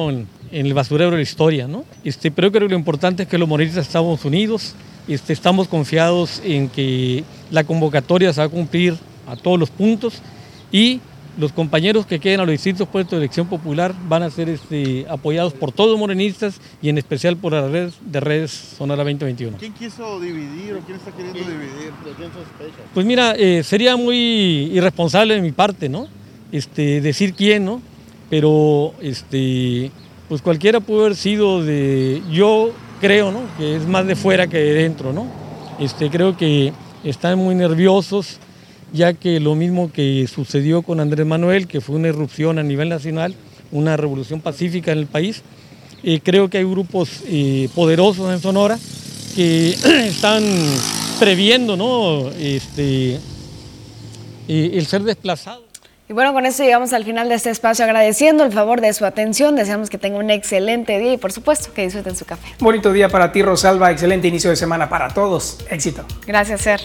[0.52, 1.84] en el basurero de la historia, ¿no?
[2.04, 4.74] Este, pero creo que lo importante es que los morenistas estamos unidos,
[5.06, 8.96] este, estamos confiados en que la convocatoria se va a cumplir
[9.26, 10.20] a todos los puntos
[10.72, 11.00] y
[11.38, 15.06] los compañeros que queden a los distintos puestos de elección popular van a ser este,
[15.08, 19.56] apoyados por todos los morenistas y en especial por la red de redes Sonora 2021.
[19.58, 21.92] ¿Quién quiso dividir o quién está queriendo dividir?
[22.04, 22.82] ¿De quién sospecha?
[22.92, 24.16] Pues mira, eh, sería muy
[24.72, 26.08] irresponsable de mi parte, ¿no?
[26.50, 27.80] Este, decir quién, ¿no?
[28.30, 29.90] pero este,
[30.28, 33.40] pues cualquiera pudo haber sido de, yo creo, ¿no?
[33.56, 35.26] Que es más de fuera que de dentro, ¿no?
[35.78, 36.72] Este, creo que
[37.04, 38.38] están muy nerviosos,
[38.92, 42.88] ya que lo mismo que sucedió con Andrés Manuel, que fue una irrupción a nivel
[42.88, 43.34] nacional,
[43.70, 45.42] una revolución pacífica en el país,
[46.02, 48.78] eh, creo que hay grupos eh, poderosos en Sonora
[49.34, 49.70] que
[50.06, 50.42] están
[51.18, 52.30] previendo ¿no?
[52.38, 53.14] este,
[54.48, 55.67] eh, el ser desplazado.
[56.10, 59.04] Y bueno, con esto llegamos al final de este espacio agradeciendo el favor de su
[59.04, 59.56] atención.
[59.56, 62.48] Deseamos que tenga un excelente día y por supuesto que disfruten su café.
[62.60, 63.90] Bonito día para ti, Rosalba.
[63.90, 65.58] Excelente inicio de semana para todos.
[65.68, 66.06] Éxito.
[66.26, 66.80] Gracias, Ser.